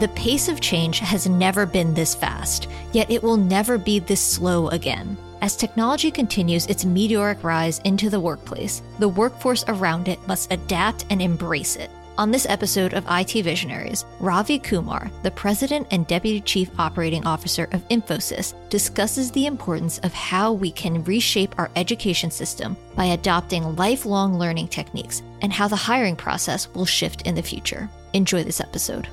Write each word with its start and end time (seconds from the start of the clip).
The 0.00 0.08
pace 0.08 0.48
of 0.48 0.60
change 0.60 1.00
has 1.00 1.28
never 1.28 1.66
been 1.66 1.92
this 1.92 2.14
fast, 2.14 2.68
yet 2.92 3.10
it 3.10 3.20
will 3.20 3.36
never 3.36 3.76
be 3.76 3.98
this 3.98 4.20
slow 4.20 4.68
again. 4.68 5.16
As 5.40 5.56
technology 5.56 6.12
continues 6.12 6.66
its 6.66 6.84
meteoric 6.84 7.42
rise 7.42 7.80
into 7.80 8.08
the 8.08 8.20
workplace, 8.20 8.80
the 9.00 9.08
workforce 9.08 9.64
around 9.66 10.06
it 10.06 10.24
must 10.28 10.52
adapt 10.52 11.04
and 11.10 11.20
embrace 11.20 11.74
it. 11.74 11.90
On 12.16 12.30
this 12.30 12.46
episode 12.48 12.94
of 12.94 13.04
IT 13.10 13.42
Visionaries, 13.42 14.04
Ravi 14.20 14.60
Kumar, 14.60 15.10
the 15.24 15.32
President 15.32 15.88
and 15.90 16.06
Deputy 16.06 16.40
Chief 16.42 16.70
Operating 16.78 17.26
Officer 17.26 17.68
of 17.72 17.86
Infosys, 17.88 18.54
discusses 18.68 19.32
the 19.32 19.46
importance 19.46 19.98
of 20.04 20.14
how 20.14 20.52
we 20.52 20.70
can 20.70 21.02
reshape 21.02 21.58
our 21.58 21.72
education 21.74 22.30
system 22.30 22.76
by 22.94 23.06
adopting 23.06 23.74
lifelong 23.74 24.38
learning 24.38 24.68
techniques 24.68 25.22
and 25.42 25.52
how 25.52 25.66
the 25.66 25.74
hiring 25.74 26.14
process 26.14 26.72
will 26.72 26.86
shift 26.86 27.22
in 27.22 27.34
the 27.34 27.42
future. 27.42 27.90
Enjoy 28.12 28.44
this 28.44 28.60
episode. 28.60 29.08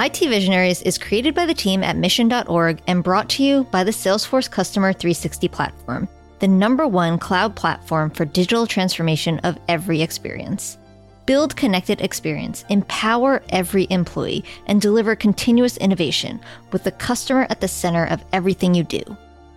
IT 0.00 0.20
Visionaries 0.20 0.80
is 0.82 0.96
created 0.96 1.34
by 1.34 1.44
the 1.44 1.52
team 1.52 1.82
at 1.82 1.96
mission.org 1.96 2.80
and 2.86 3.02
brought 3.02 3.28
to 3.30 3.42
you 3.42 3.64
by 3.64 3.82
the 3.82 3.90
Salesforce 3.90 4.48
Customer 4.48 4.92
360 4.92 5.48
platform 5.48 6.08
the 6.38 6.46
number 6.46 6.86
one 6.86 7.18
cloud 7.18 7.56
platform 7.56 8.10
for 8.10 8.24
digital 8.24 8.64
transformation 8.64 9.40
of 9.40 9.58
every 9.66 10.00
experience. 10.00 10.78
Build 11.26 11.56
connected 11.56 12.00
experience, 12.00 12.64
empower 12.68 13.42
every 13.48 13.88
employee, 13.90 14.44
and 14.68 14.80
deliver 14.80 15.16
continuous 15.16 15.76
innovation 15.78 16.38
with 16.70 16.84
the 16.84 16.92
customer 16.92 17.48
at 17.50 17.60
the 17.60 17.66
center 17.66 18.06
of 18.06 18.24
everything 18.32 18.72
you 18.72 18.84
do. 18.84 19.02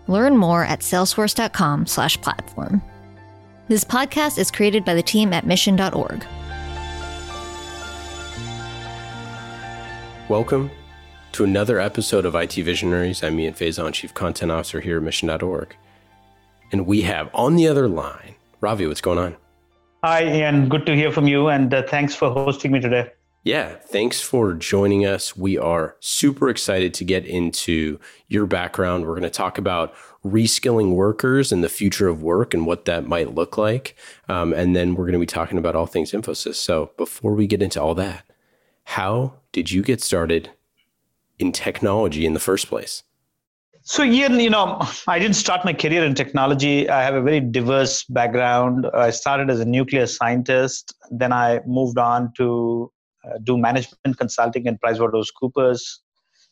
Learn 0.08 0.36
more 0.36 0.66
at 0.66 0.80
salesforce.com/platform. 0.80 2.82
This 3.68 3.84
podcast 3.84 4.40
is 4.40 4.50
created 4.50 4.84
by 4.84 4.96
the 4.96 5.04
team 5.04 5.34
at 5.34 5.46
mission.org. 5.46 6.26
Welcome 10.32 10.72
to 11.34 11.44
another 11.44 11.78
episode 11.78 12.26
of 12.26 12.36
IT 12.36 12.54
Visionaries. 12.54 13.22
I'm 13.22 13.38
Ian 13.38 13.54
Faison, 13.54 13.92
Chief 13.92 14.14
Content 14.14 14.50
Officer 14.50 14.80
here 14.80 14.96
at 14.96 15.04
mission.org. 15.04 15.76
And 16.72 16.88
we 16.88 17.02
have 17.02 17.30
on 17.34 17.58
the 17.58 17.68
other 17.68 17.90
line, 17.90 18.36
Ravi, 18.62 18.88
what's 18.88 19.02
going 19.02 19.18
on? 19.18 19.36
Hi, 20.06 20.24
Ian. 20.24 20.70
Good 20.70 20.86
to 20.86 20.96
hear 20.96 21.12
from 21.12 21.28
you. 21.28 21.50
And 21.50 21.74
uh, 21.74 21.84
thanks 21.84 22.16
for 22.16 22.32
hosting 22.32 22.72
me 22.72 22.80
today. 22.80 23.12
Yeah, 23.44 23.76
thanks 23.76 24.22
for 24.22 24.54
joining 24.54 25.06
us. 25.06 25.36
We 25.36 25.58
are 25.58 25.98
super 26.00 26.48
excited 26.48 26.94
to 26.94 27.04
get 27.04 27.26
into 27.26 28.00
your 28.30 28.46
background. 28.46 29.04
We're 29.04 29.20
going 29.20 29.24
to 29.24 29.30
talk 29.30 29.58
about 29.58 29.94
reskilling 30.26 30.94
workers 30.96 31.52
and 31.52 31.62
the 31.62 31.68
future 31.68 32.08
of 32.08 32.24
work 32.24 32.54
and 32.54 32.66
what 32.66 32.86
that 32.86 33.06
might 33.06 33.36
look 33.36 33.58
like. 33.58 33.98
Um, 34.30 34.54
and 34.54 34.78
then 34.78 34.96
we're 34.96 35.08
going 35.08 35.12
to 35.12 35.20
be 35.20 35.26
talking 35.26 35.58
about 35.58 35.76
all 35.76 35.88
things 35.88 36.14
Infosys. 36.14 36.56
So 36.56 36.92
before 36.96 37.34
we 37.34 37.48
get 37.48 37.62
into 37.62 37.82
all 37.82 37.96
that, 37.96 38.31
how 38.86 39.34
did 39.52 39.72
you 39.72 39.82
get 39.82 40.02
started 40.02 40.52
in 41.40 41.52
technology 41.52 42.26
in 42.26 42.34
the 42.34 42.40
first 42.40 42.68
place? 42.68 43.04
So, 43.84 44.04
Ian, 44.04 44.40
you 44.40 44.50
know, 44.50 44.80
I 45.08 45.18
didn't 45.18 45.36
start 45.36 45.66
my 45.66 45.74
career 45.74 46.06
in 46.06 46.14
technology. 46.14 46.88
I 46.88 47.02
have 47.02 47.16
a 47.16 47.22
very 47.22 47.40
diverse 47.40 48.04
background. 48.04 48.86
I 48.94 49.10
started 49.10 49.50
as 49.50 49.60
a 49.60 49.66
nuclear 49.66 50.06
scientist. 50.06 50.94
Then 51.10 51.34
I 51.34 51.62
moved 51.66 51.98
on 51.98 52.32
to 52.38 52.92
uh, 53.26 53.40
do 53.44 53.58
management 53.58 54.18
consulting 54.18 54.68
in 54.68 54.78
PricewaterhouseCoopers. 54.78 55.82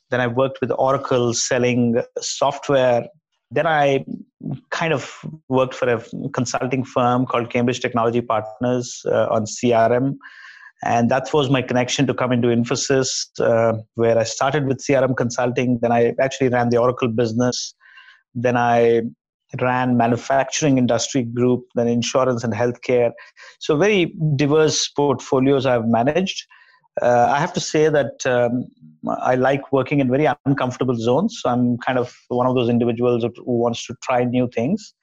Then 0.10 0.22
I 0.22 0.28
worked 0.28 0.60
with 0.60 0.72
Oracle 0.72 1.34
selling 1.34 2.02
software. 2.20 3.06
Then 3.52 3.68
I 3.68 4.06
kind 4.72 4.92
of 4.92 5.20
worked 5.50 5.76
for 5.76 5.88
a 5.88 6.04
consulting 6.34 6.84
firm 6.84 7.28
called 7.28 7.52
Cambridge 7.52 7.80
Technology 7.80 8.22
Partners 8.22 9.04
uh, 9.06 9.28
on 9.30 9.46
CRM 9.46 10.18
and 10.84 11.10
that 11.12 11.34
was 11.34 11.50
my 11.50 11.62
connection 11.62 12.08
to 12.08 12.14
come 12.14 12.32
into 12.32 12.48
infosys 12.48 13.28
uh, 13.40 13.74
where 13.96 14.18
i 14.18 14.24
started 14.24 14.66
with 14.66 14.78
crm 14.80 15.16
consulting. 15.16 15.80
Then 15.82 15.92
i 15.92 16.14
actually 16.22 16.50
ran 16.50 16.70
the 16.70 16.78
oracle 16.78 17.08
business. 17.08 17.74
Then 18.34 18.56
i 18.56 19.02
ran 19.62 19.98
manufacturing 19.98 20.78
industry 20.78 21.24
group 21.24 21.64
then 21.76 21.88
insurance 21.88 22.44
and 22.44 22.54
healthcare. 22.54 23.12
So 23.60 23.76
very 23.78 24.14
diverse 24.36 24.88
portfolios 24.90 25.66
i've 25.66 25.88
managed. 25.88 26.46
Uh, 27.02 27.28
i 27.30 27.40
have 27.40 27.54
to 27.54 27.60
say 27.60 27.90
that 27.90 28.26
um, 28.26 28.66
i 29.22 29.36
like 29.36 29.72
working 29.74 30.00
in 30.00 30.10
very 30.10 30.28
uncomfortable 30.46 30.96
zones. 30.96 31.40
So 31.42 31.50
i'm 31.50 31.78
kind 31.80 32.00
of 32.00 32.16
one 32.30 32.48
of 32.48 32.56
those 32.56 32.70
individuals 32.70 33.24
who 33.24 33.60
wants 33.60 33.86
to 33.88 33.96
try 34.02 34.24
new 34.24 34.50
things. 34.56 34.94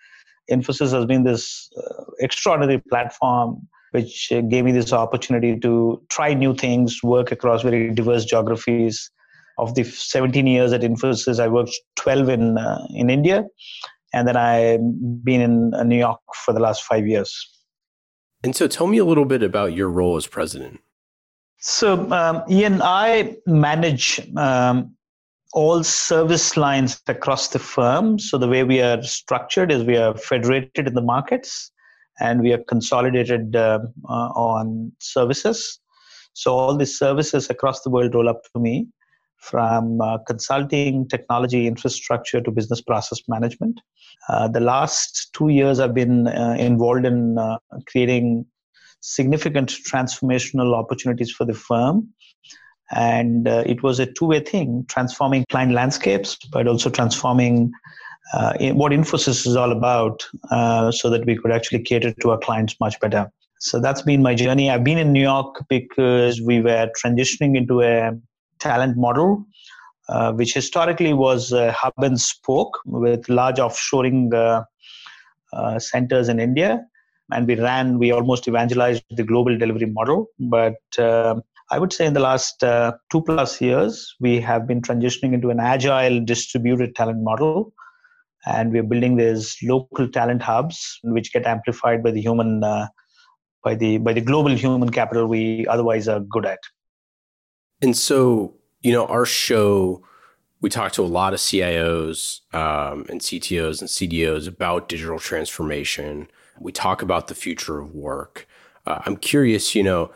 Infosys 0.50 0.92
has 0.92 1.04
been 1.06 1.24
this 1.24 1.68
uh, 1.76 2.04
extraordinary 2.20 2.80
platform 2.88 3.68
which 3.92 4.30
uh, 4.32 4.40
gave 4.42 4.64
me 4.64 4.72
this 4.72 4.92
opportunity 4.92 5.58
to 5.60 6.02
try 6.08 6.34
new 6.34 6.54
things, 6.54 7.02
work 7.02 7.32
across 7.32 7.62
very 7.62 7.92
diverse 7.92 8.24
geographies. 8.24 9.10
Of 9.58 9.74
the 9.74 9.84
17 9.84 10.46
years 10.46 10.74
at 10.74 10.82
Infosys, 10.82 11.40
I 11.40 11.48
worked 11.48 11.72
12 11.96 12.28
in 12.28 12.58
uh, 12.58 12.86
in 12.90 13.08
India, 13.08 13.46
and 14.12 14.28
then 14.28 14.36
I've 14.36 14.80
been 15.24 15.40
in 15.40 15.72
uh, 15.72 15.82
New 15.82 15.96
York 15.96 16.20
for 16.44 16.52
the 16.52 16.60
last 16.60 16.82
five 16.82 17.06
years. 17.06 17.32
And 18.44 18.54
so, 18.54 18.68
tell 18.68 18.86
me 18.86 18.98
a 18.98 19.04
little 19.04 19.24
bit 19.24 19.42
about 19.42 19.72
your 19.72 19.88
role 19.88 20.16
as 20.16 20.26
president. 20.26 20.80
So, 21.56 22.10
um, 22.12 22.42
Ian, 22.50 22.82
I 22.82 23.36
manage 23.46 24.20
um, 24.36 24.94
all 25.54 25.82
service 25.82 26.58
lines 26.58 27.00
across 27.06 27.48
the 27.48 27.58
firm. 27.58 28.18
So, 28.18 28.36
the 28.36 28.48
way 28.48 28.62
we 28.62 28.82
are 28.82 29.02
structured 29.02 29.72
is 29.72 29.84
we 29.84 29.96
are 29.96 30.14
federated 30.18 30.86
in 30.86 30.92
the 30.92 31.00
markets 31.00 31.72
and 32.20 32.40
we 32.40 32.52
are 32.52 32.62
consolidated 32.68 33.56
uh, 33.56 33.80
uh, 34.08 34.28
on 34.34 34.92
services. 35.00 35.78
So 36.32 36.54
all 36.54 36.76
these 36.76 36.98
services 36.98 37.48
across 37.50 37.82
the 37.82 37.90
world 37.90 38.14
roll 38.14 38.28
up 38.28 38.42
to 38.54 38.60
me 38.60 38.88
from 39.38 40.00
uh, 40.00 40.18
consulting, 40.26 41.08
technology, 41.08 41.66
infrastructure 41.66 42.40
to 42.40 42.50
business 42.50 42.80
process 42.80 43.20
management. 43.28 43.80
Uh, 44.28 44.48
the 44.48 44.60
last 44.60 45.30
two 45.34 45.48
years, 45.48 45.78
I've 45.78 45.94
been 45.94 46.26
uh, 46.26 46.56
involved 46.58 47.06
in 47.06 47.38
uh, 47.38 47.58
creating 47.86 48.46
significant 49.00 49.70
transformational 49.70 50.74
opportunities 50.74 51.30
for 51.30 51.44
the 51.44 51.54
firm. 51.54 52.08
And 52.92 53.48
it 53.48 53.82
was 53.82 53.98
a 53.98 54.06
two 54.06 54.26
way 54.26 54.40
thing 54.40 54.84
transforming 54.88 55.44
client 55.50 55.72
landscapes, 55.72 56.38
but 56.52 56.68
also 56.68 56.88
transforming 56.88 57.72
uh, 58.32 58.54
what 58.72 58.92
Infosys 58.92 59.46
is 59.46 59.56
all 59.56 59.72
about 59.72 60.26
uh, 60.50 60.90
so 60.90 61.10
that 61.10 61.24
we 61.26 61.36
could 61.36 61.52
actually 61.52 61.82
cater 61.82 62.12
to 62.12 62.30
our 62.30 62.38
clients 62.38 62.78
much 62.80 62.98
better. 63.00 63.30
So 63.58 63.80
that's 63.80 64.02
been 64.02 64.22
my 64.22 64.34
journey. 64.34 64.70
I've 64.70 64.84
been 64.84 64.98
in 64.98 65.12
New 65.12 65.22
York 65.22 65.64
because 65.68 66.40
we 66.42 66.60
were 66.60 66.90
transitioning 67.02 67.56
into 67.56 67.82
a 67.82 68.12
talent 68.58 68.96
model, 68.96 69.46
uh, 70.08 70.32
which 70.32 70.54
historically 70.54 71.12
was 71.12 71.52
hub 71.52 71.94
and 71.98 72.20
spoke 72.20 72.78
with 72.84 73.28
large 73.28 73.56
offshoring 73.56 74.34
uh, 74.34 74.64
uh, 75.52 75.78
centers 75.78 76.28
in 76.28 76.38
India. 76.40 76.84
And 77.32 77.46
we 77.46 77.56
ran, 77.56 77.98
we 77.98 78.12
almost 78.12 78.46
evangelized 78.46 79.02
the 79.10 79.24
global 79.24 79.56
delivery 79.56 79.86
model. 79.86 80.26
But 80.38 80.76
uh, 80.98 81.36
I 81.70 81.78
would 81.78 81.92
say 81.92 82.06
in 82.06 82.12
the 82.12 82.20
last 82.20 82.60
two 82.60 83.22
plus 83.22 83.60
years, 83.60 84.14
we 84.20 84.40
have 84.40 84.66
been 84.66 84.80
transitioning 84.80 85.32
into 85.32 85.50
an 85.50 85.58
agile 85.58 86.24
distributed 86.24 86.94
talent 86.94 87.22
model 87.22 87.72
and 88.46 88.72
we're 88.72 88.82
building 88.82 89.16
these 89.16 89.56
local 89.62 90.08
talent 90.08 90.42
hubs 90.42 90.98
which 91.02 91.32
get 91.32 91.46
amplified 91.46 92.02
by 92.02 92.10
the 92.10 92.20
human 92.20 92.62
uh, 92.62 92.86
by 93.62 93.74
the 93.74 93.98
by 93.98 94.12
the 94.12 94.20
global 94.20 94.54
human 94.54 94.90
capital 94.90 95.26
we 95.26 95.66
otherwise 95.66 96.08
are 96.08 96.20
good 96.20 96.46
at. 96.46 96.60
And 97.82 97.96
so 97.96 98.54
you 98.80 98.92
know 98.92 99.06
our 99.06 99.26
show 99.26 100.02
we 100.60 100.70
talk 100.70 100.92
to 100.92 101.02
a 101.02 101.04
lot 101.04 101.34
of 101.34 101.40
cios 101.40 102.40
um, 102.54 103.04
and 103.08 103.20
ctos 103.20 103.80
and 103.80 103.90
cdos 103.90 104.48
about 104.48 104.88
digital 104.88 105.18
transformation. 105.18 106.28
We 106.58 106.72
talk 106.72 107.02
about 107.02 107.26
the 107.26 107.34
future 107.34 107.78
of 107.78 107.94
work. 107.94 108.46
Uh, 108.86 109.00
i'm 109.04 109.16
curious 109.16 109.74
you 109.74 109.82
know 109.82 110.12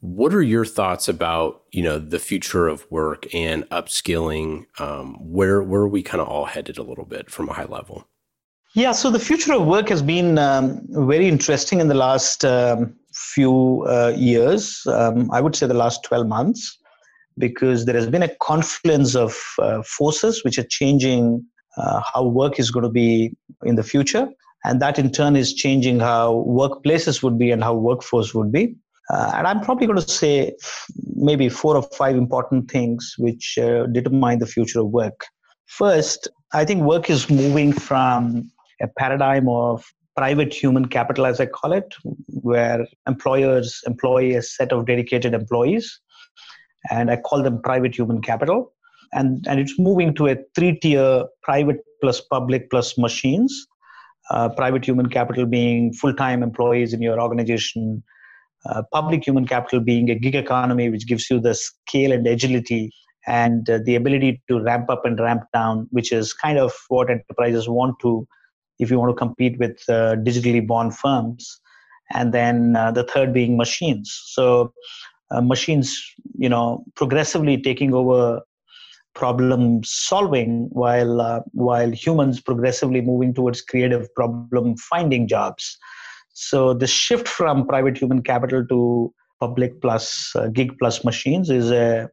what 0.00 0.34
are 0.34 0.42
your 0.42 0.64
thoughts 0.64 1.08
about 1.08 1.62
you 1.72 1.82
know 1.82 1.98
the 1.98 2.18
future 2.18 2.66
of 2.68 2.90
work 2.90 3.32
and 3.34 3.68
upskilling? 3.70 4.66
Um, 4.80 5.14
where 5.20 5.62
where 5.62 5.82
are 5.82 5.88
we 5.88 6.02
kind 6.02 6.20
of 6.20 6.28
all 6.28 6.46
headed 6.46 6.78
a 6.78 6.82
little 6.82 7.04
bit 7.04 7.30
from 7.30 7.48
a 7.48 7.52
high 7.52 7.66
level? 7.66 8.06
Yeah, 8.74 8.92
so 8.92 9.10
the 9.10 9.18
future 9.18 9.52
of 9.52 9.66
work 9.66 9.88
has 9.88 10.00
been 10.00 10.38
um, 10.38 10.80
very 10.90 11.26
interesting 11.26 11.80
in 11.80 11.88
the 11.88 11.94
last 11.94 12.44
um, 12.44 12.94
few 13.12 13.84
uh, 13.88 14.14
years. 14.16 14.86
Um, 14.86 15.30
I 15.32 15.40
would 15.40 15.56
say 15.56 15.66
the 15.66 15.74
last 15.74 16.02
twelve 16.04 16.26
months, 16.26 16.78
because 17.36 17.84
there 17.84 17.96
has 17.96 18.06
been 18.06 18.22
a 18.22 18.34
confluence 18.36 19.14
of 19.16 19.36
uh, 19.58 19.82
forces 19.82 20.44
which 20.44 20.58
are 20.58 20.66
changing 20.68 21.44
uh, 21.76 22.00
how 22.14 22.26
work 22.26 22.58
is 22.58 22.70
going 22.70 22.84
to 22.84 22.90
be 22.90 23.36
in 23.64 23.74
the 23.74 23.82
future, 23.82 24.28
and 24.64 24.80
that 24.80 24.98
in 24.98 25.10
turn 25.10 25.36
is 25.36 25.52
changing 25.52 26.00
how 26.00 26.44
workplaces 26.48 27.22
would 27.22 27.38
be 27.38 27.50
and 27.50 27.62
how 27.62 27.74
workforce 27.74 28.34
would 28.34 28.50
be. 28.50 28.74
Uh, 29.08 29.32
and 29.34 29.46
I'm 29.46 29.60
probably 29.60 29.86
going 29.86 29.98
to 29.98 30.08
say 30.08 30.54
maybe 31.16 31.48
four 31.48 31.76
or 31.76 31.82
five 31.82 32.16
important 32.16 32.70
things 32.70 33.14
which 33.18 33.58
uh, 33.58 33.86
determine 33.86 34.38
the 34.38 34.46
future 34.46 34.80
of 34.80 34.88
work. 34.88 35.24
First, 35.66 36.28
I 36.52 36.64
think 36.64 36.82
work 36.82 37.10
is 37.10 37.30
moving 37.30 37.72
from 37.72 38.50
a 38.80 38.88
paradigm 38.98 39.48
of 39.48 39.84
private 40.16 40.52
human 40.52 40.86
capital, 40.86 41.26
as 41.26 41.40
I 41.40 41.46
call 41.46 41.72
it, 41.72 41.94
where 42.26 42.86
employers 43.06 43.80
employ 43.86 44.36
a 44.36 44.42
set 44.42 44.72
of 44.72 44.86
dedicated 44.86 45.32
employees, 45.34 46.00
and 46.90 47.10
I 47.10 47.16
call 47.16 47.42
them 47.42 47.62
private 47.62 47.94
human 47.94 48.20
capital. 48.20 48.72
And, 49.12 49.46
and 49.48 49.58
it's 49.58 49.78
moving 49.78 50.14
to 50.16 50.28
a 50.28 50.36
three 50.54 50.78
tier 50.78 51.24
private 51.42 51.78
plus 52.00 52.20
public 52.20 52.70
plus 52.70 52.96
machines. 52.98 53.66
Uh, 54.30 54.48
private 54.48 54.84
human 54.84 55.08
capital 55.08 55.46
being 55.46 55.92
full 55.92 56.14
time 56.14 56.42
employees 56.42 56.92
in 56.92 57.02
your 57.02 57.20
organization, 57.20 58.02
uh, 58.66 58.82
public 58.92 59.26
human 59.26 59.46
capital 59.46 59.80
being 59.80 60.10
a 60.10 60.14
gig 60.14 60.34
economy, 60.34 60.90
which 60.90 61.06
gives 61.06 61.30
you 61.30 61.40
the 61.40 61.54
scale 61.54 62.12
and 62.12 62.26
agility 62.26 62.90
and 63.26 63.68
uh, 63.68 63.78
the 63.84 63.94
ability 63.94 64.42
to 64.48 64.60
ramp 64.60 64.90
up 64.90 65.04
and 65.04 65.20
ramp 65.20 65.42
down, 65.52 65.86
which 65.90 66.12
is 66.12 66.32
kind 66.32 66.58
of 66.58 66.72
what 66.88 67.10
enterprises 67.10 67.68
want 67.68 67.94
to 68.00 68.26
if 68.78 68.90
you 68.90 68.98
want 68.98 69.10
to 69.10 69.18
compete 69.18 69.58
with 69.58 69.78
uh, 69.88 70.16
digitally 70.16 70.66
born 70.66 70.90
firms. 70.90 71.60
And 72.12 72.34
then 72.34 72.76
uh, 72.76 72.90
the 72.90 73.04
third 73.04 73.32
being 73.32 73.56
machines. 73.56 74.20
So 74.26 74.72
uh, 75.30 75.40
machines, 75.40 75.96
you 76.36 76.48
know, 76.48 76.84
progressively 76.96 77.60
taking 77.60 77.94
over 77.94 78.40
problem 79.14 79.82
solving 79.84 80.68
while 80.70 81.44
while 81.52 81.90
humans 81.90 82.40
progressively 82.40 83.00
moving 83.00 83.34
towards 83.34 83.60
creative 83.60 84.12
problem 84.14 84.76
finding 84.76 85.26
jobs 85.26 85.76
so 86.40 86.72
the 86.72 86.86
shift 86.86 87.28
from 87.28 87.66
private 87.66 87.98
human 87.98 88.22
capital 88.22 88.64
to 88.66 89.12
public 89.40 89.80
plus 89.82 90.32
uh, 90.34 90.48
gig 90.48 90.72
plus 90.78 91.04
machines 91.04 91.50
is 91.50 91.70
a 91.70 92.08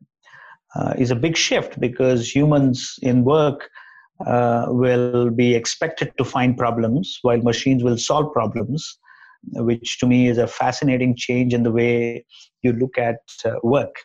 uh, 0.76 0.94
is 0.98 1.12
a 1.12 1.16
big 1.16 1.38
shift 1.38 1.80
because 1.80 2.36
humans 2.36 3.00
in 3.02 3.24
work 3.24 3.70
uh, 4.26 4.66
will 4.68 5.30
be 5.30 5.56
expected 5.56 6.12
to 6.18 6.26
find 6.26 6.58
problems 6.58 7.20
while 7.22 7.38
machines 7.38 7.84
will 7.84 7.98
solve 7.98 8.34
problems, 8.34 9.00
which 9.54 9.98
to 10.00 10.06
me 10.06 10.28
is 10.28 10.38
a 10.38 10.48
fascinating 10.48 11.16
change 11.16 11.54
in 11.54 11.64
the 11.64 11.72
way 11.72 12.26
you 12.64 12.74
look 12.74 12.98
at 12.98 13.22
uh, 13.46 13.52
work. 13.64 13.96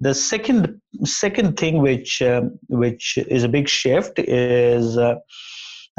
The 0.00 0.14
second 0.14 0.80
second 1.04 1.58
thing 1.58 1.82
which 1.82 2.22
um, 2.22 2.58
which 2.68 3.18
is 3.28 3.44
a 3.44 3.48
big 3.48 3.68
shift 3.68 4.18
is 4.18 4.96
uh, 4.96 5.16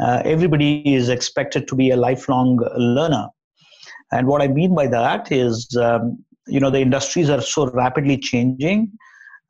uh, 0.02 0.22
everybody 0.24 0.94
is 0.94 1.08
expected 1.08 1.66
to 1.68 1.74
be 1.74 1.90
a 1.90 1.96
lifelong 1.96 2.58
learner, 2.76 3.28
and 4.12 4.26
what 4.26 4.42
I 4.42 4.48
mean 4.48 4.74
by 4.74 4.86
that 4.88 5.30
is 5.32 5.68
um, 5.80 6.24
you 6.46 6.60
know 6.60 6.70
the 6.70 6.80
industries 6.80 7.30
are 7.30 7.40
so 7.40 7.70
rapidly 7.70 8.18
changing. 8.18 8.92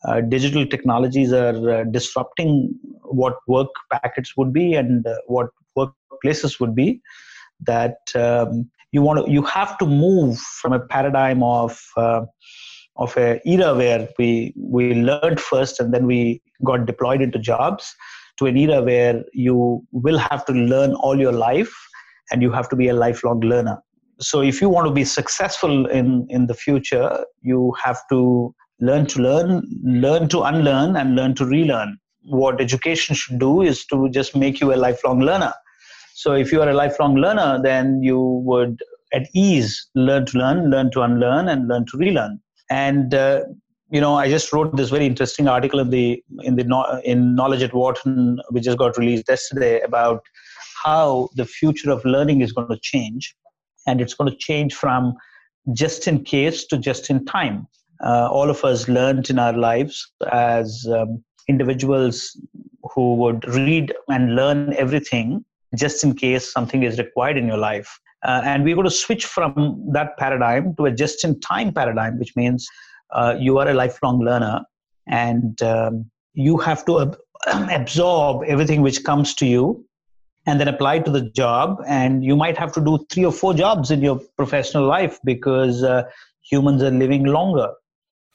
Uh, 0.04 0.20
digital 0.20 0.66
technologies 0.66 1.32
are 1.32 1.70
uh, 1.70 1.84
disrupting 1.84 2.72
what 3.02 3.36
work 3.48 3.68
packets 3.90 4.36
would 4.36 4.52
be 4.52 4.74
and 4.74 5.06
uh, 5.06 5.14
what 5.26 5.48
workplaces 5.76 6.60
would 6.60 6.74
be 6.74 7.00
that 7.66 7.96
um, 8.14 8.70
you 8.92 9.02
want 9.02 9.24
to 9.24 9.30
you 9.30 9.42
have 9.42 9.76
to 9.78 9.86
move 9.86 10.38
from 10.38 10.72
a 10.72 10.80
paradigm 10.80 11.42
of 11.42 11.80
uh, 11.96 12.22
of 12.96 13.16
a 13.16 13.40
era 13.46 13.74
where 13.74 14.08
we 14.18 14.54
we 14.56 14.94
learned 14.94 15.40
first 15.40 15.80
and 15.80 15.92
then 15.92 16.06
we 16.06 16.40
got 16.64 16.86
deployed 16.86 17.20
into 17.20 17.38
jobs 17.38 17.94
to 18.38 18.46
an 18.46 18.56
era 18.56 18.82
where 18.82 19.24
you 19.32 19.82
will 19.92 20.18
have 20.18 20.44
to 20.44 20.52
learn 20.52 20.94
all 20.94 21.18
your 21.18 21.32
life 21.32 21.74
and 22.30 22.42
you 22.42 22.50
have 22.50 22.68
to 22.68 22.76
be 22.76 22.88
a 22.88 22.94
lifelong 22.94 23.40
learner 23.40 23.78
so 24.18 24.40
if 24.40 24.60
you 24.60 24.68
want 24.68 24.86
to 24.86 24.92
be 24.92 25.04
successful 25.04 25.86
in 25.86 26.26
in 26.30 26.46
the 26.46 26.54
future 26.54 27.24
you 27.42 27.74
have 27.82 27.98
to 28.10 28.54
learn 28.80 29.06
to 29.06 29.22
learn, 29.22 29.62
learn 29.82 30.28
to 30.28 30.42
unlearn, 30.42 30.96
and 30.96 31.16
learn 31.16 31.34
to 31.34 31.44
relearn. 31.44 31.98
What 32.24 32.60
education 32.60 33.14
should 33.14 33.38
do 33.38 33.62
is 33.62 33.86
to 33.86 34.08
just 34.10 34.36
make 34.36 34.60
you 34.60 34.74
a 34.74 34.76
lifelong 34.76 35.20
learner. 35.20 35.54
So 36.14 36.32
if 36.32 36.50
you 36.52 36.62
are 36.62 36.68
a 36.68 36.74
lifelong 36.74 37.16
learner, 37.16 37.60
then 37.62 38.02
you 38.02 38.20
would 38.44 38.80
at 39.12 39.28
ease 39.34 39.88
learn 39.94 40.26
to 40.26 40.38
learn, 40.38 40.70
learn 40.70 40.90
to 40.92 41.02
unlearn, 41.02 41.48
and 41.48 41.68
learn 41.68 41.86
to 41.86 41.96
relearn. 41.96 42.40
And 42.70 43.14
uh, 43.14 43.42
you 43.90 44.00
know, 44.00 44.16
I 44.16 44.28
just 44.28 44.52
wrote 44.52 44.76
this 44.76 44.90
very 44.90 45.06
interesting 45.06 45.46
article 45.46 45.78
in 45.78 45.90
the 45.90 46.22
in 46.42 46.56
the 46.56 47.00
in 47.04 47.34
Knowledge 47.34 47.62
at 47.62 47.72
Wharton, 47.72 48.40
which 48.50 48.64
just 48.64 48.78
got 48.78 48.98
released 48.98 49.28
yesterday, 49.28 49.80
about 49.80 50.22
how 50.84 51.28
the 51.36 51.44
future 51.44 51.90
of 51.90 52.04
learning 52.04 52.40
is 52.40 52.52
going 52.52 52.68
to 52.68 52.78
change, 52.82 53.34
and 53.86 54.00
it's 54.00 54.14
going 54.14 54.30
to 54.30 54.36
change 54.36 54.74
from 54.74 55.14
just 55.72 56.06
in 56.06 56.22
case 56.24 56.66
to 56.66 56.78
just 56.78 57.10
in 57.10 57.24
time 57.24 57.66
uh, 58.04 58.28
all 58.30 58.50
of 58.50 58.64
us 58.64 58.88
learned 58.88 59.30
in 59.30 59.38
our 59.38 59.52
lives 59.52 60.12
as 60.32 60.86
um, 60.92 61.22
individuals 61.48 62.38
who 62.94 63.14
would 63.16 63.46
read 63.48 63.92
and 64.08 64.34
learn 64.34 64.74
everything 64.74 65.44
just 65.76 66.04
in 66.04 66.14
case 66.14 66.52
something 66.52 66.82
is 66.82 66.98
required 66.98 67.36
in 67.36 67.46
your 67.46 67.58
life. 67.58 67.98
Uh, 68.24 68.42
and 68.44 68.64
we're 68.64 68.74
going 68.74 68.84
to 68.84 68.90
switch 68.90 69.26
from 69.26 69.82
that 69.92 70.16
paradigm 70.18 70.74
to 70.76 70.86
a 70.86 70.90
just 70.90 71.24
in 71.24 71.38
time 71.40 71.72
paradigm, 71.72 72.18
which 72.18 72.34
means 72.36 72.66
uh, 73.12 73.34
you 73.38 73.58
are 73.58 73.68
a 73.68 73.74
lifelong 73.74 74.20
learner 74.20 74.60
and 75.06 75.62
um, 75.62 76.10
you 76.34 76.56
have 76.56 76.84
to 76.84 77.00
ab- 77.00 77.18
absorb 77.70 78.42
everything 78.46 78.82
which 78.82 79.04
comes 79.04 79.34
to 79.34 79.46
you 79.46 79.84
and 80.46 80.60
then 80.60 80.68
apply 80.68 81.00
to 81.00 81.10
the 81.10 81.22
job. 81.22 81.82
And 81.86 82.24
you 82.24 82.36
might 82.36 82.56
have 82.56 82.72
to 82.72 82.80
do 82.80 83.04
three 83.10 83.24
or 83.24 83.32
four 83.32 83.52
jobs 83.52 83.90
in 83.90 84.00
your 84.00 84.20
professional 84.36 84.86
life 84.86 85.18
because 85.24 85.82
uh, 85.82 86.04
humans 86.42 86.82
are 86.82 86.90
living 86.90 87.24
longer. 87.24 87.72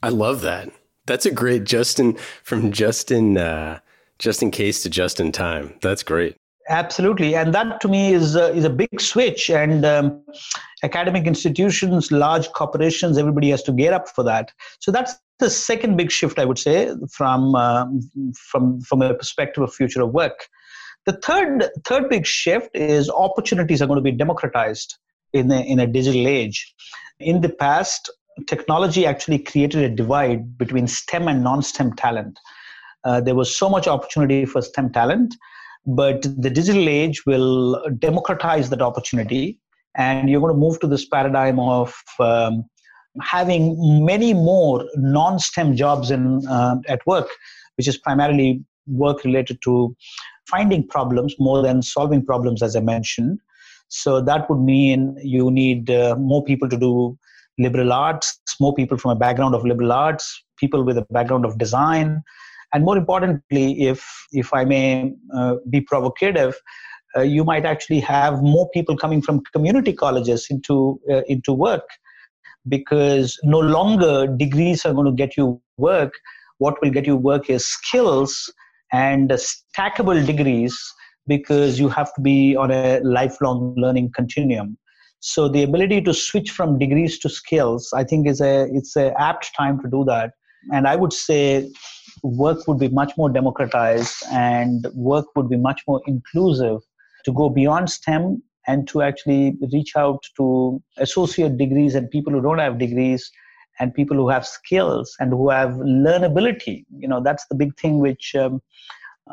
I 0.04 0.10
love 0.10 0.42
that. 0.42 0.70
That's 1.08 1.26
a 1.26 1.32
great 1.32 1.64
Justin 1.64 2.18
from 2.44 2.72
Justin 2.72 3.38
uh, 3.38 3.80
just 4.20 4.44
in 4.44 4.52
case 4.52 4.84
to 4.84 4.90
just 4.90 5.20
in 5.20 5.32
time. 5.32 5.76
That's 5.82 6.04
great. 6.04 6.36
Absolutely, 6.70 7.36
and 7.36 7.54
that 7.56 7.82
to 7.82 7.88
me 7.88 8.14
is 8.14 8.36
uh, 8.36 8.54
is 8.56 8.64
a 8.64 8.70
big 8.70 9.02
switch. 9.02 9.50
And 9.50 9.84
um, 9.84 10.24
academic 10.84 11.26
institutions, 11.26 12.12
large 12.12 12.50
corporations, 12.54 13.18
everybody 13.18 13.50
has 13.50 13.64
to 13.64 13.72
gear 13.72 13.94
up 13.94 14.08
for 14.08 14.24
that. 14.24 14.52
So 14.80 14.92
that's 14.92 15.14
the 15.40 15.50
second 15.50 15.98
big 15.98 16.12
shift, 16.12 16.40
I 16.40 16.46
would 16.46 16.60
say, 16.60 16.94
from 17.10 17.56
uh, 17.56 17.88
from 18.36 18.80
from 18.82 19.02
a 19.02 19.14
perspective 19.14 19.64
of 19.64 19.74
future 19.74 20.02
of 20.02 20.12
work. 20.12 20.48
The 21.06 21.14
third 21.14 21.70
third 21.84 22.10
big 22.10 22.26
shift 22.26 22.70
is 22.76 23.10
opportunities 23.10 23.82
are 23.82 23.88
going 23.88 23.98
to 23.98 24.04
be 24.04 24.12
democratized 24.12 24.98
in 25.34 25.52
a, 25.52 25.62
in 25.62 25.80
a 25.80 25.88
digital 25.88 26.28
age. 26.28 26.74
In 27.20 27.42
the 27.42 27.50
past, 27.50 28.12
technology 28.48 29.06
actually 29.06 29.40
created 29.40 29.84
a 29.84 29.90
divide 29.96 30.58
between 30.58 30.88
STEM 30.88 31.28
and 31.28 31.44
non 31.44 31.64
STEM 31.64 31.96
talent. 31.96 32.40
Uh, 33.04 33.20
there 33.20 33.36
was 33.36 33.56
so 33.56 33.68
much 33.70 33.88
opportunity 33.88 34.46
for 34.46 34.62
STEM 34.62 34.92
talent, 34.92 35.36
but 35.86 36.22
the 36.22 36.50
digital 36.50 36.88
age 36.88 37.26
will 37.26 37.82
democratize 37.98 38.70
that 38.70 38.82
opportunity. 38.82 39.60
And 39.96 40.30
you're 40.30 40.40
going 40.40 40.54
to 40.54 40.60
move 40.60 40.80
to 40.82 40.88
this 40.88 41.06
paradigm 41.06 41.60
of 41.60 41.94
um, 42.20 42.66
having 43.22 44.06
many 44.06 44.34
more 44.34 44.86
non 44.96 45.40
STEM 45.40 45.76
jobs 45.76 46.12
in, 46.12 46.46
uh, 46.48 46.76
at 46.88 47.06
work, 47.08 47.28
which 47.78 47.88
is 47.88 47.98
primarily 47.98 48.64
work 48.88 49.24
related 49.24 49.62
to 49.64 49.96
finding 50.48 50.88
problems 50.88 51.36
more 51.40 51.62
than 51.62 51.82
solving 51.82 52.26
problems, 52.26 52.62
as 52.64 52.76
I 52.76 52.82
mentioned. 52.82 53.40
So 53.90 54.22
that 54.22 54.50
would 54.50 54.60
mean 54.60 55.18
you 55.22 55.52
need 55.52 55.92
uh, 55.92 56.16
more 56.18 56.44
people 56.44 56.70
to 56.70 56.78
do 56.78 57.18
liberal 57.58 57.92
arts, 57.92 58.40
more 58.60 58.74
people 58.74 58.98
from 58.98 59.12
a 59.12 59.16
background 59.16 59.54
of 59.54 59.66
liberal 59.66 59.92
arts, 59.92 60.44
people 60.58 60.84
with 60.84 60.98
a 60.98 61.06
background 61.12 61.46
of 61.46 61.58
design, 61.58 62.22
and 62.74 62.86
more 62.86 62.98
importantly, 62.98 63.82
if 63.82 64.08
if 64.32 64.54
I 64.54 64.64
may 64.64 65.12
uh, 65.36 65.56
be 65.70 65.82
provocative, 65.82 66.56
uh, 67.18 67.22
you 67.22 67.44
might 67.44 67.66
actually 67.66 68.00
have 68.00 68.42
more 68.42 68.70
people 68.70 68.96
coming 68.96 69.22
from 69.22 69.42
community 69.52 69.92
colleges 69.92 70.48
into 70.50 71.00
uh, 71.12 71.24
into 71.28 71.52
work, 71.54 71.84
because 72.70 73.38
no 73.44 73.60
longer 73.60 74.28
degrees 74.28 74.86
are 74.86 74.94
going 74.94 75.08
to 75.08 75.12
get 75.12 75.36
you 75.36 75.62
work. 75.78 76.14
What 76.60 76.82
will 76.82 76.92
get 76.92 77.08
you 77.08 77.18
work 77.18 77.50
is 77.50 77.66
skills 77.66 78.54
and 78.92 79.30
stackable 79.32 80.26
degrees 80.26 80.78
because 81.28 81.80
you 81.80 81.90
have 81.90 82.14
to 82.16 82.22
be 82.22 82.56
on 82.56 82.72
a 82.72 83.00
lifelong 83.02 83.74
learning 83.78 84.12
continuum. 84.16 84.78
So 85.20 85.48
the 85.48 85.64
ability 85.64 86.02
to 86.02 86.14
switch 86.14 86.52
from 86.52 86.80
degrees 86.80 87.20
to 87.20 87.30
skills 87.30 87.94
i 87.96 88.04
think 88.04 88.28
is 88.28 88.42
a 88.42 88.68
it's 88.74 88.96
a 88.96 89.14
apt 89.22 89.52
time 89.56 89.80
to 89.82 89.90
do 89.90 90.04
that. 90.06 90.32
And 90.72 90.88
i 90.88 90.96
would 90.96 91.14
say 91.14 91.70
work 92.24 92.68
would 92.68 92.80
be 92.80 92.90
much 92.90 93.14
more 93.18 93.30
democratized 93.30 94.24
and 94.32 94.88
work 94.94 95.26
would 95.36 95.50
be 95.50 95.58
much 95.58 95.82
more 95.88 96.02
inclusive 96.06 96.80
to 97.26 97.34
go 97.34 97.50
beyond 97.50 97.90
stem 97.90 98.42
and 98.68 98.88
to 98.88 99.02
actually 99.02 99.56
reach 99.74 99.96
out 99.96 100.24
to 100.38 100.82
associate 100.98 101.58
degrees 101.58 101.96
and 101.96 102.10
people 102.10 102.34
who 102.34 102.42
don't 102.42 102.60
have 102.60 102.78
degrees 102.78 103.32
and 103.82 103.94
people 103.94 104.18
who 104.18 104.30
have 104.30 104.46
skills 104.48 105.16
and 105.20 105.32
who 105.32 105.50
have 105.50 105.72
learnability 106.06 106.86
you 106.98 107.08
know 107.08 107.22
that's 107.22 107.48
the 107.50 107.56
big 107.56 107.76
thing 107.78 108.00
which 108.00 108.36
um, 108.36 108.62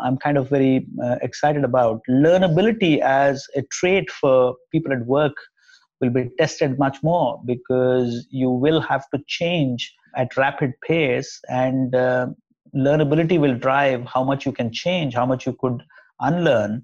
i'm 0.04 0.16
kind 0.16 0.38
of 0.38 0.48
very 0.48 0.86
uh, 1.04 1.16
excited 1.22 1.64
about 1.64 2.00
learnability 2.08 2.98
as 3.00 3.46
a 3.56 3.62
trait 3.78 4.10
for 4.10 4.56
people 4.72 4.92
at 4.92 5.06
work 5.06 5.36
will 6.00 6.10
be 6.10 6.30
tested 6.38 6.78
much 6.78 7.02
more 7.02 7.40
because 7.44 8.26
you 8.30 8.50
will 8.50 8.80
have 8.80 9.04
to 9.14 9.20
change 9.26 9.92
at 10.16 10.36
rapid 10.36 10.72
pace 10.86 11.40
and 11.48 11.94
uh, 11.94 12.26
learnability 12.74 13.38
will 13.38 13.54
drive 13.54 14.04
how 14.06 14.24
much 14.24 14.46
you 14.46 14.52
can 14.52 14.72
change 14.72 15.14
how 15.14 15.26
much 15.26 15.46
you 15.46 15.54
could 15.60 15.82
unlearn 16.20 16.82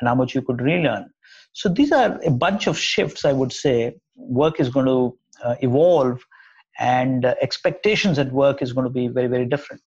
and 0.00 0.08
how 0.08 0.14
much 0.14 0.34
you 0.34 0.42
could 0.42 0.60
relearn 0.60 1.06
So 1.52 1.70
these 1.70 1.90
are 1.90 2.20
a 2.22 2.30
bunch 2.30 2.66
of 2.66 2.78
shifts, 2.78 3.24
I 3.24 3.32
would 3.32 3.52
say. 3.52 3.94
Work 4.16 4.60
is 4.60 4.68
going 4.68 4.84
to 4.86 5.18
uh, 5.42 5.54
evolve 5.62 6.20
and 6.78 7.24
uh, 7.24 7.34
expectations 7.40 8.18
at 8.18 8.32
work 8.32 8.62
is 8.62 8.72
going 8.72 8.84
to 8.84 8.90
be 8.90 9.08
very, 9.08 9.26
very 9.26 9.46
different. 9.46 9.82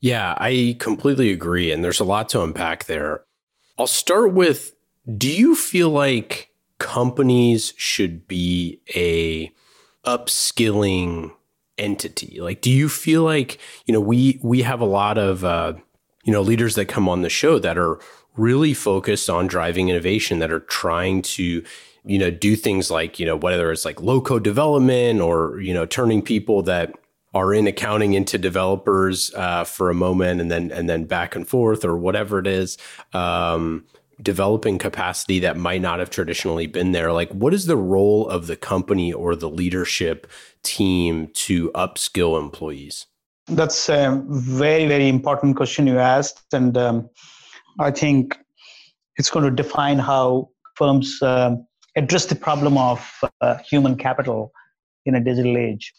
Yeah, 0.00 0.34
I 0.38 0.76
completely 0.78 1.32
agree. 1.32 1.72
And 1.72 1.82
there's 1.82 2.00
a 2.00 2.04
lot 2.04 2.28
to 2.30 2.42
unpack 2.42 2.84
there. 2.84 3.24
I'll 3.78 3.86
start 3.86 4.32
with 4.32 4.72
do 5.16 5.30
you 5.30 5.54
feel 5.54 5.90
like 5.90 6.50
companies 6.78 7.72
should 7.76 8.26
be 8.26 8.80
a 8.94 9.52
upskilling 10.04 11.32
entity? 11.78 12.40
Like, 12.40 12.60
do 12.60 12.70
you 12.70 12.88
feel 12.88 13.22
like, 13.22 13.58
you 13.86 13.92
know, 13.92 14.00
we, 14.00 14.40
we 14.42 14.62
have 14.62 14.80
a 14.80 14.86
lot 14.86 15.16
of, 15.16 15.44
uh, 15.44 15.74
you 16.24 16.32
know, 16.32 16.42
leaders 16.42 16.74
that 16.74 16.86
come 16.86 17.08
on 17.08 17.22
the 17.22 17.28
show 17.28 17.58
that 17.60 17.78
are 17.78 18.00
really 18.36 18.74
focused 18.74 19.30
on 19.30 19.46
driving 19.46 19.88
innovation, 19.88 20.40
that 20.40 20.50
are 20.50 20.60
trying 20.60 21.22
to, 21.22 21.64
you 22.06 22.18
know, 22.18 22.30
do 22.30 22.56
things 22.56 22.90
like, 22.90 23.18
you 23.18 23.26
know, 23.26 23.36
whether 23.36 23.72
it's 23.72 23.84
like 23.84 24.00
low 24.00 24.20
code 24.20 24.44
development 24.44 25.20
or, 25.20 25.60
you 25.60 25.74
know, 25.74 25.84
turning 25.84 26.22
people 26.22 26.62
that 26.62 26.92
are 27.34 27.52
in 27.52 27.66
accounting 27.66 28.14
into 28.14 28.38
developers 28.38 29.34
uh, 29.34 29.64
for 29.64 29.90
a 29.90 29.94
moment 29.94 30.40
and 30.40 30.50
then 30.50 30.70
and 30.70 30.88
then 30.88 31.04
back 31.04 31.36
and 31.36 31.46
forth 31.46 31.84
or 31.84 31.96
whatever 31.96 32.38
it 32.38 32.46
is. 32.46 32.78
Um, 33.12 33.84
developing 34.22 34.78
capacity 34.78 35.40
that 35.40 35.58
might 35.58 35.82
not 35.82 35.98
have 35.98 36.08
traditionally 36.08 36.66
been 36.66 36.92
there 36.92 37.12
like 37.12 37.30
what 37.32 37.52
is 37.52 37.66
the 37.66 37.76
role 37.76 38.26
of 38.28 38.46
the 38.46 38.56
company 38.56 39.12
or 39.12 39.36
the 39.36 39.50
leadership 39.50 40.26
team 40.62 41.28
to 41.34 41.70
upskill 41.72 42.40
employees 42.40 43.06
that's 43.48 43.90
a 43.90 44.22
very 44.26 44.86
very 44.86 45.06
important 45.06 45.54
question 45.54 45.86
you 45.86 45.98
asked 45.98 46.46
and 46.54 46.78
um, 46.78 47.06
i 47.78 47.90
think 47.90 48.38
it's 49.16 49.28
going 49.28 49.44
to 49.44 49.50
define 49.50 49.98
how 49.98 50.48
firms 50.76 51.20
um, 51.20 51.66
address 51.96 52.26
the 52.26 52.34
problem 52.34 52.78
of 52.78 53.24
uh, 53.40 53.56
human 53.58 53.96
capital 53.96 54.52
in 55.04 55.14
a 55.14 55.20
digital 55.20 55.56
age 55.56 55.92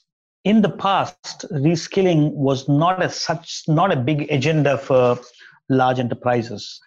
in 0.44 0.62
the 0.62 0.70
past 0.70 1.46
reskilling 1.52 2.32
was 2.34 2.68
not 2.70 3.02
as 3.02 3.20
such 3.20 3.64
not 3.68 3.92
a 3.92 3.96
big 3.96 4.30
agenda 4.32 4.78
for 4.78 5.20
large 5.70 6.00
enterprises 6.00 6.80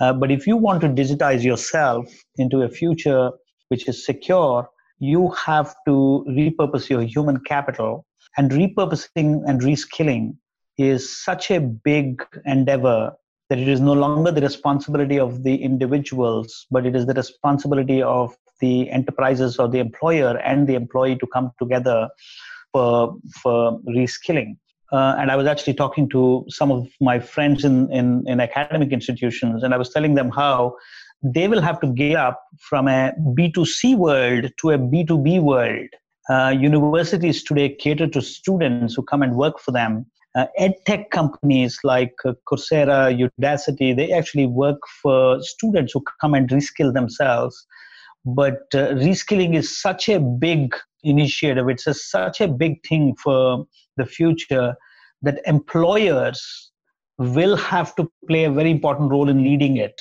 uh, 0.00 0.12
but 0.12 0.30
if 0.30 0.46
you 0.46 0.56
want 0.56 0.80
to 0.80 0.88
digitize 0.88 1.42
yourself 1.42 2.06
into 2.36 2.62
a 2.62 2.68
future 2.68 3.30
which 3.68 3.88
is 3.88 4.04
secure, 4.04 4.68
you 4.98 5.30
have 5.30 5.74
to 5.86 6.24
repurpose 6.28 6.88
your 6.88 7.02
human 7.02 7.40
capital. 7.40 8.04
And 8.36 8.50
repurposing 8.50 9.42
and 9.46 9.60
reskilling 9.60 10.36
is 10.76 11.22
such 11.24 11.50
a 11.50 11.60
big 11.60 12.24
endeavor 12.44 13.12
that 13.50 13.58
it 13.58 13.68
is 13.68 13.80
no 13.80 13.94
longer 13.94 14.30
the 14.30 14.40
responsibility 14.40 15.18
of 15.18 15.42
the 15.42 15.56
individuals, 15.56 16.66
but 16.70 16.86
it 16.86 16.94
is 16.94 17.06
the 17.06 17.14
responsibility 17.14 18.02
of 18.02 18.36
the 18.60 18.90
enterprises 18.90 19.58
or 19.58 19.68
the 19.68 19.78
employer 19.78 20.36
and 20.38 20.66
the 20.66 20.74
employee 20.74 21.16
to 21.16 21.26
come 21.26 21.50
together 21.58 22.08
for, 22.72 23.16
for 23.42 23.80
reskilling. 23.88 24.56
Uh, 24.90 25.16
and 25.18 25.30
I 25.30 25.36
was 25.36 25.46
actually 25.46 25.74
talking 25.74 26.08
to 26.10 26.44
some 26.48 26.72
of 26.72 26.88
my 27.00 27.20
friends 27.20 27.64
in, 27.64 27.92
in, 27.92 28.24
in 28.26 28.40
academic 28.40 28.90
institutions, 28.90 29.62
and 29.62 29.74
I 29.74 29.76
was 29.76 29.90
telling 29.90 30.14
them 30.14 30.30
how 30.30 30.76
they 31.22 31.48
will 31.48 31.60
have 31.60 31.80
to 31.80 31.88
gear 31.88 32.18
up 32.18 32.42
from 32.60 32.88
a 32.88 33.12
B2C 33.36 33.96
world 33.96 34.50
to 34.60 34.70
a 34.70 34.78
B2B 34.78 35.40
world. 35.40 35.88
Uh, 36.30 36.50
universities 36.50 37.42
today 37.42 37.74
cater 37.74 38.06
to 38.06 38.20
students 38.20 38.94
who 38.94 39.02
come 39.02 39.22
and 39.22 39.34
work 39.34 39.58
for 39.58 39.72
them. 39.72 40.06
Uh, 40.34 40.46
ed 40.56 40.74
tech 40.86 41.10
companies 41.10 41.78
like 41.84 42.14
uh, 42.24 42.32
Coursera, 42.46 43.10
Udacity, 43.40 43.96
they 43.96 44.12
actually 44.12 44.46
work 44.46 44.78
for 45.02 45.42
students 45.42 45.92
who 45.92 46.02
come 46.20 46.34
and 46.34 46.48
reskill 46.50 46.92
themselves. 46.92 47.66
But 48.34 48.60
uh, 48.74 48.92
reskilling 48.92 49.56
is 49.56 49.80
such 49.80 50.08
a 50.10 50.20
big 50.20 50.76
initiative. 51.02 51.68
It's 51.68 51.86
a, 51.86 51.94
such 51.94 52.40
a 52.40 52.48
big 52.48 52.86
thing 52.86 53.14
for 53.22 53.66
the 53.96 54.04
future 54.04 54.74
that 55.22 55.40
employers 55.46 56.70
will 57.16 57.56
have 57.56 57.94
to 57.96 58.10
play 58.28 58.44
a 58.44 58.50
very 58.50 58.70
important 58.70 59.10
role 59.10 59.28
in 59.28 59.42
leading 59.42 59.78
it. 59.78 60.00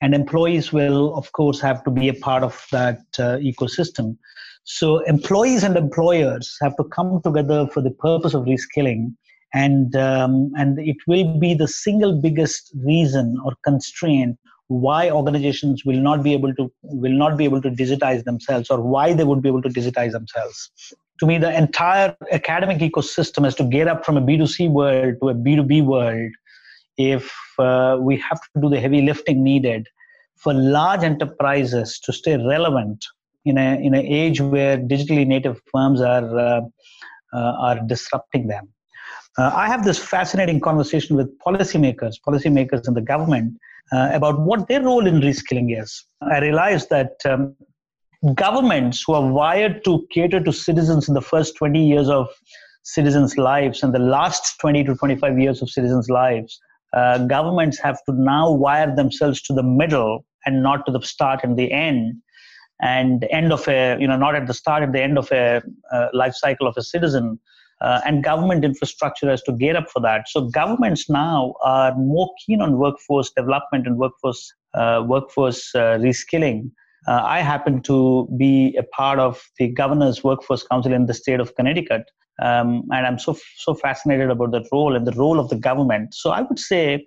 And 0.00 0.12
employees 0.12 0.72
will, 0.72 1.14
of 1.14 1.30
course, 1.32 1.60
have 1.60 1.84
to 1.84 1.90
be 1.90 2.08
a 2.08 2.14
part 2.14 2.42
of 2.42 2.66
that 2.72 2.98
uh, 3.18 3.36
ecosystem. 3.36 4.16
So, 4.64 4.98
employees 5.04 5.62
and 5.62 5.76
employers 5.76 6.56
have 6.60 6.76
to 6.76 6.84
come 6.84 7.20
together 7.22 7.68
for 7.72 7.80
the 7.80 7.92
purpose 7.92 8.34
of 8.34 8.44
reskilling. 8.44 9.14
And, 9.54 9.94
um, 9.94 10.50
and 10.56 10.78
it 10.80 10.96
will 11.06 11.38
be 11.38 11.54
the 11.54 11.68
single 11.68 12.20
biggest 12.20 12.72
reason 12.84 13.36
or 13.44 13.52
constraint 13.64 14.38
why 14.72 15.10
organizations 15.10 15.84
will 15.84 16.00
not 16.00 16.22
be 16.22 16.32
able 16.32 16.54
to 16.54 16.72
will 16.82 17.12
not 17.12 17.36
be 17.36 17.44
able 17.44 17.60
to 17.60 17.70
digitize 17.70 18.24
themselves 18.24 18.70
or 18.70 18.80
why 18.80 19.12
they 19.12 19.24
would 19.24 19.42
be 19.42 19.48
able 19.48 19.62
to 19.62 19.68
digitize 19.68 20.12
themselves. 20.12 20.70
To 21.20 21.26
me 21.26 21.38
the 21.38 21.56
entire 21.56 22.16
academic 22.30 22.78
ecosystem 22.78 23.44
has 23.44 23.54
to 23.56 23.64
get 23.64 23.88
up 23.88 24.04
from 24.04 24.16
a 24.16 24.22
b2c 24.22 24.70
world 24.70 25.16
to 25.20 25.28
a 25.28 25.34
b2b 25.34 25.84
world 25.84 26.32
if 26.96 27.32
uh, 27.58 27.98
we 28.00 28.16
have 28.18 28.40
to 28.40 28.60
do 28.60 28.68
the 28.68 28.80
heavy 28.80 29.02
lifting 29.02 29.42
needed 29.42 29.86
for 30.36 30.52
large 30.52 31.02
enterprises 31.02 31.98
to 32.00 32.12
stay 32.12 32.36
relevant 32.36 33.04
in 33.44 33.58
a 33.58 33.78
in 33.86 33.94
an 33.94 34.06
age 34.06 34.40
where 34.40 34.78
digitally 34.78 35.26
native 35.26 35.60
firms 35.72 36.00
are 36.00 36.38
uh, 36.38 36.60
uh, 37.32 37.52
are 37.68 37.80
disrupting 37.80 38.46
them 38.48 38.68
uh, 39.38 39.50
I 39.54 39.66
have 39.66 39.84
this 39.84 39.98
fascinating 39.98 40.60
conversation 40.60 41.16
with 41.16 41.36
policymakers, 41.38 42.16
policymakers 42.26 42.86
in 42.86 42.94
the 42.94 43.00
government, 43.00 43.56
uh, 43.92 44.10
about 44.12 44.40
what 44.40 44.68
their 44.68 44.82
role 44.82 45.06
in 45.06 45.20
reskilling 45.20 45.80
is. 45.80 46.04
I 46.22 46.38
realized 46.40 46.90
that 46.90 47.14
um, 47.24 47.56
governments 48.34 49.04
who 49.06 49.14
are 49.14 49.26
wired 49.26 49.84
to 49.84 50.06
cater 50.12 50.40
to 50.40 50.52
citizens 50.52 51.08
in 51.08 51.14
the 51.14 51.22
first 51.22 51.56
20 51.56 51.84
years 51.84 52.08
of 52.08 52.28
citizens' 52.84 53.36
lives 53.36 53.82
and 53.82 53.94
the 53.94 53.98
last 53.98 54.58
20 54.60 54.84
to 54.84 54.94
25 54.94 55.38
years 55.38 55.62
of 55.62 55.70
citizens' 55.70 56.08
lives, 56.08 56.60
uh, 56.92 57.18
governments 57.26 57.78
have 57.78 57.98
to 58.04 58.12
now 58.12 58.50
wire 58.50 58.94
themselves 58.94 59.40
to 59.42 59.52
the 59.52 59.62
middle 59.62 60.24
and 60.44 60.62
not 60.62 60.84
to 60.86 60.92
the 60.92 61.00
start 61.00 61.40
and 61.42 61.56
the 61.56 61.70
end 61.72 62.14
and 62.80 63.26
end 63.30 63.52
of 63.52 63.66
a 63.68 63.96
you 64.00 64.06
know 64.06 64.16
not 64.16 64.34
at 64.34 64.46
the 64.46 64.54
start 64.54 64.82
at 64.82 64.92
the 64.92 65.00
end 65.00 65.16
of 65.16 65.30
a 65.32 65.62
uh, 65.92 66.08
life 66.12 66.34
cycle 66.34 66.66
of 66.66 66.76
a 66.76 66.82
citizen 66.82 67.38
uh, 67.82 68.00
and 68.06 68.22
government 68.22 68.64
infrastructure 68.64 69.28
has 69.28 69.42
to 69.42 69.52
gear 69.52 69.76
up 69.76 69.90
for 69.90 70.00
that. 70.00 70.28
So 70.28 70.42
governments 70.42 71.10
now 71.10 71.54
are 71.64 71.94
more 71.96 72.30
keen 72.44 72.62
on 72.62 72.78
workforce 72.78 73.30
development 73.36 73.86
and 73.86 73.98
workforce 73.98 74.52
uh, 74.74 75.02
workforce 75.06 75.74
uh, 75.74 75.98
reskilling. 75.98 76.70
Uh, 77.08 77.22
I 77.24 77.40
happen 77.40 77.82
to 77.82 78.28
be 78.38 78.76
a 78.78 78.84
part 78.84 79.18
of 79.18 79.42
the 79.58 79.68
Governor's 79.68 80.22
Workforce 80.22 80.62
Council 80.62 80.92
in 80.92 81.06
the 81.06 81.14
state 81.14 81.40
of 81.40 81.54
Connecticut, 81.56 82.04
um, 82.40 82.84
and 82.92 83.06
I'm 83.06 83.18
so 83.18 83.36
so 83.56 83.74
fascinated 83.74 84.30
about 84.30 84.52
that 84.52 84.68
role 84.70 84.94
and 84.94 85.06
the 85.06 85.12
role 85.12 85.40
of 85.40 85.48
the 85.48 85.56
government. 85.56 86.14
So 86.14 86.30
I 86.30 86.42
would 86.42 86.60
say 86.60 87.06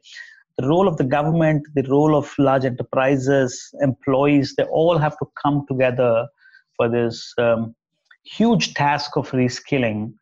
the 0.57 0.67
role 0.67 0.89
of 0.89 0.97
the 0.97 1.05
government, 1.05 1.65
the 1.73 1.83
role 1.83 2.15
of 2.17 2.33
large 2.37 2.65
enterprises, 2.65 3.69
employees, 3.81 4.53
they 4.57 4.63
all 4.65 4.97
have 4.97 5.17
to 5.19 5.25
come 5.41 5.65
together 5.67 6.27
for 6.75 6.89
this 6.89 7.33
um, 7.37 7.73
huge 8.25 8.73
task 8.73 9.15
of 9.15 9.31
reskilling 9.31 10.13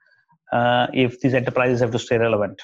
uh, 0.53 0.87
if 0.93 1.19
these 1.19 1.33
enterprises 1.33 1.79
have 1.81 1.91
to 1.91 1.99
stay 1.99 2.17
relevant. 2.17 2.61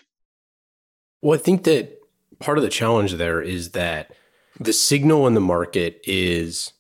Well, 1.22 1.38
I 1.38 1.41
think 1.41 1.63
that 1.63 2.00
part 2.38 2.60
of 2.60 2.63
the 2.63 2.69
challenge 2.69 3.13
there 3.13 3.41
is 3.41 3.72
that 3.72 4.12
the 4.60 4.74
signal 4.74 5.25
in 5.25 5.34
the 5.34 5.41
market 5.41 6.00
is 6.03 6.72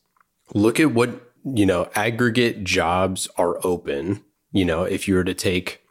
look 0.53 0.79
at 0.79 0.93
what, 0.93 1.33
you 1.43 1.65
know, 1.65 1.89
aggregate 1.95 2.63
jobs 2.63 3.27
are 3.37 3.59
open. 3.65 4.23
You 4.51 4.65
know, 4.65 4.83
if 4.83 5.07
you 5.07 5.15
were 5.15 5.23
to 5.23 5.33
take, 5.33 5.81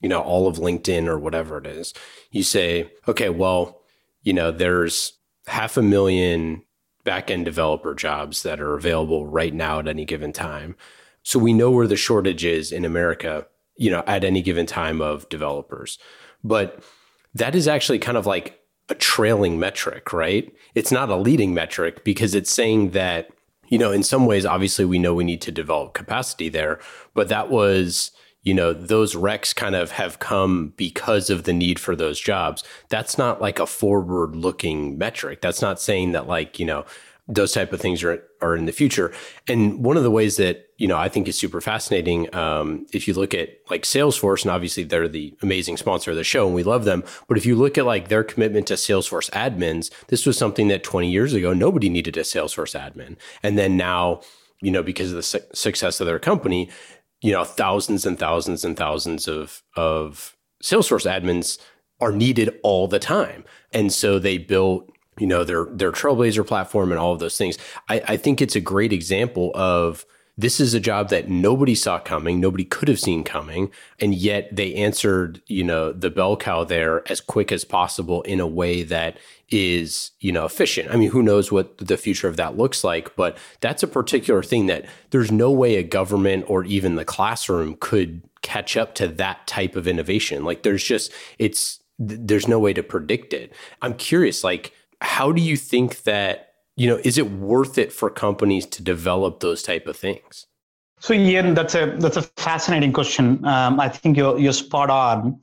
you 0.00 0.08
know, 0.08 0.20
all 0.20 0.48
of 0.48 0.56
LinkedIn 0.56 1.06
or 1.06 1.18
whatever 1.18 1.58
it 1.58 1.66
is, 1.66 1.92
you 2.30 2.42
say, 2.42 2.90
okay, 3.06 3.28
well, 3.28 3.82
you 4.22 4.32
know, 4.32 4.50
there's 4.50 5.12
half 5.46 5.76
a 5.76 5.82
million 5.82 6.62
backend 7.04 7.44
developer 7.44 7.94
jobs 7.94 8.42
that 8.42 8.60
are 8.60 8.74
available 8.74 9.26
right 9.26 9.52
now 9.52 9.80
at 9.80 9.88
any 9.88 10.06
given 10.06 10.32
time. 10.32 10.76
So 11.22 11.38
we 11.38 11.52
know 11.52 11.70
where 11.70 11.86
the 11.86 11.96
shortage 11.96 12.44
is 12.44 12.72
in 12.72 12.84
America 12.84 13.46
you 13.76 13.90
know, 13.90 14.02
at 14.06 14.24
any 14.24 14.42
given 14.42 14.66
time 14.66 15.00
of 15.00 15.28
developers. 15.28 15.98
But 16.44 16.82
that 17.34 17.54
is 17.54 17.68
actually 17.68 17.98
kind 17.98 18.18
of 18.18 18.26
like 18.26 18.60
a 18.88 18.94
trailing 18.94 19.58
metric, 19.58 20.12
right? 20.12 20.52
It's 20.74 20.92
not 20.92 21.08
a 21.08 21.16
leading 21.16 21.54
metric 21.54 22.04
because 22.04 22.34
it's 22.34 22.52
saying 22.52 22.90
that, 22.90 23.30
you 23.68 23.78
know, 23.78 23.92
in 23.92 24.02
some 24.02 24.26
ways, 24.26 24.44
obviously 24.44 24.84
we 24.84 24.98
know 24.98 25.14
we 25.14 25.24
need 25.24 25.40
to 25.42 25.52
develop 25.52 25.94
capacity 25.94 26.48
there, 26.48 26.78
but 27.14 27.28
that 27.28 27.48
was, 27.48 28.10
you 28.42 28.52
know, 28.52 28.72
those 28.72 29.14
recs 29.14 29.54
kind 29.54 29.74
of 29.76 29.92
have 29.92 30.18
come 30.18 30.74
because 30.76 31.30
of 31.30 31.44
the 31.44 31.52
need 31.52 31.78
for 31.78 31.94
those 31.94 32.20
jobs. 32.20 32.64
That's 32.88 33.16
not 33.16 33.40
like 33.40 33.58
a 33.58 33.66
forward 33.66 34.34
looking 34.34 34.98
metric. 34.98 35.40
That's 35.40 35.62
not 35.62 35.80
saying 35.80 36.12
that, 36.12 36.26
like, 36.26 36.58
you 36.58 36.66
know, 36.66 36.84
those 37.28 37.52
type 37.52 37.72
of 37.72 37.80
things 37.80 38.02
are 38.02 38.22
are 38.40 38.56
in 38.56 38.66
the 38.66 38.72
future. 38.72 39.12
And 39.48 39.84
one 39.84 39.96
of 39.96 40.02
the 40.02 40.10
ways 40.10 40.36
that 40.36 40.66
you 40.76 40.88
know 40.88 40.96
I 40.96 41.08
think 41.08 41.28
is 41.28 41.38
super 41.38 41.60
fascinating, 41.60 42.34
um, 42.34 42.86
if 42.92 43.06
you 43.06 43.14
look 43.14 43.32
at 43.32 43.50
like 43.70 43.82
Salesforce, 43.82 44.42
and 44.42 44.50
obviously 44.50 44.82
they're 44.82 45.08
the 45.08 45.34
amazing 45.42 45.76
sponsor 45.76 46.10
of 46.10 46.16
the 46.16 46.24
show, 46.24 46.46
and 46.46 46.54
we 46.54 46.64
love 46.64 46.84
them. 46.84 47.04
But 47.28 47.38
if 47.38 47.46
you 47.46 47.54
look 47.54 47.78
at 47.78 47.86
like 47.86 48.08
their 48.08 48.24
commitment 48.24 48.66
to 48.68 48.74
Salesforce 48.74 49.30
admins, 49.30 49.90
this 50.08 50.26
was 50.26 50.36
something 50.36 50.68
that 50.68 50.82
20 50.84 51.10
years 51.10 51.32
ago 51.32 51.52
nobody 51.52 51.88
needed 51.88 52.16
a 52.16 52.22
Salesforce 52.22 52.78
admin, 52.78 53.16
and 53.42 53.56
then 53.56 53.76
now 53.76 54.20
you 54.60 54.70
know 54.70 54.82
because 54.82 55.10
of 55.10 55.16
the 55.16 55.22
su- 55.22 55.40
success 55.54 56.00
of 56.00 56.06
their 56.06 56.18
company, 56.18 56.70
you 57.20 57.32
know 57.32 57.44
thousands 57.44 58.04
and 58.04 58.18
thousands 58.18 58.64
and 58.64 58.76
thousands 58.76 59.28
of 59.28 59.62
of 59.76 60.36
Salesforce 60.62 61.08
admins 61.10 61.58
are 62.00 62.12
needed 62.12 62.58
all 62.64 62.88
the 62.88 62.98
time, 62.98 63.44
and 63.72 63.92
so 63.92 64.18
they 64.18 64.38
built 64.38 64.91
you 65.18 65.26
know 65.26 65.44
their 65.44 65.66
their 65.66 65.92
trailblazer 65.92 66.46
platform 66.46 66.90
and 66.90 66.98
all 66.98 67.12
of 67.12 67.20
those 67.20 67.36
things. 67.36 67.58
I, 67.88 68.02
I 68.08 68.16
think 68.16 68.40
it's 68.40 68.56
a 68.56 68.60
great 68.60 68.92
example 68.92 69.50
of 69.54 70.06
this 70.38 70.60
is 70.60 70.72
a 70.72 70.80
job 70.80 71.10
that 71.10 71.28
nobody 71.28 71.74
saw 71.74 71.98
coming 71.98 72.40
nobody 72.40 72.64
could 72.64 72.88
have 72.88 72.98
seen 72.98 73.22
coming 73.22 73.70
and 74.00 74.14
yet 74.14 74.48
they 74.50 74.74
answered 74.74 75.42
you 75.46 75.62
know 75.62 75.92
the 75.92 76.08
bell 76.08 76.38
cow 76.38 76.64
there 76.64 77.06
as 77.10 77.20
quick 77.20 77.52
as 77.52 77.64
possible 77.64 78.22
in 78.22 78.40
a 78.40 78.46
way 78.46 78.82
that 78.82 79.18
is 79.50 80.12
you 80.20 80.32
know 80.32 80.46
efficient. 80.46 80.90
I 80.90 80.96
mean 80.96 81.10
who 81.10 81.22
knows 81.22 81.52
what 81.52 81.76
the 81.76 81.98
future 81.98 82.28
of 82.28 82.38
that 82.38 82.56
looks 82.56 82.82
like 82.82 83.14
but 83.14 83.36
that's 83.60 83.82
a 83.82 83.88
particular 83.88 84.42
thing 84.42 84.66
that 84.66 84.86
there's 85.10 85.30
no 85.30 85.50
way 85.50 85.76
a 85.76 85.82
government 85.82 86.46
or 86.48 86.64
even 86.64 86.94
the 86.94 87.04
classroom 87.04 87.76
could 87.78 88.22
catch 88.42 88.76
up 88.76 88.94
to 88.96 89.08
that 89.08 89.46
type 89.46 89.76
of 89.76 89.88
innovation. 89.88 90.44
Like 90.44 90.62
there's 90.62 90.84
just 90.84 91.12
it's 91.38 91.80
there's 91.98 92.48
no 92.48 92.58
way 92.58 92.72
to 92.72 92.82
predict 92.82 93.32
it. 93.32 93.52
I'm 93.80 93.94
curious 93.94 94.44
like 94.44 94.72
how 95.02 95.32
do 95.32 95.42
you 95.42 95.56
think 95.56 96.04
that 96.04 96.54
you 96.76 96.88
know 96.88 97.00
is 97.04 97.18
it 97.18 97.30
worth 97.30 97.76
it 97.76 97.92
for 97.92 98.08
companies 98.08 98.66
to 98.66 98.82
develop 98.82 99.40
those 99.40 99.62
type 99.62 99.86
of 99.86 99.96
things? 99.96 100.46
So 101.00 101.14
ian 101.14 101.54
that's 101.54 101.74
a 101.74 101.96
that's 101.98 102.16
a 102.16 102.22
fascinating 102.22 102.92
question. 102.92 103.44
Um, 103.44 103.80
i 103.80 103.88
think 103.88 104.16
you're 104.16 104.38
you're 104.38 104.52
spot 104.52 104.90
on. 104.90 105.40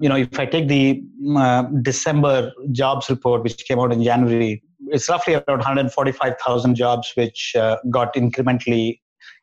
You 0.00 0.08
know 0.08 0.16
if 0.16 0.38
i 0.40 0.44
take 0.44 0.66
the 0.68 1.02
uh, 1.36 1.62
december 1.82 2.52
jobs 2.72 3.08
report 3.08 3.44
which 3.44 3.64
came 3.64 3.78
out 3.78 3.92
in 3.92 4.02
january 4.02 4.62
it's 4.88 5.08
roughly 5.08 5.34
around 5.34 5.62
145000 5.62 6.74
jobs 6.74 7.12
which 7.14 7.54
uh, 7.56 7.76
got 7.90 8.12
incrementally 8.14 9.00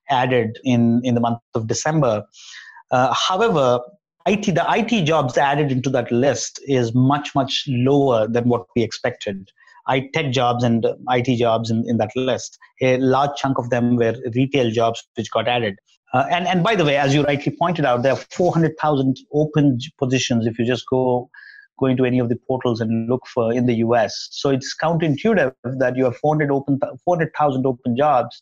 added 0.09 0.59
in 0.63 1.01
in 1.03 1.15
the 1.15 1.21
month 1.21 1.39
of 1.55 1.67
december. 1.67 2.25
Uh, 2.91 3.13
however 3.13 3.79
IT, 4.27 4.53
the 4.53 4.65
IT 4.69 5.05
jobs 5.05 5.37
added 5.37 5.71
into 5.71 5.89
that 5.91 6.11
list 6.11 6.59
is 6.63 6.93
much, 6.93 7.33
much 7.33 7.65
lower 7.67 8.27
than 8.27 8.47
what 8.49 8.65
we 8.75 8.83
expected. 8.83 9.49
I 9.87 10.09
tech 10.13 10.31
jobs 10.31 10.63
and 10.63 10.85
IT 11.09 11.37
jobs 11.37 11.71
in, 11.71 11.83
in 11.87 11.97
that 11.97 12.11
list. 12.15 12.57
A 12.81 12.97
large 12.97 13.31
chunk 13.37 13.57
of 13.57 13.69
them 13.69 13.95
were 13.95 14.15
retail 14.35 14.71
jobs 14.71 15.03
which 15.15 15.31
got 15.31 15.47
added. 15.47 15.75
Uh, 16.13 16.25
and, 16.29 16.47
and 16.47 16.63
by 16.63 16.75
the 16.75 16.85
way, 16.85 16.97
as 16.97 17.13
you 17.15 17.23
rightly 17.23 17.55
pointed 17.57 17.85
out, 17.85 18.03
there 18.03 18.13
are 18.13 18.23
400,000 18.31 19.17
open 19.33 19.79
positions 19.97 20.45
if 20.45 20.59
you 20.59 20.65
just 20.65 20.85
go 20.89 21.29
go 21.79 21.87
into 21.87 22.05
any 22.05 22.19
of 22.19 22.29
the 22.29 22.35
portals 22.47 22.79
and 22.79 23.09
look 23.09 23.25
for 23.25 23.51
in 23.51 23.65
the 23.65 23.75
US. 23.75 24.27
So 24.31 24.51
it's 24.51 24.75
counterintuitive 24.79 25.53
that 25.63 25.97
you 25.97 26.03
have 26.05 26.15
400 26.17 26.51
open 26.51 26.79
400,000 27.03 27.65
open 27.65 27.97
jobs, 27.97 28.39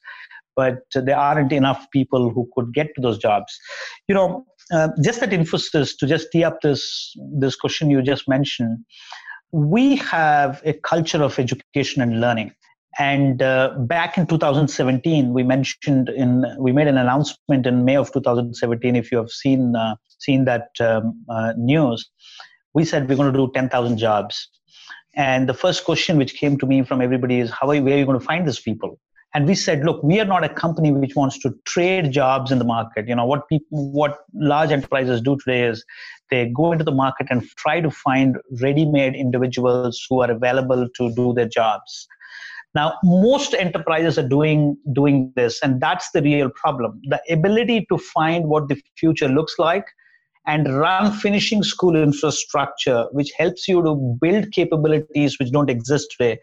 but 0.57 0.79
there 0.93 1.17
aren't 1.17 1.53
enough 1.53 1.87
people 1.91 2.31
who 2.31 2.49
could 2.53 2.73
get 2.73 2.87
to 2.95 3.01
those 3.01 3.17
jobs. 3.17 3.57
You 4.09 4.15
know, 4.15 4.45
uh, 4.71 4.89
just 5.01 5.19
that 5.19 5.29
Infosys 5.29 5.97
to 5.97 6.05
just 6.05 6.31
tee 6.31 6.43
up 6.43 6.61
this 6.61 7.15
this 7.33 7.55
question 7.55 7.89
you 7.89 8.01
just 8.01 8.27
mentioned. 8.27 8.79
We 9.51 9.95
have 9.97 10.61
a 10.63 10.73
culture 10.73 11.23
of 11.23 11.39
education 11.39 12.01
and 12.01 12.21
learning. 12.21 12.53
And 12.97 13.41
uh, 13.41 13.75
back 13.79 14.17
in 14.17 14.27
2017, 14.27 15.33
we 15.33 15.43
mentioned 15.43 16.09
in 16.09 16.45
we 16.59 16.71
made 16.71 16.87
an 16.87 16.97
announcement 16.97 17.65
in 17.65 17.85
May 17.85 17.95
of 17.95 18.11
2017. 18.11 18.95
If 18.95 19.11
you 19.11 19.17
have 19.17 19.29
seen 19.29 19.75
uh, 19.75 19.95
seen 20.19 20.45
that 20.45 20.69
um, 20.79 21.23
uh, 21.29 21.53
news, 21.57 22.09
we 22.73 22.85
said 22.85 23.07
we're 23.07 23.15
going 23.15 23.31
to 23.31 23.37
do 23.37 23.51
10,000 23.53 23.97
jobs. 23.97 24.49
And 25.15 25.49
the 25.49 25.53
first 25.53 25.85
question 25.85 26.17
which 26.17 26.35
came 26.35 26.57
to 26.59 26.65
me 26.65 26.83
from 26.83 27.01
everybody 27.01 27.39
is, 27.39 27.51
how 27.51 27.69
are 27.69 27.75
you, 27.75 27.83
where 27.83 27.95
are 27.95 27.97
you 27.97 28.05
going 28.05 28.19
to 28.19 28.25
find 28.25 28.47
these 28.47 28.59
people? 28.59 28.99
And 29.33 29.45
we 29.45 29.55
said 29.55 29.83
look 29.83 30.01
we 30.03 30.19
are 30.19 30.25
not 30.25 30.43
a 30.43 30.49
company 30.49 30.91
which 30.91 31.15
wants 31.15 31.37
to 31.39 31.53
trade 31.65 32.11
jobs 32.11 32.51
in 32.51 32.59
the 32.59 32.65
market. 32.65 33.07
You 33.07 33.15
know 33.15 33.25
what 33.25 33.47
people 33.47 33.91
what 33.91 34.19
large 34.33 34.71
enterprises 34.71 35.21
do 35.21 35.37
today 35.37 35.63
is 35.63 35.83
they 36.29 36.51
go 36.55 36.71
into 36.71 36.83
the 36.83 36.91
market 36.91 37.27
and 37.29 37.43
try 37.57 37.81
to 37.81 37.89
find 37.89 38.37
ready-made 38.61 39.15
individuals 39.15 40.05
who 40.09 40.21
are 40.21 40.31
available 40.31 40.87
to 40.97 41.13
do 41.15 41.33
their 41.33 41.47
jobs. 41.47 42.07
Now 42.75 42.93
most 43.03 43.53
enterprises 43.53 44.17
are 44.17 44.27
doing 44.27 44.77
doing 44.93 45.33
this 45.35 45.59
and 45.61 45.81
that's 45.81 46.11
the 46.11 46.21
real 46.21 46.49
problem. 46.49 47.01
The 47.05 47.21
ability 47.29 47.87
to 47.91 47.97
find 47.97 48.45
what 48.45 48.67
the 48.67 48.81
future 48.97 49.27
looks 49.27 49.55
like 49.57 49.85
and 50.49 50.67
run 50.79 51.11
finishing 51.11 51.61
school 51.61 51.95
infrastructure, 51.95 53.05
which 53.11 53.31
helps 53.37 53.67
you 53.67 53.83
to 53.83 53.93
build 54.19 54.51
capabilities 54.51 55.37
which 55.37 55.51
don't 55.51 55.69
exist 55.69 56.15
today, 56.17 56.39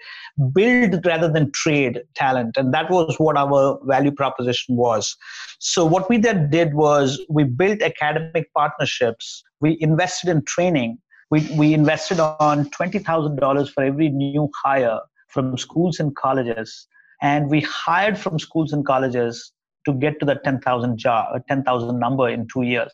build 0.52 1.04
rather 1.04 1.28
than 1.28 1.50
trade 1.50 2.02
talent. 2.14 2.56
And 2.56 2.72
that 2.72 2.88
was 2.88 3.16
what 3.18 3.36
our 3.36 3.80
value 3.82 4.12
proposition 4.12 4.76
was. 4.76 5.16
So, 5.58 5.84
what 5.84 6.08
we 6.08 6.18
then 6.18 6.50
did 6.50 6.74
was 6.74 7.20
we 7.28 7.42
built 7.42 7.82
academic 7.82 8.52
partnerships, 8.54 9.42
we 9.60 9.76
invested 9.80 10.30
in 10.30 10.44
training, 10.44 10.98
we, 11.30 11.40
we 11.56 11.74
invested 11.74 12.20
on 12.20 12.70
$20,000 12.70 13.72
for 13.72 13.82
every 13.82 14.08
new 14.08 14.48
hire 14.62 15.00
from 15.26 15.58
schools 15.58 15.98
and 15.98 16.14
colleges. 16.14 16.86
And 17.22 17.50
we 17.50 17.60
hired 17.62 18.16
from 18.16 18.38
schools 18.38 18.72
and 18.72 18.86
colleges 18.86 19.52
to 19.84 19.94
get 19.94 20.20
to 20.20 20.26
the 20.26 20.36
10,000 20.44 20.96
job, 20.96 21.42
10,000 21.48 21.98
number 21.98 22.28
in 22.28 22.46
two 22.52 22.62
years. 22.62 22.92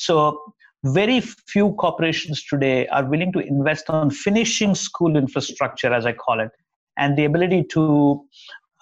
So 0.00 0.54
very 0.82 1.20
few 1.20 1.74
corporations 1.74 2.42
today 2.42 2.86
are 2.88 3.04
willing 3.04 3.32
to 3.32 3.38
invest 3.40 3.90
on 3.90 4.10
finishing 4.10 4.74
school 4.74 5.14
infrastructure, 5.14 5.92
as 5.92 6.06
I 6.06 6.12
call 6.12 6.40
it, 6.40 6.50
and 6.96 7.18
the 7.18 7.26
ability 7.26 7.64
to 7.72 8.24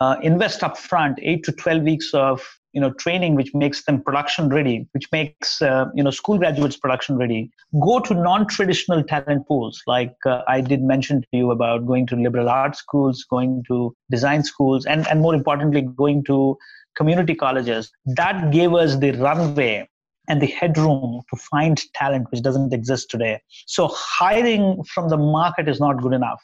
uh, 0.01 0.17
invest 0.23 0.61
upfront 0.61 1.17
eight 1.21 1.43
to 1.43 1.51
12 1.51 1.83
weeks 1.83 2.15
of 2.15 2.41
you 2.73 2.81
know 2.81 2.93
training 2.93 3.35
which 3.35 3.53
makes 3.53 3.85
them 3.85 4.01
production 4.01 4.49
ready 4.51 4.87
which 4.93 5.07
makes 5.11 5.61
uh, 5.61 5.87
you 5.95 6.05
know 6.05 6.11
school 6.11 6.39
graduates 6.39 6.77
production 6.77 7.17
ready 7.17 7.51
go 7.83 7.99
to 7.99 8.15
non-traditional 8.15 9.03
talent 9.03 9.49
pools. 9.49 9.83
Like 9.89 10.15
uh, 10.25 10.43
i 10.47 10.61
did 10.61 10.83
mention 10.83 11.23
to 11.23 11.29
you 11.33 11.51
about 11.51 11.87
going 11.87 12.07
to 12.09 12.17
liberal 12.17 12.49
arts 12.49 12.79
schools 12.79 13.25
going 13.29 13.65
to 13.69 13.93
design 14.09 14.45
schools 14.45 14.87
and 14.87 15.09
and 15.09 15.21
more 15.21 15.35
importantly 15.35 15.83
going 15.83 16.23
to 16.25 16.57
community 16.97 17.35
colleges. 17.35 17.91
That 18.07 18.53
gave 18.53 18.75
us 18.75 18.97
the 18.97 19.13
runway 19.13 19.89
and 20.29 20.41
the 20.41 20.47
headroom 20.47 21.21
to 21.31 21.41
find 21.51 21.81
talent 21.95 22.27
which 22.31 22.43
doesn't 22.43 22.73
exist 22.73 23.11
today. 23.11 23.41
So 23.67 23.89
hiring 23.93 24.83
from 24.85 25.09
the 25.09 25.17
market 25.17 25.69
is 25.69 25.81
not 25.81 26.03
good 26.03 26.13
enough. 26.13 26.43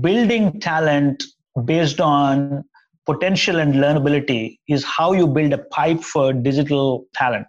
Building 0.00 0.60
talent 0.60 1.24
based 1.64 2.00
on 2.00 2.64
potential 3.06 3.58
and 3.58 3.74
learnability 3.74 4.58
is 4.68 4.84
how 4.84 5.12
you 5.12 5.26
build 5.26 5.52
a 5.52 5.58
pipe 5.58 6.02
for 6.02 6.32
digital 6.32 7.06
talent 7.14 7.46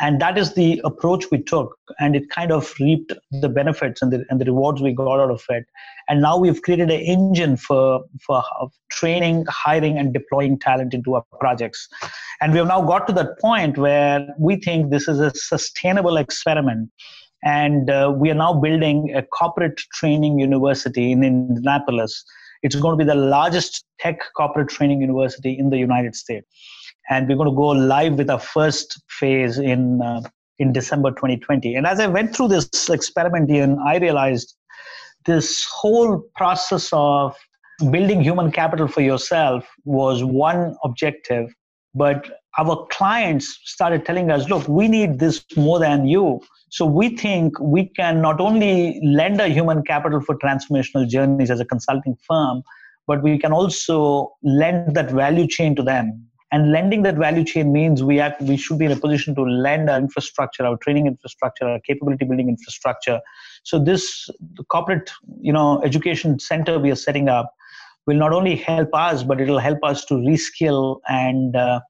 and 0.00 0.20
that 0.20 0.36
is 0.36 0.54
the 0.54 0.80
approach 0.84 1.30
we 1.30 1.40
took 1.40 1.76
and 2.00 2.16
it 2.16 2.28
kind 2.30 2.50
of 2.50 2.72
reaped 2.80 3.12
the 3.30 3.48
benefits 3.48 4.02
and 4.02 4.12
the, 4.12 4.24
and 4.28 4.40
the 4.40 4.44
rewards 4.44 4.82
we 4.82 4.92
got 4.92 5.20
out 5.20 5.30
of 5.30 5.44
it. 5.48 5.64
And 6.08 6.20
now 6.20 6.36
we've 6.36 6.60
created 6.62 6.90
an 6.90 7.00
engine 7.00 7.56
for 7.56 8.04
for 8.20 8.42
training 8.90 9.44
hiring 9.48 9.96
and 9.96 10.12
deploying 10.12 10.58
talent 10.58 10.94
into 10.94 11.14
our 11.14 11.24
projects. 11.38 11.88
And 12.40 12.52
we 12.52 12.58
have 12.58 12.66
now 12.66 12.82
got 12.82 13.06
to 13.06 13.12
that 13.14 13.38
point 13.40 13.78
where 13.78 14.26
we 14.38 14.56
think 14.56 14.90
this 14.90 15.06
is 15.06 15.20
a 15.20 15.30
sustainable 15.30 16.16
experiment. 16.16 16.90
And 17.44 17.90
uh, 17.90 18.12
we 18.16 18.30
are 18.30 18.34
now 18.34 18.54
building 18.54 19.14
a 19.14 19.22
corporate 19.22 19.76
training 19.92 20.38
university 20.40 21.12
in 21.12 21.22
indianapolis. 21.22 22.24
It's 22.62 22.74
going 22.74 22.98
to 22.98 23.04
be 23.04 23.08
the 23.08 23.14
largest 23.14 23.84
tech 24.00 24.18
corporate 24.34 24.70
training 24.70 25.02
university 25.02 25.56
in 25.56 25.68
the 25.68 25.76
united 25.76 26.16
states 26.16 26.46
and 27.10 27.28
we're 27.28 27.36
going 27.36 27.50
to 27.50 27.56
go 27.56 27.68
live 27.68 28.14
with 28.14 28.30
our 28.30 28.38
first 28.38 29.02
phase 29.08 29.58
in 29.58 30.00
uh, 30.02 30.22
in 30.58 30.72
December 30.72 31.10
2020. 31.10 31.74
And 31.74 31.86
as 31.86 32.00
I 32.00 32.06
went 32.06 32.34
through 32.34 32.48
this 32.48 32.88
experiment, 32.88 33.50
Ian, 33.50 33.78
I 33.84 33.98
realized 33.98 34.54
this 35.26 35.66
whole 35.68 36.22
process 36.36 36.90
of 36.92 37.36
building 37.90 38.20
human 38.20 38.52
capital 38.52 38.86
for 38.86 39.00
yourself 39.00 39.68
was 39.84 40.22
one 40.22 40.76
objective, 40.84 41.52
but 41.94 42.30
our 42.56 42.86
clients 42.92 43.58
started 43.64 44.06
telling 44.06 44.30
us, 44.30 44.48
look, 44.48 44.68
we 44.68 44.86
need 44.86 45.18
this 45.18 45.44
more 45.56 45.80
than 45.80 46.06
you. 46.06 46.40
So 46.68 46.86
we 46.86 47.16
think 47.16 47.58
we 47.58 47.86
can 47.86 48.22
not 48.22 48.40
only 48.40 49.00
lend 49.04 49.40
a 49.40 49.48
human 49.48 49.82
capital 49.82 50.20
for 50.20 50.38
transformational 50.38 51.08
journeys 51.08 51.50
as 51.50 51.58
a 51.58 51.64
consulting 51.64 52.16
firm, 52.28 52.62
but 53.08 53.24
we 53.24 53.38
can 53.38 53.52
also 53.52 54.32
lend 54.44 54.94
that 54.94 55.10
value 55.10 55.48
chain 55.48 55.74
to 55.74 55.82
them 55.82 56.28
and 56.54 56.70
lending 56.70 57.02
that 57.02 57.16
value 57.16 57.42
chain 57.42 57.72
means 57.72 58.04
we 58.04 58.16
have 58.18 58.36
we 58.40 58.56
should 58.56 58.78
be 58.78 58.84
in 58.84 58.92
a 58.92 58.96
position 59.04 59.34
to 59.34 59.42
lend 59.42 59.90
our 59.90 59.98
infrastructure, 59.98 60.64
our 60.64 60.76
training 60.76 61.08
infrastructure, 61.08 61.66
our 61.66 61.80
capability 61.80 62.24
building 62.24 62.48
infrastructure. 62.48 63.20
So 63.64 63.80
this 63.82 64.30
corporate, 64.68 65.10
you 65.40 65.52
know, 65.52 65.82
education 65.82 66.38
center 66.38 66.78
we 66.78 66.92
are 66.92 67.00
setting 67.08 67.28
up 67.28 67.52
will 68.06 68.16
not 68.16 68.32
only 68.32 68.54
help 68.54 68.94
us, 68.94 69.24
but 69.24 69.40
it'll 69.40 69.58
help 69.58 69.80
us 69.82 70.04
to 70.04 70.14
reskill 70.14 71.00
and 71.08 71.56
uh, 71.56 71.80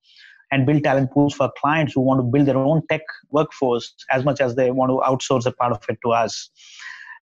and 0.50 0.64
build 0.64 0.82
talent 0.82 1.12
pools 1.12 1.34
for 1.34 1.52
clients 1.60 1.92
who 1.92 2.00
want 2.00 2.20
to 2.20 2.24
build 2.24 2.46
their 2.46 2.56
own 2.56 2.80
tech 2.88 3.02
workforce 3.32 3.92
as 4.10 4.24
much 4.24 4.40
as 4.40 4.54
they 4.54 4.70
want 4.70 4.88
to 4.88 4.96
outsource 5.10 5.44
a 5.44 5.52
part 5.52 5.72
of 5.72 5.84
it 5.90 5.98
to 6.06 6.12
us. 6.12 6.48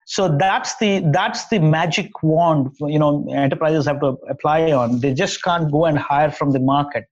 So 0.07 0.37
that's 0.39 0.75
the 0.79 1.05
that's 1.13 1.47
the 1.49 1.61
magic 1.61 2.23
wand 2.23 2.75
you 2.81 2.99
know 2.99 3.29
enterprises 3.31 3.87
have 3.87 4.01
to 4.01 4.17
apply 4.29 4.73
on. 4.73 4.99
They 4.99 5.15
just 5.15 5.41
can't 5.45 5.71
go 5.71 5.85
and 5.85 5.97
hire 5.97 6.33
from 6.33 6.51
the 6.51 6.59
market. 6.59 7.05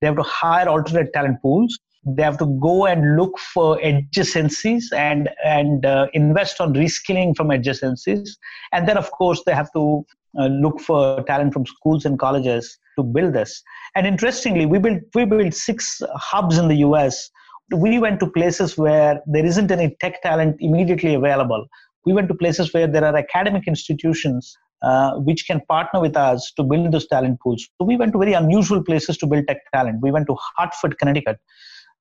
They 0.00 0.06
have 0.06 0.16
to 0.16 0.22
hire 0.22 0.68
alternate 0.68 1.12
talent 1.12 1.40
pools. 1.42 1.78
They 2.04 2.22
have 2.22 2.38
to 2.38 2.46
go 2.60 2.86
and 2.86 3.16
look 3.16 3.38
for 3.38 3.78
adjacencies 3.78 4.84
and 4.96 5.28
and 5.44 5.84
uh, 5.84 6.06
invest 6.14 6.60
on 6.60 6.72
reskilling 6.72 7.36
from 7.36 7.48
adjacencies. 7.48 8.30
And 8.72 8.88
then 8.88 8.96
of 8.96 9.10
course 9.10 9.42
they 9.44 9.54
have 9.54 9.70
to 9.72 10.04
uh, 10.38 10.46
look 10.46 10.80
for 10.80 11.22
talent 11.24 11.52
from 11.52 11.66
schools 11.66 12.06
and 12.06 12.18
colleges 12.18 12.78
to 12.96 13.02
build 13.02 13.34
this. 13.34 13.62
And 13.94 14.06
interestingly 14.06 14.64
we 14.64 14.78
built 14.78 15.02
we 15.14 15.26
built 15.26 15.52
six 15.52 16.00
hubs 16.14 16.56
in 16.56 16.68
the 16.68 16.76
us 16.76 17.30
we 17.76 17.98
went 17.98 18.18
to 18.20 18.26
places 18.26 18.76
where 18.76 19.20
there 19.26 19.46
isn't 19.46 19.70
any 19.70 19.96
tech 20.00 20.22
talent 20.22 20.56
immediately 20.60 21.14
available. 21.14 21.66
We 22.04 22.12
went 22.12 22.28
to 22.28 22.34
places 22.34 22.72
where 22.72 22.86
there 22.86 23.04
are 23.04 23.16
academic 23.16 23.68
institutions 23.68 24.56
uh, 24.82 25.12
which 25.14 25.46
can 25.46 25.60
partner 25.68 26.00
with 26.00 26.16
us 26.16 26.52
to 26.56 26.62
build 26.62 26.92
those 26.92 27.06
talent 27.06 27.40
pools. 27.40 27.68
So 27.78 27.84
we 27.84 27.96
went 27.96 28.12
to 28.12 28.18
very 28.18 28.32
unusual 28.32 28.82
places 28.82 29.16
to 29.18 29.26
build 29.26 29.46
tech 29.46 29.58
talent. 29.72 30.00
We 30.02 30.10
went 30.10 30.26
to 30.28 30.36
Hartford, 30.56 30.98
Connecticut, 30.98 31.38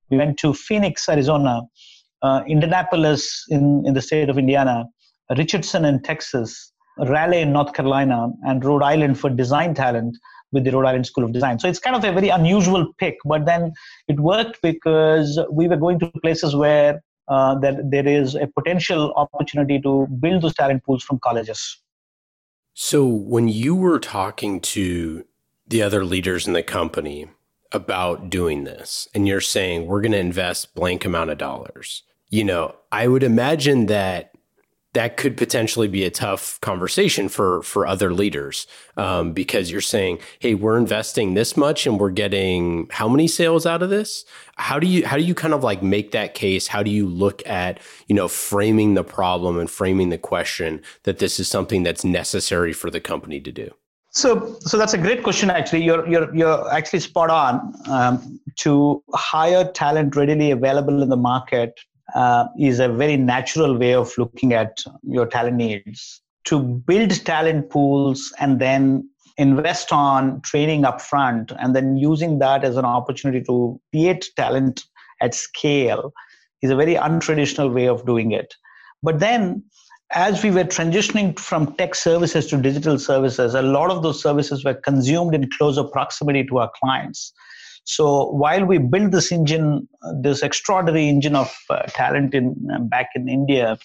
we 0.10 0.18
went 0.18 0.38
to 0.40 0.54
Phoenix, 0.54 1.08
Arizona, 1.08 1.62
uh, 2.22 2.42
Indianapolis 2.48 3.46
in, 3.50 3.84
in 3.86 3.94
the 3.94 4.02
state 4.02 4.30
of 4.30 4.38
Indiana, 4.38 4.86
Richardson 5.38 5.86
in 5.86 6.02
Texas, 6.02 6.72
Raleigh 6.98 7.42
in 7.42 7.54
North 7.54 7.74
Carolina, 7.74 8.30
and 8.44 8.64
Rhode 8.66 8.84
Island 8.84 9.20
for 9.20 9.30
design 9.30 9.74
talent 9.74 10.18
with 10.52 10.64
the 10.64 10.72
Rhode 10.72 10.86
Island 10.86 11.06
School 11.06 11.24
of 11.24 11.32
Design. 11.32 11.60
So 11.60 11.68
it's 11.68 11.80
kind 11.80 11.96
of 11.96 12.04
a 12.04 12.12
very 12.12 12.30
unusual 12.30 12.92
pick, 12.98 13.18
but 13.26 13.46
then 13.46 13.72
it 14.08 14.20
worked 14.20 14.62
because 14.62 15.40
we 15.52 15.68
were 15.68 15.78
going 15.78 16.00
to 16.00 16.12
places 16.24 16.56
where 16.56 17.02
uh, 17.28 17.60
that 17.60 17.92
there 17.92 18.08
is 18.08 18.34
a 18.36 18.48
potential 18.48 19.14
opportunity 19.16 19.80
to 19.82 20.08
build 20.20 20.42
those 20.42 20.56
talent 20.56 20.84
pools 20.84 21.04
from 21.04 21.20
colleges. 21.24 21.80
So 22.82 23.06
when 23.06 23.50
you 23.50 23.76
were 23.76 24.00
talking 24.00 24.62
to 24.62 25.26
the 25.68 25.82
other 25.82 26.06
leaders 26.06 26.48
in 26.48 26.54
the 26.54 26.64
company, 26.64 27.28
about 27.72 28.30
doing 28.30 28.64
this 28.64 29.08
and 29.14 29.28
you're 29.28 29.42
saying 29.42 29.86
we're 29.86 30.02
going 30.02 30.14
to 30.14 30.18
invest 30.18 30.74
blank 30.74 31.06
amount 31.06 31.30
of 31.30 31.38
dollars, 31.38 32.04
you 32.30 32.44
know, 32.44 32.76
I 32.92 33.08
would 33.08 33.22
imagine 33.22 33.88
that 33.88 34.29
that 34.94 35.18
could 35.18 35.38
potentially 35.38 35.88
be 35.88 36.04
a 36.04 36.10
tough 36.10 36.60
conversation 36.62 37.30
for 37.30 37.62
for 37.62 37.86
other 37.86 38.12
leaders 38.14 38.66
um, 38.98 39.34
because 39.34 39.72
you're 39.72 39.82
saying, 39.82 40.20
"Hey, 40.40 40.56
we're 40.56 40.78
investing 40.78 41.34
this 41.34 41.56
much 41.56 41.86
and 41.86 42.00
we're 42.00 42.10
getting 42.10 42.88
how 42.92 43.08
many 43.08 43.28
sales 43.28 43.66
out 43.66 43.84
of 43.84 43.90
this?" 43.90 44.26
How 44.56 44.80
do 44.80 44.88
you 44.88 45.06
how 45.06 45.18
do 45.18 45.24
you 45.24 45.36
kind 45.36 45.54
of 45.54 45.64
like 45.64 45.84
make 45.84 46.12
that 46.12 46.34
case? 46.34 46.68
How 46.68 46.82
do 46.82 46.90
you 46.90 47.08
look 47.08 47.46
at 47.48 47.80
you 48.08 48.16
know 48.16 48.28
framing 48.28 48.96
the 48.96 49.04
problem 49.04 49.60
and 49.60 49.70
framing 49.70 50.10
the 50.10 50.18
question 50.18 50.82
that 51.04 51.20
this 51.20 51.40
is 51.40 51.48
something 51.48 51.84
that's 51.84 52.04
necessary 52.04 52.74
for 52.74 52.90
the 52.90 53.00
company 53.00 53.40
to 53.42 53.52
do? 53.52 53.72
So, 54.12 54.58
so 54.62 54.76
that's 54.76 54.96
a 54.96 54.98
great 54.98 55.22
question. 55.22 55.52
Actually, 55.52 55.84
you're 55.84 56.08
you're 56.08 56.36
you're 56.36 56.74
actually 56.74 57.02
spot 57.02 57.30
on. 57.30 57.76
Um, 57.88 58.40
to 58.58 59.02
hire 59.14 59.72
talent 59.72 60.16
readily 60.16 60.52
available 60.52 61.02
in 61.02 61.10
the 61.10 61.16
market 61.16 61.80
uh, 62.16 62.48
is 62.60 62.80
a 62.80 62.90
very 62.90 63.18
natural 63.18 63.78
way 63.78 63.94
of 63.94 64.12
looking 64.18 64.54
at 64.54 64.84
your 65.04 65.26
talent 65.26 65.58
needs. 65.58 66.22
To 66.46 66.60
build 66.60 67.12
talent 67.26 67.70
pools 67.70 68.34
and 68.40 68.60
then 68.60 69.10
invest 69.38 69.92
on 69.92 70.42
training 70.42 70.84
upfront, 70.84 71.56
and 71.60 71.76
then 71.76 71.96
using 71.96 72.40
that 72.40 72.64
as 72.64 72.76
an 72.76 72.86
opportunity 72.86 73.42
to 73.46 73.80
create 73.92 74.30
talent 74.36 74.84
at 75.22 75.34
scale, 75.34 76.12
is 76.62 76.72
a 76.72 76.76
very 76.76 76.96
untraditional 76.96 77.74
way 77.74 77.88
of 77.88 78.06
doing 78.06 78.32
it. 78.32 78.54
But 79.02 79.20
then 79.20 79.64
as 80.12 80.44
we 80.44 80.50
were 80.50 80.64
transitioning 80.64 81.38
from 81.38 81.76
tech 81.76 81.94
services 81.94 82.48
to 82.48 82.58
digital 82.58 82.98
services, 82.98 83.54
a 83.54 83.62
lot 83.62 83.92
of 83.92 84.02
those 84.02 84.22
services 84.22 84.66
were 84.66 84.74
consumed 84.74 85.36
in 85.36 85.50
closer 85.52 85.84
proximity 85.84 86.44
to 86.46 86.58
our 86.60 86.72
clients. 86.82 87.32
So 87.90 88.26
while 88.30 88.66
we 88.66 88.78
built 88.78 89.12
this 89.12 89.32
engine, 89.32 89.88
this 90.22 90.44
extraordinary 90.44 91.10
engine 91.10 91.36
of 91.36 91.52
uh, 91.70 91.82
talent 91.88 92.36
in 92.36 92.56
uh, 92.72 92.80
back 92.82 93.10
in 93.16 93.28
India, 93.28 93.80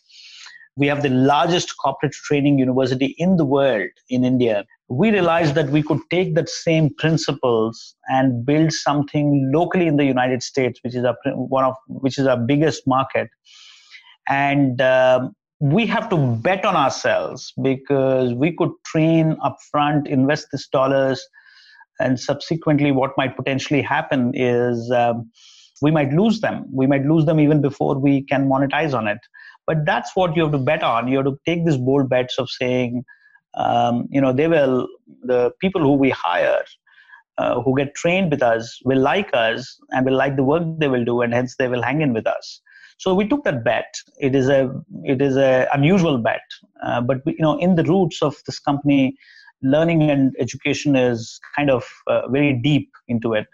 we 0.77 0.89
have 0.89 1.03
the 1.03 1.09
largest 1.09 1.77
corporate 1.79 2.13
training 2.13 2.59
university 2.59 3.15
in 3.17 3.37
the 3.37 3.47
world 3.47 3.89
in 4.11 4.25
India. 4.25 4.67
We 4.89 5.11
realized 5.11 5.55
that 5.55 5.71
we 5.71 5.83
could 5.83 6.01
take 6.11 6.35
that 6.35 6.51
same 6.51 6.91
principles 6.99 7.95
and 8.09 8.45
build 8.45 8.73
something 8.73 9.51
locally 9.55 9.87
in 9.87 9.97
the 9.97 10.05
United 10.05 10.43
States, 10.43 10.81
which 10.83 10.95
is 10.95 11.05
our 11.05 11.17
one 11.35 11.65
of 11.65 11.75
which 11.89 12.19
is 12.19 12.27
our 12.27 12.37
biggest 12.37 12.87
market, 12.87 13.31
and 14.29 14.83
um, 14.83 15.35
we 15.61 15.87
have 15.87 16.11
to 16.11 16.17
bet 16.19 16.67
on 16.67 16.77
ourselves 16.77 17.55
because 17.63 18.35
we 18.35 18.55
could 18.55 18.73
train 18.85 19.37
upfront, 19.37 20.07
invest 20.07 20.49
these 20.53 20.69
dollars, 20.69 21.27
and 22.01 22.19
subsequently, 22.19 22.93
what 22.93 23.13
might 23.17 23.37
potentially 23.37 23.83
happen 23.83 24.33
is 24.35 24.91
um, 24.91 25.31
we 25.83 25.91
might 25.91 26.13
lose 26.13 26.41
them. 26.41 26.67
We 26.73 26.87
might 26.87 27.05
lose 27.05 27.25
them 27.25 27.41
even 27.41 27.61
before 27.61 27.99
we 27.99 28.23
can 28.23 28.49
monetize 28.49 28.95
on 28.95 29.09
it. 29.09 29.19
But 29.67 29.87
that's 29.87 30.15
what 30.15 30.37
you 30.37 30.43
have 30.43 30.53
to 30.53 30.59
bet 30.59 30.83
on. 30.83 31.09
You 31.09 31.19
have 31.19 31.27
to 31.27 31.39
take 31.47 31.65
these 31.65 31.79
bold 31.79 32.09
bets 32.09 32.39
of 32.39 32.51
saying, 32.51 33.05
um, 33.57 34.07
you 34.11 34.21
know, 34.21 34.33
they 34.33 34.49
will, 34.49 34.89
the 35.23 35.53
people 35.61 35.81
who 35.81 35.95
we 35.95 36.11
hire, 36.11 36.65
uh, 37.39 37.61
who 37.63 37.77
get 37.77 37.95
trained 37.95 38.31
with 38.31 38.43
us, 38.43 38.79
will 38.85 39.01
like 39.01 39.31
us 39.33 39.79
and 39.91 40.05
will 40.05 40.17
like 40.17 40.37
the 40.37 40.45
work 40.45 40.63
they 40.79 40.89
will 40.89 41.05
do, 41.05 41.23
and 41.23 41.33
hence 41.33 41.57
they 41.57 41.69
will 41.69 41.83
hang 41.83 42.03
in 42.03 42.13
with 42.13 42.27
us. 42.27 42.61
So 42.99 43.15
we 43.15 43.27
took 43.27 43.45
that 43.45 43.65
bet. 43.65 43.93
It 44.21 44.35
is 44.35 44.49
a 44.49 44.71
it 45.03 45.21
is 45.21 45.37
a 45.37 45.69
unusual 45.73 46.19
bet, 46.19 46.43
uh, 46.85 47.01
but 47.01 47.19
you 47.27 47.41
know 47.41 47.59
in 47.59 47.75
the 47.75 47.83
roots 47.85 48.23
of 48.23 48.37
this 48.47 48.59
company, 48.59 49.17
learning 49.65 50.11
and 50.11 50.35
education 50.39 50.95
is 50.95 51.41
kind 51.57 51.71
of 51.71 51.85
uh, 52.07 52.29
very 52.29 52.53
deep 52.53 52.91
into 53.09 53.33
it. 53.33 53.47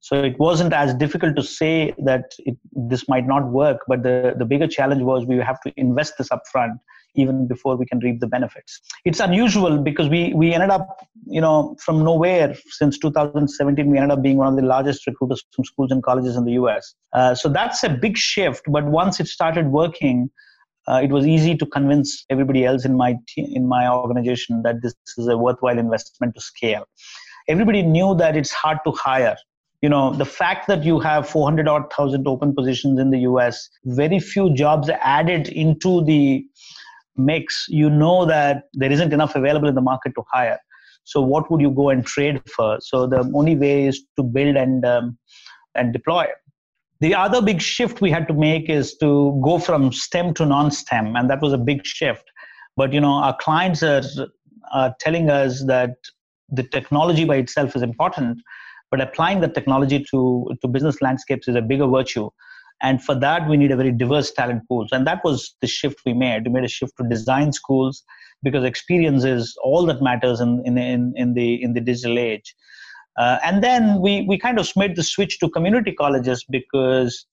So 0.00 0.22
it 0.22 0.38
wasn't 0.38 0.72
as 0.72 0.94
difficult 0.94 1.34
to 1.36 1.42
say 1.42 1.92
that 1.98 2.30
it, 2.38 2.56
this 2.72 3.08
might 3.08 3.26
not 3.26 3.50
work, 3.50 3.80
but 3.88 4.04
the, 4.04 4.34
the 4.38 4.44
bigger 4.44 4.68
challenge 4.68 5.02
was 5.02 5.26
we 5.26 5.36
have 5.38 5.60
to 5.62 5.72
invest 5.76 6.14
this 6.16 6.28
upfront 6.28 6.78
even 7.16 7.48
before 7.48 7.76
we 7.76 7.86
can 7.86 7.98
reap 7.98 8.20
the 8.20 8.26
benefits. 8.26 8.80
It's 9.04 9.20
unusual 9.20 9.78
because 9.78 10.08
we, 10.08 10.32
we 10.34 10.54
ended 10.54 10.70
up, 10.70 11.00
you 11.26 11.40
know, 11.40 11.76
from 11.80 12.04
nowhere 12.04 12.54
since 12.68 12.98
2017, 12.98 13.90
we 13.90 13.96
ended 13.96 14.16
up 14.16 14.22
being 14.22 14.36
one 14.36 14.48
of 14.48 14.56
the 14.56 14.62
largest 14.62 15.06
recruiters 15.06 15.44
from 15.52 15.64
schools 15.64 15.90
and 15.90 16.02
colleges 16.02 16.36
in 16.36 16.44
the 16.44 16.52
US. 16.52 16.94
Uh, 17.12 17.34
so 17.34 17.48
that's 17.48 17.82
a 17.82 17.88
big 17.88 18.16
shift. 18.16 18.62
But 18.68 18.84
once 18.84 19.18
it 19.18 19.26
started 19.26 19.68
working, 19.68 20.30
uh, 20.88 21.00
it 21.02 21.10
was 21.10 21.26
easy 21.26 21.56
to 21.56 21.66
convince 21.66 22.24
everybody 22.30 22.64
else 22.64 22.84
in 22.84 22.96
my 22.96 23.16
in 23.36 23.68
my 23.68 23.88
organization 23.88 24.62
that 24.62 24.82
this 24.82 24.94
is 25.16 25.28
a 25.28 25.36
worthwhile 25.36 25.78
investment 25.78 26.34
to 26.34 26.40
scale. 26.40 26.86
Everybody 27.48 27.82
knew 27.82 28.14
that 28.16 28.36
it's 28.36 28.52
hard 28.52 28.78
to 28.84 28.92
hire 28.92 29.36
you 29.82 29.90
know 29.90 30.12
the 30.14 30.24
fact 30.24 30.68
that 30.68 30.84
you 30.84 30.98
have 31.00 31.28
400 31.28 31.68
odd 31.68 31.92
thousand 31.92 32.26
open 32.26 32.54
positions 32.54 32.98
in 32.98 33.10
the 33.10 33.18
us 33.18 33.68
very 33.84 34.18
few 34.18 34.52
jobs 34.54 34.88
added 34.88 35.48
into 35.48 36.04
the 36.04 36.44
mix, 37.16 37.66
you 37.68 37.90
know 37.90 38.24
that 38.26 38.64
there 38.74 38.92
isn't 38.92 39.12
enough 39.12 39.34
available 39.34 39.68
in 39.68 39.74
the 39.74 39.80
market 39.80 40.12
to 40.16 40.22
hire. 40.32 40.58
So 41.04 41.20
what 41.20 41.50
would 41.50 41.60
you 41.60 41.70
go 41.70 41.90
and 41.90 42.04
trade 42.04 42.40
for? 42.50 42.78
So 42.80 43.06
the 43.06 43.30
only 43.34 43.56
way 43.56 43.86
is 43.86 44.04
to 44.16 44.22
build 44.22 44.56
and 44.56 44.84
um, 44.84 45.18
and 45.74 45.92
deploy. 45.92 46.26
The 47.00 47.14
other 47.14 47.42
big 47.42 47.60
shift 47.60 48.00
we 48.00 48.10
had 48.10 48.26
to 48.28 48.34
make 48.34 48.70
is 48.70 48.96
to 48.98 49.38
go 49.44 49.58
from 49.58 49.92
STEM 49.92 50.34
to 50.34 50.46
non-STEM, 50.46 51.14
and 51.14 51.28
that 51.28 51.42
was 51.42 51.52
a 51.52 51.58
big 51.58 51.84
shift. 51.84 52.24
But 52.76 52.92
you 52.92 53.00
know, 53.00 53.12
our 53.12 53.36
clients 53.36 53.82
are, 53.82 54.02
are 54.72 54.94
telling 55.00 55.30
us 55.30 55.64
that 55.66 55.94
the 56.48 56.62
technology 56.62 57.24
by 57.24 57.36
itself 57.36 57.76
is 57.76 57.82
important, 57.82 58.40
but 58.90 59.00
applying 59.00 59.40
the 59.40 59.48
technology 59.48 60.04
to 60.10 60.56
to 60.62 60.68
business 60.68 61.02
landscapes 61.02 61.48
is 61.48 61.56
a 61.56 61.62
bigger 61.62 61.86
virtue. 61.86 62.30
And 62.82 63.02
for 63.02 63.14
that, 63.14 63.48
we 63.48 63.56
need 63.56 63.70
a 63.70 63.76
very 63.76 63.92
diverse 63.92 64.30
talent 64.32 64.62
pool. 64.68 64.86
And 64.92 65.06
that 65.06 65.24
was 65.24 65.54
the 65.60 65.66
shift 65.66 66.00
we 66.04 66.12
made. 66.12 66.44
We 66.46 66.52
made 66.52 66.64
a 66.64 66.68
shift 66.68 66.92
to 66.98 67.08
design 67.08 67.52
schools 67.52 68.04
because 68.42 68.64
experience 68.64 69.24
is 69.24 69.56
all 69.62 69.86
that 69.86 70.02
matters 70.02 70.40
in, 70.40 70.62
in, 70.66 70.76
in, 70.76 71.14
in 71.16 71.34
the, 71.34 71.62
in 71.62 71.72
the 71.72 71.80
digital 71.80 72.18
age. 72.18 72.54
Uh, 73.18 73.38
and 73.42 73.62
then 73.62 74.00
we, 74.00 74.22
we 74.28 74.38
kind 74.38 74.58
of 74.58 74.70
made 74.76 74.94
the 74.96 75.02
switch 75.02 75.38
to 75.40 75.48
community 75.48 75.92
colleges 75.92 76.44
because 76.48 77.26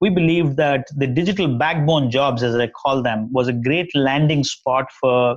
we 0.00 0.08
believed 0.08 0.56
that 0.56 0.86
the 0.96 1.06
digital 1.06 1.58
backbone 1.58 2.10
jobs, 2.10 2.42
as 2.42 2.54
I 2.54 2.68
call 2.68 3.02
them, 3.02 3.32
was 3.32 3.48
a 3.48 3.52
great 3.52 3.90
landing 3.94 4.44
spot 4.44 4.86
for 5.00 5.36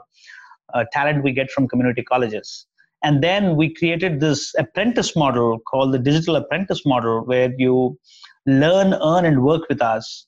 uh, 0.74 0.84
talent 0.92 1.24
we 1.24 1.32
get 1.32 1.50
from 1.50 1.68
community 1.68 2.04
colleges. 2.04 2.66
And 3.04 3.24
then 3.24 3.56
we 3.56 3.74
created 3.74 4.20
this 4.20 4.54
apprentice 4.58 5.16
model 5.16 5.60
called 5.60 5.94
the 5.94 6.00
digital 6.00 6.36
apprentice 6.36 6.86
model, 6.86 7.22
where 7.26 7.54
you 7.58 7.98
learn, 8.46 8.94
earn, 8.94 9.26
and 9.26 9.44
work 9.44 9.64
with 9.70 9.82
us. 9.82 10.26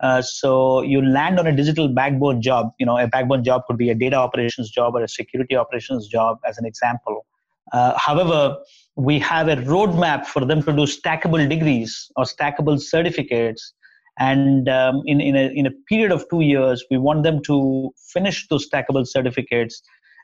Uh, 0.00 0.20
so 0.20 0.82
you 0.82 1.02
land 1.02 1.38
on 1.38 1.46
a 1.46 1.54
digital 1.54 1.88
backbone 1.88 2.42
job. 2.42 2.70
You 2.78 2.86
know, 2.86 2.98
a 2.98 3.06
backbone 3.06 3.44
job 3.44 3.62
could 3.66 3.78
be 3.78 3.90
a 3.90 3.94
data 3.94 4.16
operations 4.16 4.70
job 4.70 4.94
or 4.94 5.02
a 5.02 5.08
security 5.08 5.56
operations 5.56 6.08
job, 6.08 6.38
as 6.46 6.58
an 6.58 6.66
example. 6.66 7.26
Uh, 7.72 7.96
however, 7.98 8.56
we 8.96 9.18
have 9.18 9.48
a 9.48 9.56
roadmap 9.56 10.26
for 10.26 10.44
them 10.44 10.62
to 10.62 10.72
do 10.72 10.86
stackable 10.86 11.46
degrees 11.48 12.10
or 12.16 12.24
stackable 12.24 12.80
certificates. 12.80 13.74
And 14.18 14.68
um, 14.70 15.02
in, 15.04 15.20
in, 15.20 15.36
a, 15.36 15.50
in 15.54 15.66
a 15.66 15.70
period 15.88 16.10
of 16.10 16.24
two 16.30 16.40
years, 16.40 16.82
we 16.90 16.96
want 16.96 17.22
them 17.22 17.42
to 17.42 17.90
finish 18.12 18.48
those 18.48 18.68
stackable 18.68 19.06
certificates. 19.06 19.82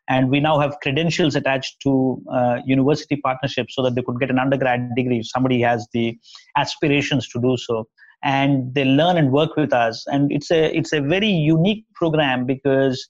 And 0.09 0.31
we 0.31 0.41
now 0.41 0.59
have 0.59 0.79
credentials 0.83 1.37
attached 1.37 1.77
to 1.83 2.21
uh, 2.33 2.59
university 2.65 3.17
partnerships 3.17 3.75
so 3.75 3.83
that 3.83 3.95
they 3.95 4.03
could 4.03 4.19
get 4.19 4.31
an 4.31 4.39
undergrad 4.39 4.89
degree 4.97 5.19
if 5.19 5.29
somebody 5.29 5.61
has 5.61 5.87
the 5.93 6.19
aspirations 6.57 7.29
to 7.29 7.41
do 7.41 7.57
so 7.59 7.87
and 8.23 8.75
they 8.75 8.85
learn 8.85 9.17
and 9.17 9.33
work 9.33 9.57
with 9.57 9.73
us 9.73 10.05
and 10.07 10.31
it's 10.31 10.51
a 10.51 10.77
it's 10.77 10.93
a 10.93 11.01
very 11.01 11.29
unique 11.29 11.85
program 11.95 12.47
because 12.47 13.09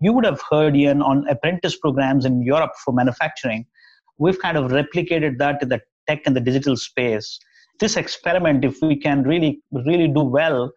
you 0.00 0.12
would 0.12 0.24
have 0.24 0.40
heard 0.50 0.76
ian 0.76 1.00
on 1.00 1.26
apprentice 1.28 1.78
programs 1.78 2.24
in 2.24 2.42
europe 2.42 2.72
for 2.84 2.92
manufacturing 2.92 3.64
we've 4.20 4.38
kind 4.38 4.56
of 4.56 4.70
replicated 4.70 5.38
that 5.38 5.62
in 5.62 5.68
the 5.68 5.80
tech 6.08 6.20
and 6.26 6.36
the 6.36 6.40
digital 6.40 6.76
space. 6.76 7.38
This 7.80 7.96
experiment 7.96 8.64
if 8.64 8.76
we 8.82 8.96
can 8.96 9.22
really 9.22 9.60
really 9.72 10.06
do 10.06 10.22
well 10.22 10.70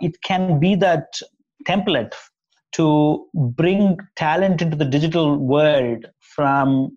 it 0.00 0.20
can 0.22 0.58
be 0.60 0.74
that 0.74 1.06
template 1.68 2.12
to 2.72 3.26
bring 3.34 3.96
talent 4.16 4.62
into 4.62 4.76
the 4.76 4.84
digital 4.84 5.36
world 5.38 6.06
from 6.34 6.90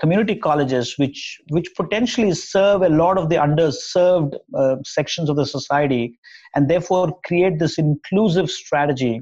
community 0.00 0.34
colleges 0.34 0.94
which 0.98 1.38
which 1.50 1.68
potentially 1.76 2.32
serve 2.32 2.82
a 2.82 2.88
lot 2.88 3.18
of 3.18 3.28
the 3.28 3.36
underserved 3.36 4.34
uh, 4.56 4.76
sections 4.84 5.28
of 5.28 5.36
the 5.36 5.46
society 5.46 6.18
and 6.54 6.68
therefore 6.68 7.18
create 7.24 7.58
this 7.58 7.78
inclusive 7.78 8.50
strategy 8.50 9.20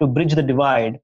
to 0.00 0.06
bridge 0.06 0.34
the 0.34 0.42
divide 0.42 0.98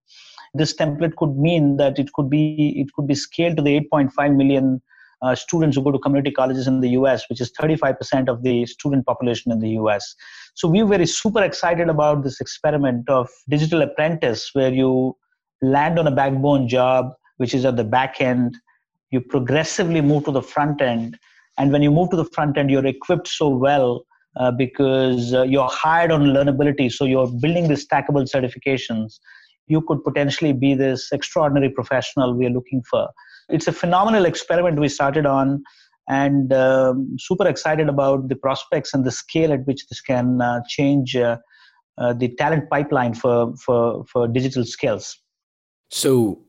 this 0.57 0.75
template 0.75 1.17
could 1.17 1.37
mean 1.37 1.77
that 1.77 1.99
it 1.99 2.13
could 2.13 2.29
be 2.31 2.81
it 2.81 2.93
could 2.95 3.07
be 3.07 3.15
scaled 3.15 3.57
to 3.57 3.63
the 3.63 3.81
8.5 3.93 4.37
million 4.37 4.83
uh, 5.23 5.35
students 5.35 5.77
who 5.77 5.83
go 5.83 5.93
to 5.93 5.99
community 5.99 6.31
colleges 6.31 6.67
in 6.67 6.81
the 6.81 6.91
US, 6.91 7.25
which 7.29 7.41
is 7.41 7.51
35% 7.53 8.29
of 8.29 8.43
the 8.43 8.67
student 8.67 9.07
population 9.07 9.51
in 9.51 9.61
the 9.61 9.71
US. 9.81 10.15
So 10.55 10.69
we 10.69 10.83
very 10.83 11.07
super 11.07 11.43
excited 11.43 11.89
about 11.89 12.23
this 12.23 12.41
experiment 12.41 13.09
of 13.09 13.29
digital 13.49 13.83
apprentice, 13.83 14.51
where 14.53 14.73
you 14.73 15.17
land 15.63 15.99
on 15.99 16.07
a 16.07 16.11
backbone 16.11 16.69
job, 16.69 17.13
which 17.39 17.55
is 17.55 17.65
at 17.65 17.77
the 17.77 17.85
back 17.85 18.21
end, 18.21 18.57
you 19.11 19.21
progressively 19.21 20.01
move 20.01 20.25
to 20.25 20.31
the 20.31 20.43
front 20.43 20.81
end 20.81 21.19
and 21.59 21.73
when 21.73 21.83
you 21.83 21.91
move 21.91 22.11
to 22.11 22.17
the 22.17 22.25
front 22.27 22.59
end 22.59 22.71
you're 22.71 22.87
equipped 22.87 23.29
so 23.29 23.49
well 23.49 24.05
uh, 24.37 24.51
because 24.51 25.33
uh, 25.33 25.43
you're 25.43 25.69
hired 25.71 26.11
on 26.11 26.23
learnability 26.23 26.91
so 26.93 27.05
you're 27.05 27.31
building 27.41 27.69
these 27.69 27.87
stackable 27.87 28.29
certifications 28.35 29.19
you 29.69 29.81
could 29.83 30.03
potentially 30.05 30.53
be 30.53 30.75
this 30.75 31.11
extraordinary 31.13 31.71
professional 31.71 32.35
we 32.35 32.47
are 32.47 32.51
looking 32.51 32.83
for 32.91 33.09
it's 33.49 33.67
a 33.67 33.73
phenomenal 33.73 34.25
experiment 34.25 34.79
we 34.81 34.89
started 34.89 35.27
on 35.27 35.63
and 36.09 36.53
um, 36.53 37.17
super 37.19 37.47
excited 37.47 37.89
about 37.89 38.29
the 38.29 38.37
prospects 38.37 38.95
and 38.95 39.05
the 39.05 39.11
scale 39.11 39.53
at 39.53 39.67
which 39.67 39.89
this 39.89 40.01
can 40.01 40.41
uh, 40.41 40.61
change 40.69 41.17
uh, 41.17 41.37
uh, 41.99 42.13
the 42.13 42.29
talent 42.37 42.69
pipeline 42.71 43.15
for, 43.15 43.55
for, 43.57 44.05
for 44.07 44.29
digital 44.29 44.65
skills 44.65 45.19
so 45.91 46.43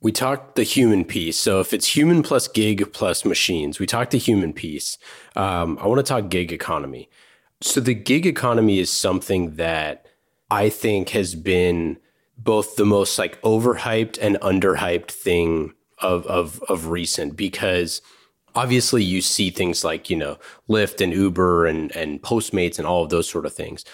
we 0.00 0.12
talked 0.12 0.56
the 0.56 0.62
human 0.62 1.04
piece. 1.04 1.38
So 1.38 1.60
if 1.60 1.72
it's 1.72 1.94
human 1.94 2.22
plus 2.22 2.48
gig 2.48 2.92
plus 2.92 3.24
machines, 3.24 3.78
we 3.78 3.86
talked 3.86 4.12
the 4.12 4.18
human 4.18 4.52
piece. 4.52 4.96
Um, 5.36 5.78
I 5.80 5.86
want 5.86 5.98
to 5.98 6.02
talk 6.02 6.30
gig 6.30 6.52
economy. 6.52 7.10
So 7.60 7.80
the 7.80 7.94
gig 7.94 8.24
economy 8.24 8.78
is 8.78 8.90
something 8.90 9.56
that 9.56 10.06
I 10.50 10.70
think 10.70 11.10
has 11.10 11.34
been 11.34 11.98
both 12.42 12.76
the 12.76 12.86
most 12.86 13.18
like 13.18 13.40
overhyped 13.42 14.18
and 14.20 14.36
underhyped 14.36 15.10
thing 15.10 15.74
of 15.98 16.26
of 16.26 16.62
of 16.68 16.86
recent 16.86 17.36
because 17.36 18.00
obviously 18.54 19.04
you 19.04 19.20
see 19.20 19.50
things 19.50 19.84
like 19.84 20.08
you 20.08 20.16
know 20.16 20.38
Lyft 20.68 21.00
and 21.00 21.12
Uber 21.12 21.66
and 21.66 21.94
and 21.94 22.22
Postmates 22.22 22.78
and 22.78 22.86
all 22.86 23.04
of 23.04 23.10
those 23.10 23.28
sort 23.28 23.46
of 23.46 23.52
things, 23.52 23.84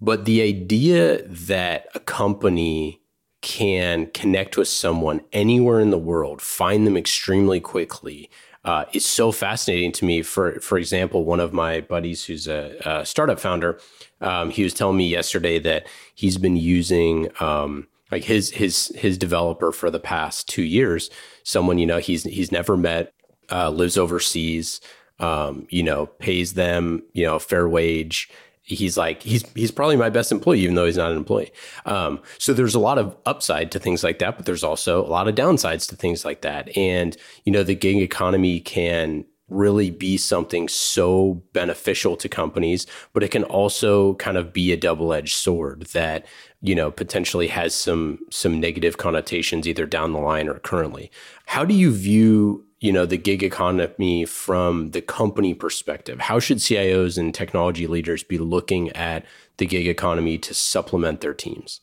but 0.00 0.24
the 0.24 0.42
idea 0.42 1.22
that 1.28 1.86
a 1.94 2.00
company 2.00 3.00
can 3.40 4.06
connect 4.06 4.56
with 4.56 4.68
someone 4.68 5.20
anywhere 5.32 5.78
in 5.78 5.90
the 5.90 5.98
world, 5.98 6.40
find 6.40 6.86
them 6.86 6.96
extremely 6.96 7.60
quickly, 7.60 8.30
uh, 8.64 8.84
is 8.92 9.04
so 9.04 9.30
fascinating 9.32 9.92
to 9.92 10.04
me. 10.04 10.22
For 10.22 10.60
for 10.60 10.78
example, 10.78 11.24
one 11.24 11.40
of 11.40 11.52
my 11.52 11.80
buddies 11.80 12.24
who's 12.24 12.48
a, 12.48 12.76
a 12.84 13.04
startup 13.06 13.38
founder, 13.38 13.78
um, 14.20 14.50
he 14.50 14.62
was 14.62 14.74
telling 14.74 14.96
me 14.96 15.08
yesterday 15.08 15.58
that 15.60 15.86
he's 16.14 16.38
been 16.38 16.56
using 16.56 17.28
um, 17.40 17.86
like 18.10 18.24
his 18.24 18.50
his 18.50 18.92
his 18.96 19.18
developer 19.18 19.72
for 19.72 19.90
the 19.90 20.00
past 20.00 20.48
two 20.48 20.62
years. 20.62 21.10
Someone 21.42 21.78
you 21.78 21.86
know 21.86 21.98
he's 21.98 22.24
he's 22.24 22.52
never 22.52 22.76
met, 22.76 23.12
uh, 23.50 23.70
lives 23.70 23.98
overseas, 23.98 24.80
um, 25.18 25.66
you 25.70 25.82
know, 25.82 26.06
pays 26.06 26.54
them 26.54 27.02
you 27.12 27.24
know 27.24 27.38
fair 27.38 27.68
wage 27.68 28.30
he's 28.64 28.96
like 28.96 29.22
he's 29.22 29.44
he's 29.54 29.70
probably 29.70 29.96
my 29.96 30.10
best 30.10 30.32
employee 30.32 30.60
even 30.60 30.74
though 30.74 30.86
he's 30.86 30.96
not 30.96 31.10
an 31.10 31.16
employee. 31.16 31.52
Um, 31.86 32.20
so 32.38 32.52
there's 32.52 32.74
a 32.74 32.80
lot 32.80 32.98
of 32.98 33.16
upside 33.26 33.70
to 33.72 33.78
things 33.78 34.02
like 34.02 34.18
that 34.18 34.36
but 34.36 34.46
there's 34.46 34.64
also 34.64 35.04
a 35.04 35.08
lot 35.08 35.28
of 35.28 35.34
downsides 35.34 35.88
to 35.90 35.96
things 35.96 36.24
like 36.24 36.40
that. 36.40 36.76
And 36.76 37.16
you 37.44 37.52
know 37.52 37.62
the 37.62 37.74
gig 37.74 37.98
economy 37.98 38.60
can 38.60 39.24
really 39.50 39.90
be 39.90 40.16
something 40.16 40.66
so 40.68 41.34
beneficial 41.52 42.16
to 42.16 42.30
companies 42.30 42.86
but 43.12 43.22
it 43.22 43.30
can 43.30 43.44
also 43.44 44.14
kind 44.14 44.38
of 44.38 44.54
be 44.54 44.72
a 44.72 44.76
double-edged 44.76 45.36
sword 45.36 45.82
that 45.92 46.24
you 46.62 46.74
know 46.74 46.90
potentially 46.90 47.48
has 47.48 47.74
some 47.74 48.18
some 48.30 48.58
negative 48.58 48.96
connotations 48.96 49.68
either 49.68 49.84
down 49.84 50.12
the 50.12 50.18
line 50.18 50.48
or 50.48 50.58
currently. 50.60 51.10
How 51.46 51.64
do 51.66 51.74
you 51.74 51.92
view 51.92 52.64
you 52.84 52.92
know 52.92 53.06
the 53.06 53.16
gig 53.16 53.42
economy 53.42 54.24
from 54.26 54.90
the 54.90 55.00
company 55.00 55.54
perspective? 55.54 56.20
How 56.20 56.38
should 56.38 56.58
cios 56.58 57.16
and 57.16 57.34
technology 57.34 57.86
leaders 57.86 58.22
be 58.22 58.38
looking 58.38 58.90
at 58.90 59.24
the 59.56 59.66
gig 59.66 59.86
economy 59.88 60.36
to 60.38 60.52
supplement 60.52 61.20
their 61.20 61.34
teams? 61.34 61.80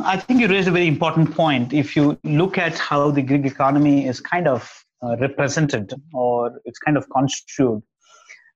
I 0.00 0.18
think 0.18 0.40
you 0.40 0.48
raised 0.48 0.68
a 0.68 0.70
very 0.70 0.86
important 0.86 1.34
point. 1.34 1.72
If 1.72 1.96
you 1.96 2.18
look 2.24 2.58
at 2.58 2.78
how 2.78 3.10
the 3.10 3.22
gig 3.22 3.44
economy 3.46 4.06
is 4.06 4.20
kind 4.20 4.48
of 4.48 4.70
uh, 5.02 5.16
represented 5.18 5.92
or 6.14 6.60
it's 6.64 6.78
kind 6.78 6.96
of 6.96 7.08
construed 7.10 7.82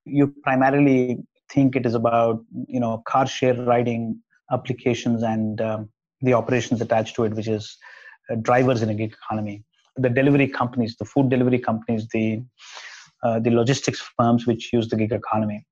you 0.04 0.34
primarily 0.42 1.18
think 1.52 1.76
it 1.76 1.84
is 1.84 1.94
about 1.94 2.42
you 2.66 2.80
know 2.80 3.02
car 3.06 3.26
share 3.26 3.54
riding 3.54 4.18
applications 4.50 5.22
and 5.22 5.60
um, 5.60 5.88
the 6.22 6.32
operations 6.32 6.80
attached 6.80 7.14
to 7.16 7.24
it 7.24 7.34
which 7.34 7.48
is 7.48 7.76
uh, 8.30 8.36
drivers 8.36 8.82
in 8.82 8.88
a 8.88 8.94
gig 8.94 9.12
economy 9.12 9.62
the 9.96 10.08
delivery 10.08 10.48
companies, 10.48 10.96
the 10.96 11.04
food 11.04 11.30
delivery 11.30 11.58
companies, 11.58 12.06
the 12.12 12.42
uh, 13.22 13.38
the 13.38 13.50
logistics 13.50 14.00
firms 14.16 14.46
which 14.46 14.72
use 14.72 14.88
the 14.88 14.96
gig 14.96 15.12
economy. 15.12 15.66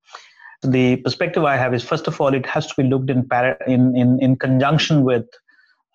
The 0.62 0.96
perspective 0.96 1.44
I 1.44 1.56
have 1.56 1.72
is 1.72 1.82
first 1.82 2.06
of 2.06 2.20
all, 2.20 2.34
it 2.34 2.44
has 2.46 2.66
to 2.66 2.74
be 2.76 2.82
looked 2.82 3.10
in 3.10 3.26
para- 3.28 3.58
in, 3.66 3.96
in 3.96 4.18
in 4.20 4.36
conjunction 4.36 5.04
with 5.04 5.26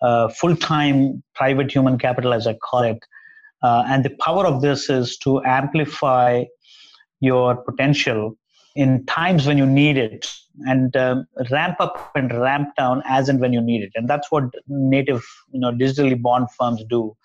uh, 0.02 0.28
full-time 0.28 1.22
private 1.34 1.70
human 1.70 1.98
capital, 1.98 2.34
as 2.34 2.46
I 2.46 2.54
call 2.54 2.82
it. 2.82 2.98
Uh, 3.62 3.84
and 3.86 4.04
the 4.04 4.14
power 4.20 4.46
of 4.46 4.60
this 4.60 4.90
is 4.90 5.16
to 5.18 5.42
amplify 5.44 6.44
your 7.20 7.56
potential 7.56 8.36
in 8.74 9.06
times 9.06 9.46
when 9.46 9.56
you 9.56 9.66
need 9.66 9.96
it 9.96 10.30
and 10.66 10.96
um, 10.96 11.26
ramp 11.50 11.76
up 11.80 12.10
and 12.14 12.32
ramp 12.32 12.68
down 12.76 13.02
as 13.06 13.28
and 13.28 13.40
when 13.40 13.52
you 13.52 13.60
need 13.60 13.82
it 13.82 13.90
and 13.94 14.08
that's 14.08 14.30
what 14.30 14.44
native 14.68 15.24
you 15.52 15.60
know 15.60 15.72
digitally 15.72 16.20
born 16.20 16.46
firms 16.58 16.82
do 16.88 17.16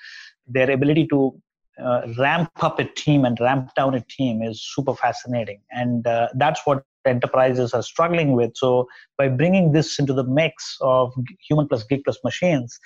their 0.49 0.69
ability 0.69 1.07
to 1.07 1.39
uh, 1.83 2.01
ramp 2.17 2.51
up 2.61 2.79
a 2.79 2.83
team 2.83 3.23
and 3.25 3.39
ramp 3.39 3.69
down 3.75 3.95
a 3.95 4.03
team 4.09 4.41
is 4.41 4.61
super 4.61 4.93
fascinating. 4.93 5.61
And 5.71 6.05
uh, 6.05 6.27
that's 6.35 6.61
what 6.65 6.83
enterprises 7.05 7.73
are 7.73 7.81
struggling 7.81 8.33
with. 8.33 8.51
So 8.55 8.87
by 9.17 9.29
bringing 9.29 9.71
this 9.71 9.97
into 9.99 10.13
the 10.13 10.25
mix 10.25 10.77
of 10.81 11.13
human 11.47 11.67
plus 11.67 11.83
gig 11.83 12.01
plus 12.03 12.19
machines 12.23 12.77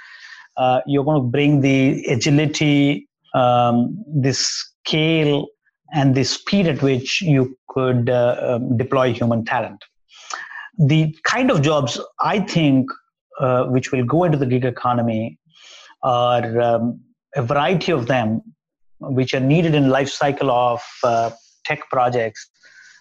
uh, 0.57 0.81
you're 0.85 1.03
going 1.03 1.21
to 1.21 1.27
bring 1.27 1.61
the 1.61 2.03
agility 2.05 3.07
um, 3.33 4.03
the 4.21 4.33
scale 4.33 5.47
and 5.93 6.15
the 6.15 6.23
speed 6.23 6.67
at 6.67 6.81
which 6.81 7.21
you 7.21 7.57
could 7.69 8.09
uh, 8.09 8.37
um, 8.41 8.77
deploy 8.77 9.13
human 9.13 9.43
talent. 9.45 9.83
The 10.77 11.15
kind 11.23 11.51
of 11.51 11.61
jobs 11.61 11.99
i 12.19 12.39
think 12.39 12.89
uh, 13.39 13.65
which 13.65 13.91
will 13.91 14.03
go 14.03 14.23
into 14.23 14.37
the 14.37 14.45
gig 14.45 14.65
economy 14.65 15.39
are 16.03 16.61
um, 16.61 16.99
a 17.35 17.41
variety 17.41 17.91
of 17.91 18.07
them 18.07 18.41
which 18.99 19.33
are 19.33 19.39
needed 19.39 19.75
in 19.75 19.89
life 19.89 20.09
cycle 20.09 20.49
of 20.51 20.81
uh, 21.03 21.31
tech 21.65 21.89
projects 21.89 22.49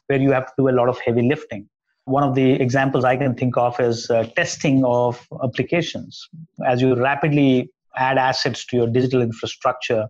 where 0.07 0.21
you 0.21 0.33
have 0.33 0.47
to 0.47 0.53
do 0.59 0.68
a 0.68 0.71
lot 0.71 0.88
of 0.88 0.99
heavy 1.05 1.23
lifting. 1.23 1.68
One 2.05 2.25
of 2.25 2.35
the 2.35 2.53
examples 2.53 3.05
i 3.05 3.16
can 3.16 3.35
think 3.35 3.57
of 3.57 3.79
is 3.79 4.11
uh, 4.11 4.25
testing 4.37 4.85
of 4.85 5.25
applications. 5.42 6.29
As 6.66 6.83
you 6.83 6.95
rapidly 6.95 7.71
add 7.97 8.18
assets 8.18 8.66
to 8.66 8.77
your 8.77 8.87
digital 8.88 9.23
infrastructure 9.23 10.09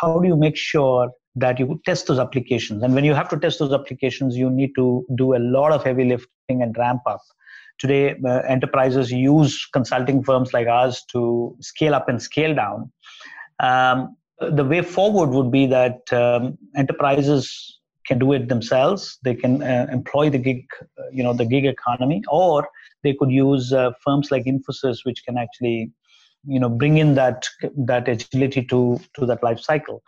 how 0.00 0.18
do 0.20 0.28
you 0.28 0.36
make 0.36 0.56
sure 0.56 1.10
that 1.36 1.58
you 1.58 1.80
test 1.84 2.06
those 2.06 2.18
applications? 2.18 2.82
And 2.82 2.94
when 2.94 3.04
you 3.04 3.14
have 3.14 3.28
to 3.30 3.38
test 3.38 3.58
those 3.58 3.72
applications 3.72 4.36
you 4.36 4.50
need 4.50 4.72
to 4.76 5.04
do 5.16 5.34
a 5.34 5.38
lot 5.38 5.72
of 5.72 5.84
heavy 5.84 6.04
lifting 6.04 6.62
and 6.62 6.76
ramp 6.78 7.02
up. 7.06 7.20
Today 7.78 8.14
uh, 8.24 8.40
enterprises 8.40 9.10
use 9.10 9.66
consulting 9.72 10.22
firms 10.22 10.52
like 10.52 10.66
ours 10.66 11.02
to 11.12 11.56
scale 11.60 11.94
up 11.94 12.08
and 12.08 12.22
scale 12.22 12.54
down 12.54 12.92
um, 13.60 14.16
the 14.40 14.64
way 14.64 14.82
forward 14.82 15.30
would 15.30 15.50
be 15.50 15.66
that 15.66 16.12
um, 16.12 16.58
enterprises 16.76 17.78
can 18.06 18.18
do 18.18 18.32
it 18.32 18.48
themselves. 18.48 19.18
They 19.22 19.34
can 19.34 19.62
uh, 19.62 19.86
employ 19.92 20.30
the 20.30 20.38
gig, 20.38 20.66
uh, 20.98 21.02
you 21.12 21.22
know, 21.22 21.32
the 21.32 21.44
gig 21.44 21.66
economy, 21.66 22.22
or 22.28 22.68
they 23.02 23.14
could 23.14 23.30
use 23.30 23.72
uh, 23.72 23.90
firms 24.02 24.30
like 24.30 24.44
Infosys, 24.44 24.98
which 25.04 25.22
can 25.24 25.36
actually, 25.36 25.92
you 26.46 26.58
know, 26.58 26.68
bring 26.68 26.98
in 26.98 27.14
that 27.14 27.46
that 27.76 28.08
agility 28.08 28.62
to 28.64 28.98
to 29.14 29.26
that 29.26 29.42
life 29.42 29.60
cycle. 29.60 30.02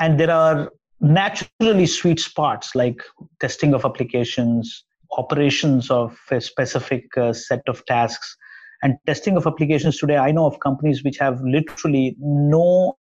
And 0.00 0.18
there 0.18 0.30
are 0.30 0.70
naturally 1.00 1.86
sweet 1.86 2.20
spots 2.20 2.74
like 2.74 3.02
testing 3.40 3.74
of 3.74 3.84
applications, 3.84 4.84
operations 5.18 5.90
of 5.90 6.16
a 6.30 6.40
specific 6.40 7.04
uh, 7.16 7.32
set 7.32 7.62
of 7.68 7.84
tasks, 7.86 8.36
and 8.84 8.96
testing 9.06 9.36
of 9.36 9.46
applications 9.46 9.98
today. 9.98 10.16
I 10.16 10.30
know 10.30 10.46
of 10.46 10.60
companies 10.60 11.02
which 11.02 11.18
have 11.18 11.42
literally 11.42 12.16
no 12.20 12.96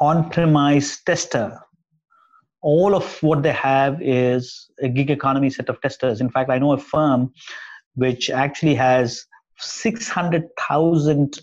on-premise 0.00 1.02
tester 1.04 1.58
all 2.62 2.94
of 2.94 3.22
what 3.22 3.42
they 3.42 3.52
have 3.52 4.00
is 4.00 4.70
a 4.80 4.88
gig 4.88 5.10
economy 5.10 5.50
set 5.50 5.68
of 5.68 5.80
testers. 5.80 6.20
In 6.20 6.30
fact, 6.30 6.48
I 6.48 6.58
know 6.58 6.72
a 6.72 6.78
firm 6.78 7.32
which 7.94 8.30
actually 8.30 8.76
has 8.76 9.26
600,000 9.58 11.40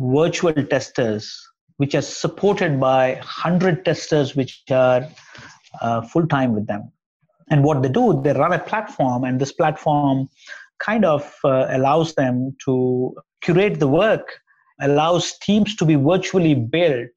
virtual 0.00 0.52
testers, 0.54 1.38
which 1.76 1.94
are 1.94 2.02
supported 2.02 2.80
by 2.80 3.14
100 3.14 3.84
testers 3.84 4.34
which 4.34 4.62
are 4.70 5.06
uh, 5.80 6.00
full 6.02 6.26
time 6.26 6.54
with 6.54 6.66
them. 6.66 6.90
And 7.50 7.62
what 7.62 7.82
they 7.82 7.90
do, 7.90 8.20
they 8.22 8.32
run 8.32 8.54
a 8.54 8.58
platform, 8.58 9.24
and 9.24 9.38
this 9.38 9.52
platform 9.52 10.30
kind 10.84 11.04
of 11.04 11.34
uh, 11.44 11.66
allows 11.70 12.14
them 12.14 12.56
to 12.64 13.14
curate 13.42 13.78
the 13.80 13.88
work, 13.88 14.26
allows 14.80 15.38
teams 15.38 15.76
to 15.76 15.84
be 15.84 15.94
virtually 15.94 16.54
built 16.54 17.10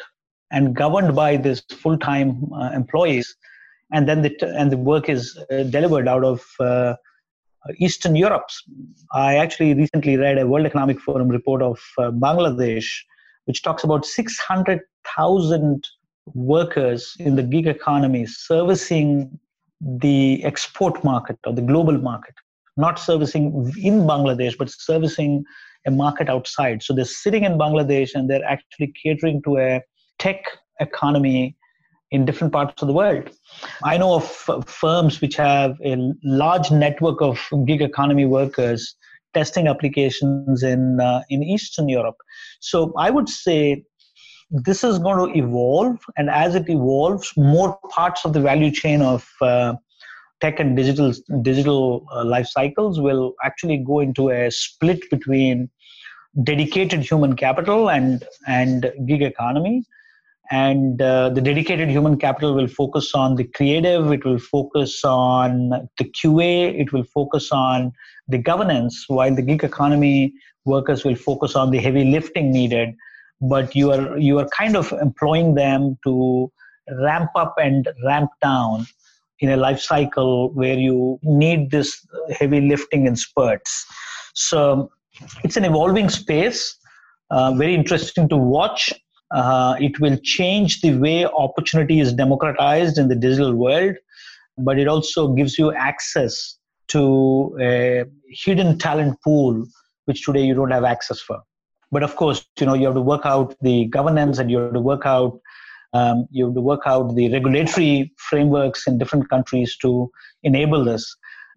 and 0.51 0.75
governed 0.75 1.15
by 1.15 1.37
this 1.37 1.63
full-time 1.71 2.49
uh, 2.53 2.71
employees. 2.73 3.35
And 3.91 4.07
then 4.07 4.21
the 4.21 4.31
and 4.57 4.71
the 4.71 4.77
work 4.77 5.09
is 5.09 5.37
uh, 5.51 5.63
delivered 5.63 6.07
out 6.07 6.23
of 6.23 6.43
uh, 6.59 6.95
eastern 7.79 8.15
europe. 8.15 8.47
I 9.13 9.37
actually 9.37 9.73
recently 9.73 10.17
read 10.17 10.37
a 10.37 10.47
world 10.47 10.65
economic 10.65 10.99
forum 10.99 11.29
report 11.29 11.61
of 11.61 11.79
uh, 11.97 12.11
bangladesh 12.11 12.87
which 13.45 13.61
talks 13.61 13.83
about 13.83 14.05
600000 14.05 15.87
workers 16.33 17.15
in 17.19 17.35
the 17.35 17.43
gig 17.43 17.67
economy 17.67 18.25
servicing 18.25 19.39
the 19.81 20.43
export 20.43 21.03
market 21.03 21.37
or 21.45 21.53
the 21.53 21.61
global 21.61 21.97
market 21.97 22.33
not 22.77 22.99
servicing 22.99 23.71
in 23.81 24.01
bangladesh 24.01 24.57
but 24.57 24.69
servicing 24.69 25.43
a 25.87 25.91
market 25.91 26.29
outside 26.29 26.81
so 26.81 26.93
they're 26.93 27.05
sitting 27.05 27.43
in 27.43 27.57
bangladesh 27.57 28.11
and 28.15 28.29
they're 28.29 28.45
actually 28.45 28.91
catering 29.01 29.41
to 29.43 29.57
a 29.57 29.81
tech 30.19 30.43
economy 30.79 31.55
in 32.11 32.25
different 32.25 32.53
parts 32.53 32.81
of 32.81 32.87
the 32.87 32.93
world. 32.93 33.29
I 33.83 33.97
know 33.97 34.15
of 34.15 34.25
firms 34.67 35.21
which 35.21 35.35
have 35.35 35.77
a 35.83 35.97
large 36.23 36.71
network 36.71 37.21
of 37.21 37.39
gig 37.65 37.81
economy 37.81 38.25
workers 38.25 38.95
testing 39.33 39.67
applications 39.67 40.63
in 40.63 40.99
uh, 41.01 41.21
in 41.29 41.43
Eastern 41.43 41.89
Europe. 41.89 42.15
So 42.61 42.93
I 42.97 43.09
would 43.09 43.29
say 43.29 43.83
this 44.49 44.83
is 44.83 44.99
going 44.99 45.19
to 45.33 45.37
evolve, 45.37 45.97
and 46.17 46.29
as 46.29 46.55
it 46.55 46.69
evolves, 46.69 47.33
more 47.35 47.77
parts 47.89 48.23
of 48.25 48.33
the 48.33 48.39
value 48.39 48.71
chain 48.71 49.01
of 49.01 49.27
uh, 49.41 49.73
tech 50.41 50.59
and 50.59 50.75
digital 50.75 51.13
digital 51.41 52.05
uh, 52.11 52.23
life 52.25 52.47
cycles 52.47 52.99
will 52.99 53.33
actually 53.43 53.77
go 53.77 53.99
into 53.99 54.29
a 54.29 54.51
split 54.51 55.09
between 55.09 55.69
dedicated 56.43 57.01
human 57.01 57.35
capital 57.35 57.89
and 57.89 58.23
and 58.47 58.91
gig 59.07 59.21
economy. 59.21 59.83
And 60.51 61.01
uh, 61.01 61.29
the 61.29 61.41
dedicated 61.41 61.89
human 61.89 62.19
capital 62.19 62.53
will 62.53 62.67
focus 62.67 63.15
on 63.15 63.35
the 63.35 63.45
creative 63.45 64.11
it 64.11 64.23
will 64.23 64.37
focus 64.37 65.03
on 65.03 65.69
the 65.69 66.05
qa 66.17 66.79
it 66.79 66.93
will 66.93 67.03
focus 67.03 67.51
on 67.51 67.91
the 68.27 68.37
governance 68.37 69.05
while 69.07 69.33
the 69.33 69.41
gig 69.41 69.63
economy 69.63 70.33
workers 70.65 71.03
will 71.03 71.15
focus 71.15 71.55
on 71.55 71.71
the 71.71 71.79
heavy 71.79 72.05
lifting 72.05 72.51
needed. 72.51 72.93
But 73.41 73.75
you 73.75 73.91
are 73.91 74.17
you 74.17 74.37
are 74.39 74.47
kind 74.49 74.75
of 74.75 74.91
employing 74.91 75.55
them 75.55 75.97
to 76.03 76.51
ramp 77.01 77.31
up 77.35 77.55
and 77.57 77.89
ramp 78.03 78.29
down 78.41 78.85
in 79.39 79.49
a 79.49 79.57
life 79.57 79.79
cycle 79.79 80.51
where 80.53 80.77
you 80.77 81.19
need 81.23 81.71
this 81.71 82.05
heavy 82.39 82.61
lifting 82.61 83.05
in 83.05 83.15
spurts 83.15 83.85
so 84.33 84.89
it's 85.43 85.57
an 85.57 85.65
evolving 85.65 86.09
space 86.09 86.77
uh, 87.31 87.53
very 87.53 87.73
interesting 87.73 88.29
to 88.29 88.37
watch 88.37 88.93
uh, 89.31 89.75
it 89.79 89.99
will 89.99 90.17
change 90.23 90.81
the 90.81 90.95
way 90.97 91.25
opportunity 91.25 91.99
is 91.99 92.13
democratized 92.13 92.97
in 92.97 93.07
the 93.07 93.15
digital 93.15 93.53
world, 93.53 93.95
but 94.57 94.77
it 94.79 94.87
also 94.87 95.33
gives 95.33 95.57
you 95.57 95.73
access 95.73 96.57
to 96.87 97.57
a 97.59 98.05
hidden 98.29 98.77
talent 98.77 99.17
pool, 99.23 99.65
which 100.05 100.23
today 100.23 100.43
you 100.43 100.53
don't 100.53 100.71
have 100.71 100.83
access 100.83 101.19
for. 101.19 101.41
But 101.91 102.03
of 102.03 102.15
course, 102.15 102.45
you 102.59 102.65
know 102.65 102.75
you 102.75 102.85
have 102.85 102.95
to 102.95 103.01
work 103.01 103.25
out 103.25 103.55
the 103.61 103.85
governance, 103.85 104.37
and 104.37 104.51
you 104.51 104.59
have 104.59 104.73
to 104.73 104.79
work 104.79 105.05
out 105.05 105.39
um, 105.97 106.27
you 106.31 106.45
have 106.45 106.55
to 106.55 106.61
work 106.61 106.83
out 106.85 107.15
the 107.15 107.31
regulatory 107.31 108.13
frameworks 108.29 108.87
in 108.87 108.97
different 108.97 109.29
countries 109.29 109.77
to 109.83 110.09
enable 110.43 110.83
this. 110.83 111.03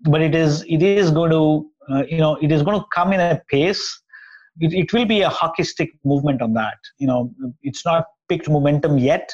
But 0.03 0.20
it 0.22 0.35
is 0.35 0.64
it 0.68 0.83
is 0.83 1.11
going 1.11 1.33
to 1.38 1.44
uh, 1.90 2.05
you 2.09 2.18
know 2.18 2.37
it 2.46 2.53
is 2.53 2.62
going 2.62 2.79
to 2.81 2.87
come 2.98 3.12
in 3.12 3.20
a 3.20 3.40
pace 3.51 3.85
it, 4.61 4.72
it 4.72 4.92
will 4.92 5.05
be 5.05 5.22
a 5.22 5.29
hockey 5.29 5.64
stick 5.64 5.90
movement 6.05 6.42
on 6.42 6.53
that. 6.55 6.79
You 6.98 7.07
know, 7.07 7.33
it's 7.62 7.85
not 7.85 8.07
picked 8.29 8.48
momentum 8.48 8.98
yet, 8.98 9.31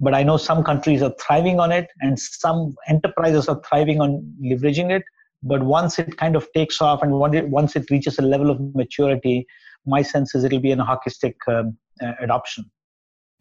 but 0.00 0.14
I 0.14 0.22
know 0.22 0.36
some 0.36 0.64
countries 0.64 1.02
are 1.02 1.14
thriving 1.20 1.60
on 1.60 1.72
it 1.72 1.88
and 2.00 2.18
some 2.18 2.74
enterprises 2.88 3.48
are 3.48 3.60
thriving 3.68 4.00
on 4.00 4.34
leveraging 4.42 4.90
it. 4.90 5.02
But 5.42 5.62
once 5.62 5.98
it 5.98 6.16
kind 6.16 6.36
of 6.36 6.48
takes 6.52 6.80
off 6.80 7.02
and 7.02 7.12
once 7.12 7.76
it 7.76 7.90
reaches 7.90 8.18
a 8.18 8.22
level 8.22 8.50
of 8.50 8.60
maturity, 8.74 9.46
my 9.86 10.02
sense 10.02 10.34
is 10.34 10.42
it'll 10.42 10.60
be 10.60 10.70
in 10.70 10.80
a 10.80 10.84
hockey 10.84 11.10
stick 11.10 11.36
um, 11.48 11.76
uh, 12.02 12.12
adoption. 12.20 12.64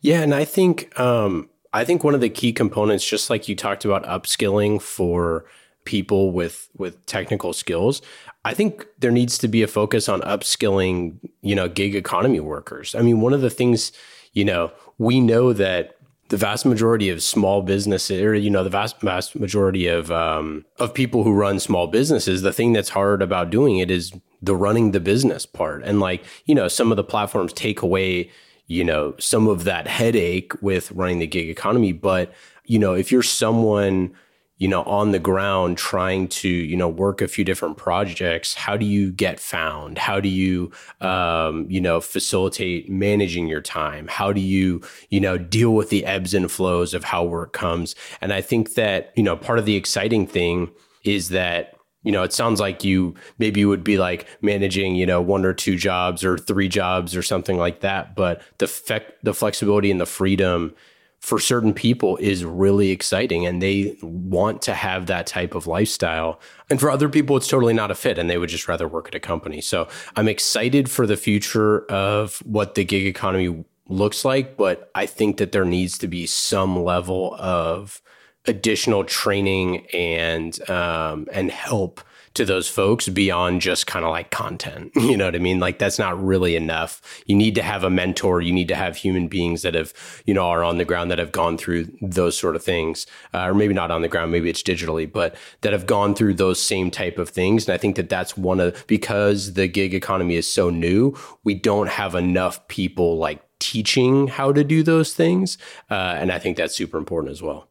Yeah, 0.03 0.21
and 0.21 0.35
I 0.35 0.45
think 0.45 0.97
um, 0.99 1.49
I 1.73 1.83
think 1.83 2.03
one 2.03 2.13
of 2.13 2.21
the 2.21 2.29
key 2.29 2.53
components, 2.53 3.03
just 3.03 3.31
like 3.31 3.49
you 3.49 3.55
talked 3.55 3.85
about 3.85 4.03
upskilling 4.03 4.79
for 4.79 5.45
people 5.85 6.31
with 6.31 6.69
with 6.77 7.05
technical 7.05 7.51
skills 7.51 8.01
i 8.45 8.53
think 8.53 8.85
there 8.99 9.11
needs 9.11 9.37
to 9.37 9.49
be 9.49 9.61
a 9.61 9.67
focus 9.67 10.07
on 10.07 10.21
upskilling 10.21 11.17
you 11.41 11.53
know 11.53 11.67
gig 11.67 11.93
economy 11.93 12.39
workers. 12.39 12.95
I 12.95 13.01
mean 13.01 13.19
one 13.19 13.33
of 13.33 13.41
the 13.41 13.49
things 13.49 13.91
you 14.31 14.45
know 14.45 14.71
we 14.97 15.19
know 15.19 15.51
that 15.51 15.97
the 16.29 16.37
vast 16.37 16.65
majority 16.65 17.09
of 17.09 17.21
small 17.21 17.61
businesses 17.61 18.21
or 18.21 18.33
you 18.33 18.49
know 18.49 18.63
the 18.63 18.69
vast 18.69 18.99
vast 19.01 19.35
majority 19.35 19.87
of 19.87 20.09
um, 20.09 20.65
of 20.79 20.93
people 20.93 21.23
who 21.23 21.33
run 21.33 21.59
small 21.59 21.87
businesses 21.87 22.41
the 22.41 22.53
thing 22.53 22.73
that's 22.73 22.89
hard 22.89 23.21
about 23.21 23.49
doing 23.49 23.77
it 23.77 23.91
is 23.91 24.13
the 24.41 24.55
running 24.55 24.91
the 24.91 24.99
business 24.99 25.45
part. 25.45 25.83
And 25.83 25.99
like 25.99 26.23
you 26.45 26.55
know 26.55 26.67
some 26.67 26.91
of 26.91 26.97
the 26.97 27.03
platforms 27.03 27.53
take 27.53 27.81
away 27.81 28.29
you 28.67 28.84
know 28.84 29.15
some 29.19 29.47
of 29.47 29.63
that 29.63 29.88
headache 29.88 30.54
with 30.62 30.91
running 30.91 31.19
the 31.19 31.28
gig 31.28 31.49
economy. 31.49 31.91
But 31.91 32.34
you 32.65 32.80
know 32.80 32.93
if 32.93 33.12
you're 33.12 33.23
someone 33.23 34.13
you 34.58 34.67
know 34.67 34.84
on 34.84 35.12
the 35.12 35.19
ground 35.19 35.78
trying 35.78 36.28
to 36.28 36.47
you 36.47 36.78
know 36.78 36.88
work 36.88 37.21
a 37.21 37.28
few 37.28 37.43
different 37.43 37.76
projects 37.76 38.54
how 38.54 38.78
do 38.78 38.86
you 38.86 39.12
get 39.12 39.39
found? 39.39 39.97
How 39.97 40.19
do 40.19 40.30
you 40.30 40.71
um, 41.02 41.65
you 41.69 41.82
know 41.82 41.99
facilitate 41.99 42.89
managing 42.89 43.47
your 43.47 43.62
time? 43.62 44.08
How 44.08 44.32
do 44.32 44.41
you 44.41 44.82
you 45.10 45.19
know 45.19 45.38
deal 45.38 45.73
with 45.73 45.89
the 45.89 46.06
ebbs 46.06 46.34
and 46.34 46.49
flows 46.52 46.93
of 46.93 47.04
how 47.04 47.23
work 47.23 47.54
comes? 47.54 47.95
And 48.21 48.32
i 48.32 48.41
think 48.41 48.76
that 48.76 49.12
you 49.15 49.23
know 49.23 49.36
part 49.36 49.60
of 49.60 49.65
the 49.65 49.76
exciting 49.76 50.28
thing 50.28 50.71
is 51.04 51.30
that 51.30 51.72
you 52.03 52.11
know, 52.11 52.23
it 52.23 52.33
sounds 52.33 52.59
like 52.59 52.83
you 52.83 53.15
maybe 53.39 53.61
you 53.61 53.69
would 53.69 53.83
be 53.83 53.97
like 53.97 54.27
managing, 54.41 54.95
you 54.95 55.05
know, 55.05 55.21
one 55.21 55.45
or 55.45 55.53
two 55.53 55.75
jobs 55.75 56.23
or 56.23 56.37
three 56.37 56.69
jobs 56.69 57.15
or 57.15 57.23
something 57.23 57.57
like 57.57 57.79
that. 57.81 58.15
But 58.15 58.41
the 58.57 59.03
the 59.23 59.33
flexibility 59.33 59.89
and 59.89 59.99
the 59.99 60.05
freedom 60.05 60.75
for 61.23 61.39
certain 61.39 61.73
people 61.73 62.17
is 62.17 62.43
really 62.43 62.91
exciting 62.91 63.45
and 63.45 63.61
they 63.61 63.97
want 64.01 64.61
to 64.61 64.73
have 64.73 65.05
that 65.05 65.25
type 65.25 65.55
of 65.55 65.67
lifestyle. 65.67 66.37
And 66.69 66.81
for 66.81 66.91
other 66.91 67.07
people, 67.07 67.37
it's 67.37 67.47
totally 67.47 67.73
not 67.73 67.91
a 67.91 67.95
fit 67.95 68.17
and 68.17 68.29
they 68.29 68.37
would 68.37 68.49
just 68.49 68.67
rather 68.67 68.89
work 68.89 69.07
at 69.07 69.15
a 69.15 69.21
company. 69.21 69.61
So 69.61 69.87
I'm 70.17 70.27
excited 70.27 70.91
for 70.91 71.07
the 71.07 71.15
future 71.15 71.85
of 71.85 72.39
what 72.39 72.75
the 72.75 72.83
gig 72.83 73.06
economy 73.06 73.63
looks 73.87 74.25
like, 74.25 74.58
but 74.58 74.91
I 74.95 75.06
think 75.06 75.37
that 75.37 75.54
there 75.54 75.63
needs 75.63 75.97
to 75.99 76.10
be 76.10 76.25
some 76.25 76.83
level 76.83 77.37
of 77.39 78.01
additional 78.46 79.04
training 79.04 79.85
and 79.87 80.69
um, 80.69 81.27
and 81.31 81.52
help 81.52 82.02
to 82.33 82.46
those 82.46 82.67
folks 82.67 83.08
beyond 83.10 83.62
just 83.62 83.85
kind 83.85 84.04
of 84.04 84.12
like 84.12 84.31
content. 84.31 84.91
You 85.04 85.17
know 85.17 85.25
what 85.25 85.35
I 85.35 85.39
mean? 85.39 85.60
Like 85.60 85.77
that's 85.77 86.00
not 86.00 86.21
really 86.23 86.56
enough. 86.56 87.02
You 87.27 87.35
need 87.35 87.54
to 87.56 87.62
have 87.62 87.83
a 87.83 87.89
mentor. 87.89 88.41
You 88.41 88.54
need 88.54 88.69
to 88.69 88.75
have 88.75 88.96
human 88.96 89.27
beings 89.27 89.62
that 89.62 89.75
have, 89.75 89.94
you 90.25 90.33
know, 90.33 90.48
are 90.48 90.63
on 90.63 90.77
the 90.79 90.85
ground 90.85 91.12
that 91.12 91.19
have 91.19 91.31
gone 91.31 91.58
through 91.58 91.91
those 92.02 92.35
sort 92.35 92.56
of 92.56 92.63
things, 92.63 93.06
uh, 93.33 93.44
or 93.50 93.54
maybe 93.54 93.75
not 93.75 93.91
on 93.91 94.02
the 94.02 94.08
ground, 94.08 94.31
maybe 94.31 94.50
it's 94.50 94.63
digitally, 94.63 95.12
but 95.12 95.35
that 95.62 95.73
have 95.73 95.85
gone 95.85 96.15
through 96.15 96.33
those 96.33 96.60
same 96.60 96.89
type 96.89 97.19
of 97.19 97.29
things. 97.29 97.67
And 97.67 97.75
I 97.75 97.77
think 97.77 97.96
that 97.98 98.10
that's 98.10 98.35
one 98.35 98.60
of 98.60 98.87
because 98.87 99.54
the 99.54 99.67
gig 99.67 99.94
economy 99.94 100.35
is 100.35 100.52
so 100.52 100.71
new, 100.71 101.15
we 101.44 101.54
don't 101.54 101.89
have 101.89 102.15
enough 102.15 102.67
people 102.69 103.17
like 103.17 103.44
teaching 103.60 104.27
how 104.27 104.52
to 104.52 104.63
do 104.63 104.81
those 104.81 105.13
things. 105.13 105.58
Uh, 105.91 106.15
and 106.17 106.31
I 106.31 106.39
think 106.39 106.58
that's 106.58 106.75
super 106.75 106.98
important 106.98 107.31
as 107.31 107.44
well. 107.44 107.67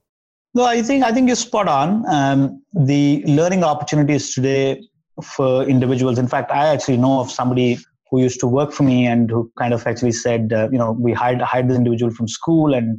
No, 0.54 0.64
I 0.64 0.82
think 0.82 1.02
I 1.02 1.12
think 1.12 1.28
you're 1.28 1.36
spot 1.36 1.66
on. 1.66 2.04
Um, 2.08 2.62
the 2.74 3.24
learning 3.26 3.64
opportunities 3.64 4.34
today 4.34 4.82
for 5.22 5.62
individuals. 5.64 6.18
In 6.18 6.28
fact, 6.28 6.50
I 6.50 6.66
actually 6.66 6.98
know 6.98 7.20
of 7.20 7.30
somebody 7.30 7.78
who 8.10 8.20
used 8.20 8.38
to 8.40 8.46
work 8.46 8.72
for 8.72 8.82
me 8.82 9.06
and 9.06 9.30
who 9.30 9.50
kind 9.58 9.72
of 9.72 9.86
actually 9.86 10.12
said, 10.12 10.52
uh, 10.52 10.68
you 10.70 10.76
know, 10.76 10.92
we 10.92 11.14
hired 11.14 11.40
hired 11.40 11.68
this 11.70 11.78
individual 11.78 12.12
from 12.12 12.28
school, 12.28 12.74
and 12.74 12.98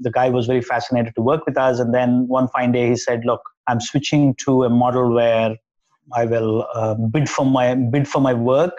the 0.00 0.10
guy 0.10 0.30
was 0.30 0.46
very 0.48 0.62
fascinated 0.62 1.14
to 1.14 1.22
work 1.22 1.46
with 1.46 1.56
us. 1.56 1.78
And 1.78 1.94
then 1.94 2.26
one 2.26 2.48
fine 2.48 2.72
day, 2.72 2.88
he 2.88 2.96
said, 2.96 3.24
"Look, 3.24 3.40
I'm 3.68 3.80
switching 3.80 4.34
to 4.46 4.64
a 4.64 4.70
model 4.70 5.12
where 5.14 5.54
I 6.12 6.24
will 6.24 6.66
uh, 6.74 6.94
bid 6.94 7.28
for 7.28 7.46
my 7.46 7.76
bid 7.76 8.08
for 8.08 8.20
my 8.20 8.34
work, 8.34 8.76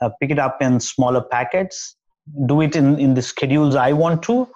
uh, 0.00 0.10
pick 0.20 0.30
it 0.30 0.38
up 0.38 0.62
in 0.62 0.78
smaller 0.78 1.20
packets, 1.20 1.96
do 2.46 2.60
it 2.60 2.76
in 2.76 2.96
in 3.00 3.14
the 3.14 3.22
schedules 3.22 3.74
I 3.74 3.92
want 3.92 4.22
to, 4.24 4.46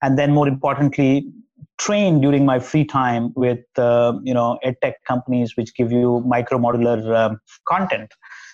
and 0.00 0.16
then 0.16 0.32
more 0.32 0.46
importantly, 0.46 1.32
train 1.78 2.20
during 2.20 2.46
my 2.46 2.58
free 2.58 2.84
time 2.84 3.32
with 3.36 3.64
uh, 3.76 4.12
you 4.22 4.34
know 4.34 4.58
edtech 4.64 4.94
companies 5.06 5.56
which 5.56 5.74
give 5.74 5.92
you 5.92 6.22
micro 6.26 6.58
modular 6.58 6.98
um, 7.16 7.40
content. 7.68 8.10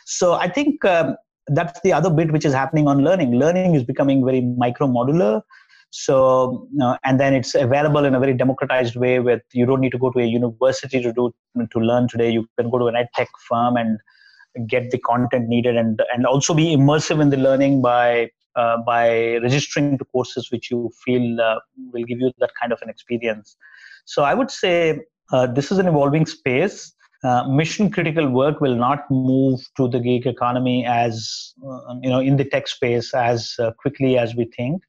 So 0.06 0.34
i 0.34 0.48
think 0.48 0.84
um, 0.84 1.16
that's 1.48 1.80
the 1.82 1.92
other 1.92 2.10
bit 2.10 2.32
which 2.32 2.44
is 2.44 2.52
happening 2.52 2.88
on 2.88 3.04
learning. 3.04 3.34
Learning 3.34 3.74
is 3.74 3.84
becoming 3.84 4.24
very 4.24 4.40
micro 4.40 4.86
modular 4.86 5.42
so 5.90 6.68
uh, 6.80 6.96
and 7.04 7.18
then 7.18 7.34
it's 7.34 7.54
available 7.54 8.04
in 8.04 8.14
a 8.14 8.20
very 8.20 8.32
democratized 8.32 8.96
way 8.96 9.18
with 9.18 9.42
you 9.52 9.66
don't 9.66 9.80
need 9.80 9.90
to 9.90 9.98
go 9.98 10.10
to 10.10 10.20
a 10.20 10.24
university 10.24 11.02
to 11.02 11.12
do 11.12 11.32
to 11.56 11.78
learn 11.80 12.08
today. 12.08 12.30
You 12.30 12.46
can 12.58 12.70
go 12.70 12.78
to 12.78 12.86
an 12.86 12.94
edtech 12.94 13.26
firm 13.48 13.76
and 13.76 13.98
get 14.68 14.90
the 14.90 14.98
content 14.98 15.48
needed 15.48 15.76
and 15.76 16.00
and 16.12 16.26
also 16.26 16.54
be 16.54 16.76
immersive 16.76 17.20
in 17.20 17.30
the 17.30 17.36
learning 17.36 17.82
by 17.82 18.30
uh, 18.56 18.78
by 18.78 19.36
registering 19.38 19.98
to 19.98 20.04
courses 20.06 20.50
which 20.50 20.70
you 20.70 20.90
feel 21.04 21.40
uh, 21.40 21.56
will 21.92 22.04
give 22.04 22.18
you 22.20 22.32
that 22.38 22.50
kind 22.60 22.72
of 22.72 22.80
an 22.82 22.88
experience. 22.88 23.56
So 24.04 24.24
I 24.24 24.34
would 24.34 24.50
say 24.50 25.00
uh, 25.32 25.46
this 25.46 25.70
is 25.70 25.78
an 25.78 25.86
evolving 25.86 26.26
space. 26.26 26.92
Uh, 27.22 27.46
mission 27.48 27.90
critical 27.90 28.28
work 28.28 28.60
will 28.60 28.74
not 28.74 29.10
move 29.10 29.60
to 29.76 29.88
the 29.88 30.00
gig 30.00 30.26
economy 30.26 30.86
as 30.86 31.52
uh, 31.66 31.94
you 32.02 32.08
know 32.08 32.20
in 32.20 32.36
the 32.36 32.44
tech 32.44 32.66
space 32.66 33.12
as 33.14 33.56
quickly 33.78 34.16
as 34.18 34.34
we 34.34 34.50
think. 34.56 34.82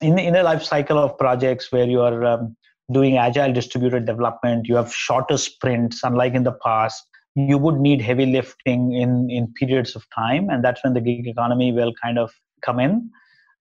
In 0.00 0.32
the 0.32 0.42
life 0.42 0.62
cycle 0.62 0.98
of 0.98 1.18
projects 1.18 1.70
where 1.72 1.86
you 1.86 2.00
are 2.00 2.24
um, 2.24 2.56
doing 2.90 3.18
agile 3.18 3.52
distributed 3.52 4.06
development, 4.06 4.66
you 4.66 4.76
have 4.76 4.94
shorter 4.94 5.36
sprints, 5.36 6.02
unlike 6.02 6.32
in 6.34 6.42
the 6.42 6.56
past 6.64 7.06
you 7.34 7.58
would 7.58 7.76
need 7.76 8.00
heavy 8.00 8.26
lifting 8.26 8.92
in 8.92 9.30
in 9.30 9.52
periods 9.54 9.94
of 9.94 10.04
time 10.14 10.48
and 10.50 10.64
that's 10.64 10.82
when 10.82 10.94
the 10.94 11.00
gig 11.00 11.26
economy 11.26 11.72
will 11.72 11.92
kind 12.02 12.18
of 12.18 12.32
come 12.62 12.80
in. 12.80 13.10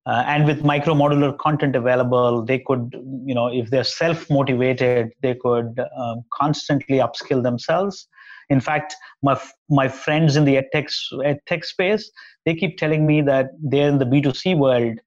Uh, 0.05 0.23
and 0.25 0.45
with 0.45 0.63
micro 0.63 0.93
modular 0.93 1.37
content 1.37 1.75
available, 1.75 2.43
they 2.43 2.59
could, 2.59 2.95
you 3.25 3.35
know, 3.35 3.47
if 3.47 3.69
they're 3.69 3.83
self 3.83 4.29
motivated, 4.29 5.11
they 5.21 5.35
could 5.35 5.79
um, 5.97 6.23
constantly 6.33 6.97
upskill 6.97 7.43
themselves. 7.43 8.07
In 8.49 8.59
fact, 8.59 8.95
my 9.21 9.39
my 9.69 9.87
friends 9.87 10.35
in 10.35 10.45
the 10.45 10.55
edtech, 10.55 10.89
edtech 11.13 11.63
space, 11.63 12.09
they 12.45 12.55
keep 12.55 12.77
telling 12.77 13.05
me 13.05 13.21
that 13.21 13.51
they're 13.61 13.89
in 13.89 13.99
the 13.99 14.05
B2C 14.05 14.57
world 14.57 14.97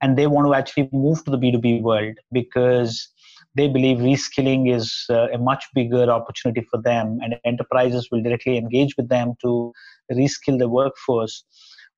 and 0.00 0.16
they 0.16 0.26
want 0.26 0.46
to 0.46 0.54
actually 0.54 0.88
move 0.92 1.24
to 1.24 1.30
the 1.30 1.38
B2B 1.38 1.82
world 1.82 2.16
because 2.32 3.08
they 3.54 3.68
believe 3.68 3.98
reskilling 3.98 4.74
is 4.74 5.04
uh, 5.10 5.28
a 5.32 5.38
much 5.38 5.64
bigger 5.74 6.10
opportunity 6.10 6.66
for 6.70 6.80
them 6.80 7.18
and 7.22 7.36
enterprises 7.44 8.08
will 8.10 8.22
directly 8.22 8.56
engage 8.56 8.96
with 8.96 9.08
them 9.08 9.34
to 9.42 9.72
reskill 10.10 10.58
the 10.58 10.68
workforce 10.68 11.44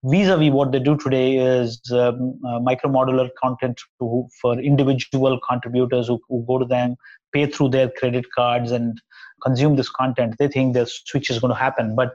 vis-a-vis 0.05 0.51
what 0.53 0.71
they 0.71 0.79
do 0.79 0.97
today 0.97 1.37
is 1.37 1.81
um, 1.91 2.39
uh, 2.47 2.61
micro 2.61 2.91
modular 2.91 3.31
content 3.43 3.81
to, 3.99 4.27
for 4.41 4.59
individual 4.61 5.41
contributors 5.49 6.09
who, 6.09 6.21
who, 6.29 6.45
go 6.47 6.59
to 6.59 6.67
them 6.67 6.95
pay 7.33 7.47
through 7.47 7.71
their 7.71 7.91
credit 7.91 8.27
cards 8.37 8.71
and 8.71 9.01
consume 9.43 9.77
this 9.77 9.89
content. 9.89 10.35
They 10.39 10.49
think 10.49 10.75
the 10.75 10.87
switch 10.87 11.31
is 11.31 11.39
going 11.39 11.53
to 11.53 11.59
happen. 11.59 11.97
But 11.97 12.13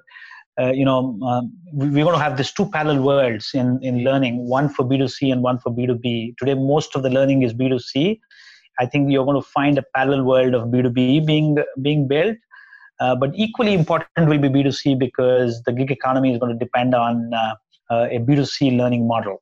uh, 0.59 0.71
you 0.71 0.85
know 0.85 1.17
um, 1.23 1.51
we're 1.71 2.03
going 2.03 2.17
to 2.17 2.23
have 2.23 2.37
these 2.37 2.51
two 2.51 2.69
parallel 2.69 3.01
worlds 3.01 3.51
in, 3.53 3.79
in 3.81 4.03
learning 4.03 4.47
one 4.47 4.67
for 4.67 4.83
b2c 4.83 5.31
and 5.31 5.41
one 5.41 5.57
for 5.57 5.71
b2b 5.71 6.35
today 6.37 6.53
most 6.53 6.95
of 6.97 7.03
the 7.03 7.09
learning 7.09 7.43
is 7.43 7.53
b2c 7.53 8.19
i 8.77 8.85
think 8.85 9.09
you're 9.09 9.23
going 9.23 9.41
to 9.41 9.47
find 9.47 9.77
a 9.77 9.83
parallel 9.95 10.25
world 10.25 10.53
of 10.53 10.67
b2b 10.67 11.25
being 11.25 11.57
being 11.81 12.07
built. 12.07 12.35
Uh, 12.99 13.15
but 13.15 13.31
equally 13.33 13.73
important 13.73 14.27
will 14.27 14.37
be 14.37 14.49
B2C 14.49 14.99
because 14.99 15.63
the 15.63 15.71
gig 15.71 15.89
economy 15.89 16.33
is 16.33 16.37
going 16.37 16.51
to 16.51 16.59
depend 16.59 16.93
on 16.93 17.33
uh, 17.33 17.55
a 17.89 18.19
B2C 18.19 18.77
learning 18.77 19.07
model. 19.07 19.41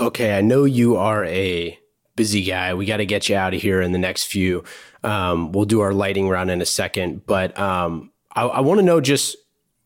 Okay, 0.00 0.36
I 0.36 0.40
know 0.40 0.64
you 0.64 0.96
are 0.96 1.24
a 1.24 1.78
busy 2.14 2.42
guy. 2.44 2.74
We 2.74 2.86
got 2.86 2.98
to 2.98 3.06
get 3.06 3.28
you 3.28 3.36
out 3.36 3.54
of 3.54 3.62
here 3.62 3.80
in 3.80 3.92
the 3.92 3.98
next 3.98 4.24
few. 4.24 4.64
Um, 5.02 5.52
we'll 5.52 5.64
do 5.64 5.80
our 5.80 5.92
lighting 5.92 6.28
round 6.28 6.50
in 6.50 6.60
a 6.60 6.66
second, 6.66 7.26
but 7.26 7.58
um, 7.58 8.10
I, 8.32 8.42
I 8.42 8.60
want 8.60 8.78
to 8.78 8.84
know 8.84 9.00
just 9.00 9.36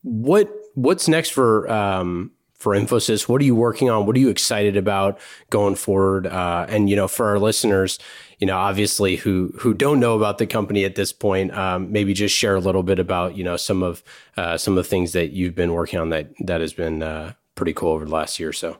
what 0.01 0.51
what's 0.75 1.07
next 1.07 1.29
for 1.29 1.71
um, 1.71 2.31
for 2.55 2.73
Infosys. 2.73 3.27
What 3.27 3.41
are 3.41 3.45
you 3.45 3.55
working 3.55 3.89
on? 3.89 4.05
What 4.05 4.15
are 4.15 4.19
you 4.19 4.29
excited 4.29 4.77
about 4.77 5.19
going 5.49 5.75
forward? 5.75 6.27
Uh, 6.27 6.65
and 6.69 6.89
you 6.89 6.95
know, 6.95 7.07
for 7.07 7.27
our 7.27 7.39
listeners, 7.39 7.99
you 8.39 8.47
know, 8.47 8.57
obviously 8.57 9.15
who 9.15 9.53
who 9.59 9.73
don't 9.73 9.99
know 9.99 10.15
about 10.15 10.37
the 10.37 10.47
company 10.47 10.85
at 10.85 10.95
this 10.95 11.13
point, 11.13 11.55
um, 11.55 11.91
maybe 11.91 12.13
just 12.13 12.35
share 12.35 12.55
a 12.55 12.59
little 12.59 12.83
bit 12.83 12.99
about 12.99 13.37
you 13.37 13.43
know 13.43 13.57
some 13.57 13.83
of 13.83 14.03
uh, 14.37 14.57
some 14.57 14.77
of 14.77 14.83
the 14.83 14.89
things 14.89 15.13
that 15.13 15.31
you've 15.31 15.55
been 15.55 15.73
working 15.73 15.99
on 15.99 16.09
that 16.09 16.29
that 16.39 16.61
has 16.61 16.73
been 16.73 17.03
uh, 17.03 17.33
pretty 17.55 17.73
cool 17.73 17.91
over 17.91 18.05
the 18.05 18.11
last 18.11 18.39
year 18.39 18.49
or 18.49 18.53
so. 18.53 18.79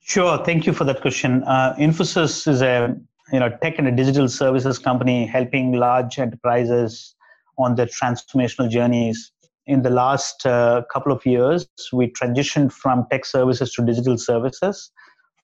Sure. 0.00 0.42
Thank 0.44 0.66
you 0.66 0.72
for 0.72 0.84
that 0.84 1.00
question. 1.00 1.42
Uh, 1.44 1.74
Infosys 1.78 2.48
is 2.48 2.62
a 2.62 2.96
you 3.32 3.38
know 3.38 3.50
tech 3.62 3.78
and 3.78 3.86
a 3.86 3.92
digital 3.92 4.28
services 4.28 4.78
company 4.78 5.26
helping 5.26 5.72
large 5.72 6.18
enterprises 6.18 7.14
on 7.58 7.74
their 7.74 7.86
transformational 7.86 8.68
journeys. 8.68 9.30
In 9.66 9.82
the 9.82 9.90
last 9.90 10.44
uh, 10.46 10.82
couple 10.92 11.12
of 11.12 11.24
years, 11.24 11.68
we 11.92 12.10
transitioned 12.10 12.72
from 12.72 13.06
tech 13.10 13.24
services 13.24 13.72
to 13.74 13.84
digital 13.84 14.18
services. 14.18 14.90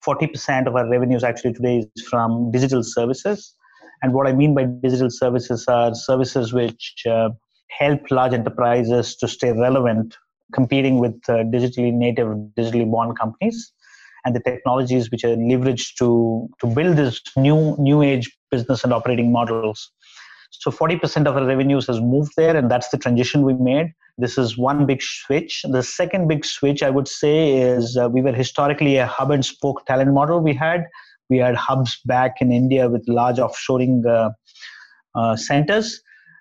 40% 0.04 0.66
of 0.66 0.74
our 0.74 0.88
revenues 0.88 1.22
actually 1.22 1.52
today 1.52 1.88
is 1.94 2.04
from 2.04 2.50
digital 2.50 2.82
services. 2.82 3.54
And 4.02 4.12
what 4.12 4.26
I 4.26 4.32
mean 4.32 4.54
by 4.54 4.64
digital 4.64 5.10
services 5.10 5.66
are 5.68 5.94
services 5.94 6.52
which 6.52 7.04
uh, 7.08 7.30
help 7.68 8.10
large 8.10 8.32
enterprises 8.32 9.16
to 9.16 9.28
stay 9.28 9.52
relevant 9.52 10.16
competing 10.52 10.98
with 10.98 11.14
uh, 11.28 11.44
digitally 11.54 11.92
native, 11.92 12.28
digitally 12.56 12.88
born 12.88 13.14
companies, 13.14 13.72
and 14.24 14.34
the 14.34 14.40
technologies 14.40 15.10
which 15.10 15.24
are 15.24 15.36
leveraged 15.36 15.94
to 15.98 16.48
to 16.60 16.66
build 16.66 16.96
this 16.96 17.20
new 17.36 17.76
new 17.78 18.02
age 18.02 18.30
business 18.50 18.84
and 18.84 18.92
operating 18.92 19.32
models. 19.32 19.90
So 20.50 20.70
40% 20.70 21.26
of 21.26 21.36
our 21.36 21.44
revenues 21.44 21.86
has 21.86 22.00
moved 22.00 22.32
there, 22.36 22.56
and 22.56 22.70
that's 22.70 22.88
the 22.88 22.98
transition 22.98 23.42
we 23.42 23.54
made. 23.54 23.92
This 24.18 24.38
is 24.38 24.56
one 24.56 24.86
big 24.86 25.02
switch. 25.02 25.62
The 25.68 25.82
second 25.82 26.28
big 26.28 26.44
switch, 26.44 26.82
I 26.82 26.90
would 26.90 27.08
say, 27.08 27.58
is 27.58 27.96
uh, 27.96 28.08
we 28.08 28.22
were 28.22 28.32
historically 28.32 28.96
a 28.96 29.06
hub 29.06 29.30
and 29.30 29.44
spoke 29.44 29.84
talent 29.86 30.14
model. 30.14 30.40
We 30.40 30.54
had 30.54 30.86
we 31.28 31.38
had 31.38 31.56
hubs 31.56 31.98
back 32.04 32.36
in 32.40 32.52
India 32.52 32.88
with 32.88 33.04
large 33.08 33.36
offshoring 33.36 34.06
uh, 34.06 34.30
uh, 35.14 35.36
centers 35.36 36.00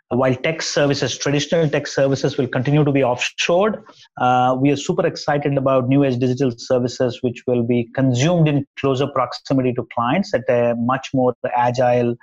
while 0.10 0.36
tech 0.36 0.62
services, 0.62 1.18
traditional 1.18 1.68
tech 1.68 1.88
services 1.88 2.38
will 2.38 2.47
continue 2.47 2.84
to 2.84 2.91
be 2.91 3.01
offshored, 3.01 3.82
uh, 4.18 4.56
we 4.60 4.70
are 4.72 4.76
super 4.76 5.06
excited 5.06 5.58
about 5.58 5.88
new 5.88 6.03
age 6.03 6.20
digital 6.20 6.51
services, 6.58 7.20
which 7.22 7.43
will 7.47 7.64
be 7.64 7.89
consumed 7.95 8.47
in 8.47 8.66
closer 8.80 9.08
proximity 9.08 9.74
to 9.74 9.88
clients 9.93 10.34
at 10.34 10.43
a 10.47 10.76
much 10.78 11.10
more 11.14 11.34
agile, 11.56 12.16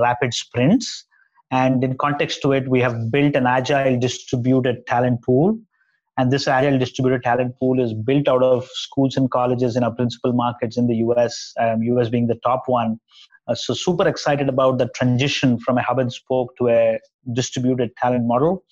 rapid 0.00 0.32
sprints. 0.32 1.04
And 1.50 1.84
in 1.84 1.96
context 1.98 2.40
to 2.42 2.52
it, 2.52 2.68
we 2.68 2.80
have 2.80 3.10
built 3.10 3.36
an 3.36 3.46
agile 3.46 3.98
distributed 3.98 4.86
talent 4.86 5.22
pool. 5.22 5.58
And 6.18 6.32
this 6.32 6.48
agile 6.48 6.78
distributed 6.78 7.22
talent 7.22 7.58
pool 7.58 7.78
is 7.78 7.92
built 7.92 8.26
out 8.26 8.42
of 8.42 8.66
schools 8.72 9.16
and 9.18 9.30
colleges 9.30 9.76
in 9.76 9.84
our 9.84 9.94
principal 9.94 10.32
markets 10.32 10.78
in 10.78 10.86
the 10.86 10.96
US, 10.96 11.52
um, 11.60 11.82
US 11.82 12.08
being 12.08 12.26
the 12.26 12.40
top 12.42 12.62
one. 12.66 12.98
Uh, 13.48 13.54
so 13.54 13.74
super 13.74 14.06
excited 14.06 14.48
about 14.48 14.78
the 14.78 14.88
transition 14.88 15.58
from 15.58 15.78
a 15.78 15.82
hub 15.82 15.98
and 15.98 16.12
spoke 16.12 16.56
to 16.56 16.68
a 16.68 16.98
distributed 17.32 17.94
talent 17.96 18.26
model, 18.26 18.64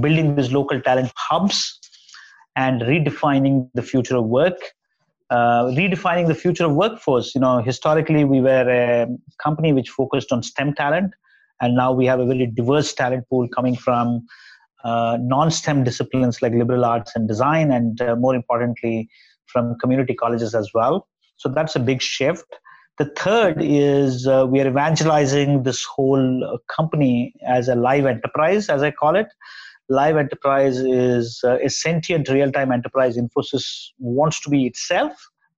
building 0.00 0.36
these 0.36 0.52
local 0.52 0.80
talent 0.80 1.12
hubs, 1.16 1.78
and 2.56 2.82
redefining 2.82 3.68
the 3.74 3.82
future 3.82 4.16
of 4.16 4.24
work. 4.24 4.58
Uh, 5.30 5.64
redefining 5.70 6.28
the 6.28 6.34
future 6.34 6.66
of 6.66 6.74
workforce. 6.74 7.34
You 7.34 7.40
know, 7.40 7.62
historically 7.62 8.24
we 8.24 8.40
were 8.40 8.68
a 8.68 9.06
company 9.42 9.72
which 9.72 9.88
focused 9.88 10.30
on 10.30 10.42
STEM 10.42 10.74
talent, 10.74 11.14
and 11.60 11.74
now 11.74 11.92
we 11.92 12.04
have 12.06 12.20
a 12.20 12.26
very 12.26 12.46
diverse 12.46 12.92
talent 12.92 13.26
pool 13.30 13.48
coming 13.48 13.74
from 13.74 14.26
uh, 14.84 15.16
non-STEM 15.20 15.82
disciplines 15.82 16.42
like 16.42 16.52
liberal 16.52 16.84
arts 16.84 17.12
and 17.16 17.26
design, 17.26 17.72
and 17.72 18.00
uh, 18.02 18.14
more 18.16 18.34
importantly, 18.34 19.08
from 19.46 19.76
community 19.78 20.14
colleges 20.14 20.54
as 20.54 20.70
well. 20.74 21.08
So 21.36 21.48
that's 21.48 21.74
a 21.74 21.80
big 21.80 22.02
shift. 22.02 22.44
The 22.98 23.06
third 23.16 23.58
is 23.60 24.26
uh, 24.26 24.46
we 24.48 24.60
are 24.60 24.68
evangelizing 24.68 25.64
this 25.64 25.84
whole 25.84 26.44
uh, 26.44 26.58
company 26.74 27.34
as 27.46 27.68
a 27.68 27.74
live 27.74 28.06
enterprise, 28.06 28.68
as 28.68 28.82
I 28.82 28.90
call 28.90 29.16
it. 29.16 29.26
Live 29.88 30.16
enterprise 30.16 30.78
is 30.78 31.40
uh, 31.44 31.58
a 31.62 31.68
sentient 31.68 32.28
real 32.28 32.50
time 32.52 32.72
enterprise. 32.72 33.16
Infosys 33.16 33.90
wants 33.98 34.40
to 34.40 34.50
be 34.50 34.66
itself. 34.66 35.12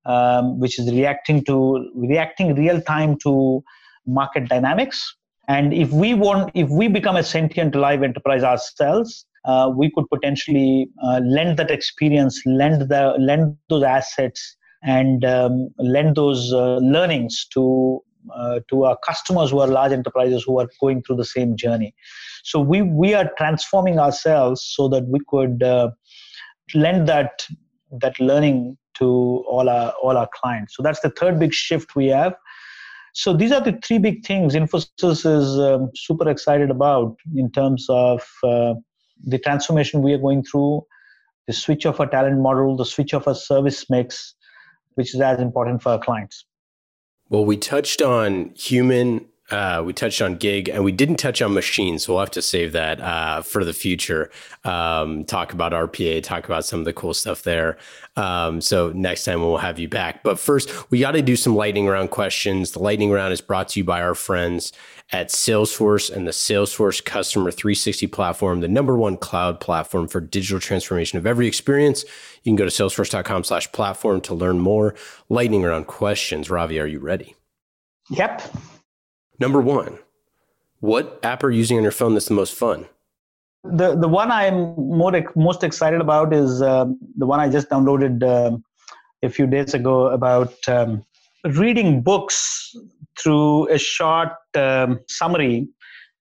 um, 0.06 0.58
which 0.58 0.78
is 0.78 0.90
reacting 0.92 1.44
to 1.44 1.90
reacting 1.94 2.54
real 2.54 2.80
time 2.80 3.18
to 3.18 3.62
market 4.06 4.48
dynamics. 4.48 5.16
And 5.48 5.72
if 5.74 5.90
we 5.90 6.14
want, 6.14 6.50
if 6.54 6.68
we 6.70 6.88
become 6.88 7.16
a 7.16 7.22
sentient 7.22 7.74
live 7.74 8.02
enterprise 8.02 8.42
ourselves, 8.42 9.26
uh, 9.44 9.70
we 9.74 9.90
could 9.94 10.08
potentially 10.12 10.88
uh, 11.04 11.20
lend 11.24 11.56
that 11.58 11.70
experience, 11.70 12.40
lend 12.46 12.82
the 12.88 13.14
lend 13.18 13.56
those 13.68 13.82
assets, 13.82 14.55
and 14.82 15.24
um, 15.24 15.68
lend 15.78 16.16
those 16.16 16.52
uh, 16.52 16.76
learnings 16.76 17.46
to 17.52 18.00
uh, 18.34 18.60
to 18.68 18.84
our 18.84 18.96
customers 19.06 19.50
who 19.50 19.60
are 19.60 19.68
large 19.68 19.92
enterprises 19.92 20.42
who 20.44 20.58
are 20.58 20.68
going 20.80 21.02
through 21.02 21.16
the 21.16 21.24
same 21.24 21.56
journey. 21.56 21.94
So 22.44 22.60
we 22.60 22.82
we 22.82 23.14
are 23.14 23.30
transforming 23.38 23.98
ourselves 23.98 24.62
so 24.62 24.88
that 24.88 25.06
we 25.06 25.20
could 25.28 25.62
uh, 25.62 25.90
lend 26.74 27.08
that 27.08 27.46
that 28.00 28.18
learning 28.18 28.76
to 28.94 29.44
all 29.48 29.68
our 29.68 29.92
all 30.02 30.16
our 30.16 30.28
clients. 30.34 30.76
So 30.76 30.82
that's 30.82 31.00
the 31.00 31.10
third 31.10 31.38
big 31.38 31.52
shift 31.52 31.94
we 31.94 32.06
have. 32.08 32.34
So 33.14 33.32
these 33.32 33.50
are 33.50 33.62
the 33.62 33.78
three 33.82 33.98
big 33.98 34.26
things 34.26 34.54
Infosys 34.54 35.24
is 35.24 35.58
um, 35.58 35.90
super 35.94 36.28
excited 36.28 36.70
about 36.70 37.16
in 37.34 37.50
terms 37.50 37.86
of 37.88 38.22
uh, 38.44 38.74
the 39.24 39.38
transformation 39.38 40.02
we 40.02 40.12
are 40.12 40.18
going 40.18 40.44
through, 40.44 40.84
the 41.46 41.54
switch 41.54 41.86
of 41.86 41.98
a 41.98 42.06
talent 42.06 42.40
model, 42.40 42.76
the 42.76 42.84
switch 42.84 43.14
of 43.14 43.26
a 43.26 43.34
service 43.34 43.88
mix, 43.88 44.34
which 44.96 45.14
is 45.14 45.20
as 45.20 45.40
important 45.40 45.82
for 45.82 45.90
our 45.90 45.98
clients. 45.98 46.44
Well, 47.28 47.44
we 47.44 47.56
touched 47.56 48.02
on 48.02 48.52
human 48.54 49.26
uh, 49.50 49.82
we 49.84 49.92
touched 49.92 50.20
on 50.20 50.36
gig 50.36 50.68
and 50.68 50.82
we 50.84 50.92
didn't 50.92 51.16
touch 51.16 51.40
on 51.40 51.54
machines. 51.54 52.04
So 52.04 52.12
we'll 52.12 52.20
have 52.20 52.30
to 52.32 52.42
save 52.42 52.72
that 52.72 53.00
uh, 53.00 53.42
for 53.42 53.64
the 53.64 53.72
future. 53.72 54.30
Um, 54.64 55.24
talk 55.24 55.52
about 55.52 55.72
RPA, 55.72 56.22
talk 56.22 56.44
about 56.46 56.64
some 56.64 56.80
of 56.80 56.84
the 56.84 56.92
cool 56.92 57.14
stuff 57.14 57.42
there. 57.42 57.76
Um, 58.16 58.60
so 58.60 58.90
next 58.92 59.24
time 59.24 59.40
we'll 59.40 59.58
have 59.58 59.78
you 59.78 59.88
back. 59.88 60.22
But 60.24 60.40
first, 60.40 60.90
we 60.90 60.98
got 60.98 61.12
to 61.12 61.22
do 61.22 61.36
some 61.36 61.54
lightning 61.54 61.86
round 61.86 62.10
questions. 62.10 62.72
The 62.72 62.80
lightning 62.80 63.10
round 63.10 63.32
is 63.32 63.40
brought 63.40 63.68
to 63.70 63.80
you 63.80 63.84
by 63.84 64.02
our 64.02 64.14
friends 64.14 64.72
at 65.12 65.28
Salesforce 65.28 66.10
and 66.10 66.26
the 66.26 66.32
Salesforce 66.32 67.04
Customer 67.04 67.52
360 67.52 68.08
platform, 68.08 68.60
the 68.60 68.68
number 68.68 68.96
one 68.96 69.16
cloud 69.16 69.60
platform 69.60 70.08
for 70.08 70.20
digital 70.20 70.58
transformation 70.58 71.18
of 71.18 71.26
every 71.26 71.46
experience. 71.46 72.04
You 72.42 72.50
can 72.50 72.56
go 72.56 72.64
to 72.64 72.70
salesforce.com 72.70 73.44
slash 73.44 73.70
platform 73.70 74.20
to 74.22 74.34
learn 74.34 74.58
more. 74.58 74.96
Lightning 75.28 75.62
round 75.62 75.86
questions. 75.86 76.50
Ravi, 76.50 76.80
are 76.80 76.86
you 76.86 76.98
ready? 76.98 77.36
Yep. 78.10 78.42
Number 79.38 79.60
one, 79.60 79.98
what 80.80 81.20
app 81.22 81.44
are 81.44 81.50
you 81.50 81.58
using 81.58 81.76
on 81.76 81.82
your 81.82 81.92
phone 81.92 82.14
that's 82.14 82.26
the 82.26 82.34
most 82.34 82.54
fun? 82.54 82.86
The 83.64 83.96
the 83.96 84.08
one 84.08 84.30
I'm 84.30 84.74
more 84.76 85.12
most 85.34 85.64
excited 85.64 86.00
about 86.00 86.32
is 86.32 86.62
uh, 86.62 86.86
the 87.16 87.26
one 87.26 87.40
I 87.40 87.48
just 87.48 87.68
downloaded 87.68 88.22
uh, 88.22 88.56
a 89.22 89.28
few 89.28 89.46
days 89.46 89.74
ago 89.74 90.06
about 90.06 90.54
um, 90.68 91.04
reading 91.44 92.00
books 92.00 92.74
through 93.18 93.68
a 93.68 93.78
short 93.78 94.30
um, 94.54 95.00
summary, 95.08 95.68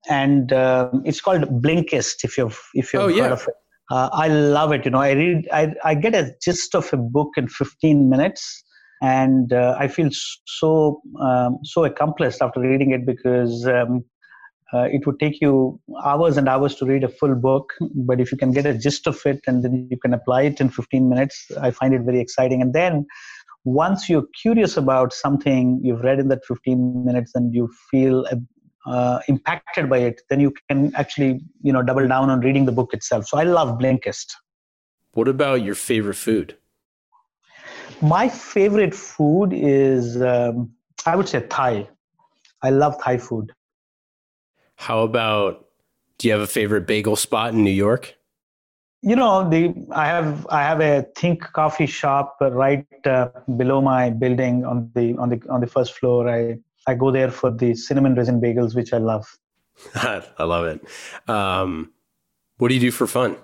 and 0.10 0.52
uh, 0.52 0.90
it's 1.04 1.22
called 1.22 1.44
Blinkist. 1.62 2.24
If 2.24 2.38
you've 2.38 2.60
if 2.74 2.94
you've 2.94 3.04
oh, 3.04 3.08
heard 3.10 3.16
yeah. 3.16 3.32
of 3.32 3.44
it, 3.44 3.56
uh, 3.92 4.10
I 4.12 4.28
love 4.28 4.72
it. 4.72 4.86
You 4.86 4.92
know, 4.92 5.02
I 5.02 5.12
read 5.12 5.48
I 5.54 5.76
I 5.84 5.94
get 5.94 6.16
a 6.16 6.34
gist 6.42 6.74
of 6.74 6.92
a 6.94 6.98
book 6.98 7.34
in 7.38 7.48
15 7.48 8.10
minutes 8.10 8.65
and 9.02 9.52
uh, 9.52 9.76
I 9.80 9.88
feel 9.88 10.10
so 10.12 11.02
um, 11.20 11.60
so 11.64 11.84
accomplished 11.86 12.42
after 12.42 12.60
reading 12.60 12.92
it 12.92 13.06
because 13.06 13.68
um, 13.68 14.06
uh, 14.74 14.88
it 14.92 15.06
would 15.06 15.20
take 15.20 15.40
you 15.42 15.80
hours 16.04 16.38
and 16.38 16.50
hours 16.50 16.76
to 16.76 16.86
read 16.86 17.04
a 17.04 17.10
full 17.10 17.36
book, 17.36 17.74
but 17.96 18.20
if 18.20 18.32
you 18.32 18.38
can 18.38 18.52
get 18.52 18.66
a 18.66 18.78
gist 18.78 19.08
of 19.08 19.20
it 19.26 19.40
and 19.48 19.64
then 19.64 19.88
you 19.92 19.98
can 19.98 20.14
apply 20.14 20.44
it 20.44 20.60
in 20.60 20.70
15 20.70 21.08
minutes, 21.08 21.52
I 21.62 21.72
find 21.72 21.94
it 21.94 22.02
very 22.02 22.20
exciting. 22.20 22.62
And 22.62 22.74
then 22.74 23.06
once 23.64 24.10
you're 24.10 24.26
curious 24.42 24.76
about 24.78 25.14
something 25.14 25.80
you've 25.84 26.02
read 26.02 26.20
in 26.20 26.30
that 26.30 26.46
15 26.46 27.06
minutes 27.06 27.32
and 27.36 27.54
you 27.54 27.70
feel 27.92 28.26
uh, 28.86 29.20
impacted 29.28 29.90
by 29.90 30.00
it, 30.00 30.22
then 30.30 30.40
you 30.40 30.54
can 30.70 30.94
actually 30.96 31.42
you 31.62 31.74
know 31.74 31.82
double 31.82 32.08
down 32.08 32.30
on 32.30 32.40
reading 32.40 32.66
the 32.66 32.72
book 32.72 32.94
itself. 32.94 33.28
So 33.28 33.38
I 33.38 33.44
love 33.44 33.80
Blinkist. 33.80 34.34
What 35.14 35.28
about 35.28 35.64
your 35.64 35.76
favorite 35.76 36.16
food? 36.16 36.58
My 38.02 38.30
favorite 38.30 38.94
food 38.94 39.54
is, 39.54 40.22
um, 40.22 40.72
I 41.06 41.16
would 41.16 41.28
say, 41.28 41.46
Thai. 41.48 41.88
I 42.62 42.70
love 42.70 43.02
Thai 43.02 43.18
food. 43.18 43.52
How 44.76 45.04
about, 45.04 45.66
do 46.18 46.28
you 46.28 46.34
have 46.34 46.42
a 46.42 46.48
favorite 46.48 46.88
bagel 46.88 47.16
spot 47.16 47.54
in 47.54 47.64
New 47.64 47.72
York? 47.72 48.16
You 49.02 49.16
know, 49.16 49.48
the 49.48 49.74
I 49.92 50.08
have 50.08 50.48
I 50.50 50.64
have 50.64 50.82
a 50.82 51.06
Think 51.16 51.44
coffee 51.54 51.86
shop 51.86 52.38
right 52.42 52.88
uh, 53.06 53.30
below 53.56 53.80
my 53.80 54.10
building 54.10 54.66
on 54.66 54.90
the 54.96 55.16
on 55.18 55.30
the 55.30 55.40
on 55.48 55.62
the 55.62 55.68
first 55.68 55.94
floor. 55.94 56.28
I 56.28 56.58
I 56.88 56.96
go 56.96 57.12
there 57.12 57.30
for 57.30 57.52
the 57.52 57.76
cinnamon 57.76 58.16
raisin 58.16 58.42
bagels, 58.42 58.76
which 58.76 58.94
I 58.94 58.98
love. 58.98 59.28
I 59.96 60.44
love 60.44 60.66
it. 60.66 61.30
Um, 61.30 61.92
what 62.58 62.70
do 62.70 62.74
you 62.74 62.80
do 62.80 62.90
for 62.90 63.06
fun? 63.06 63.38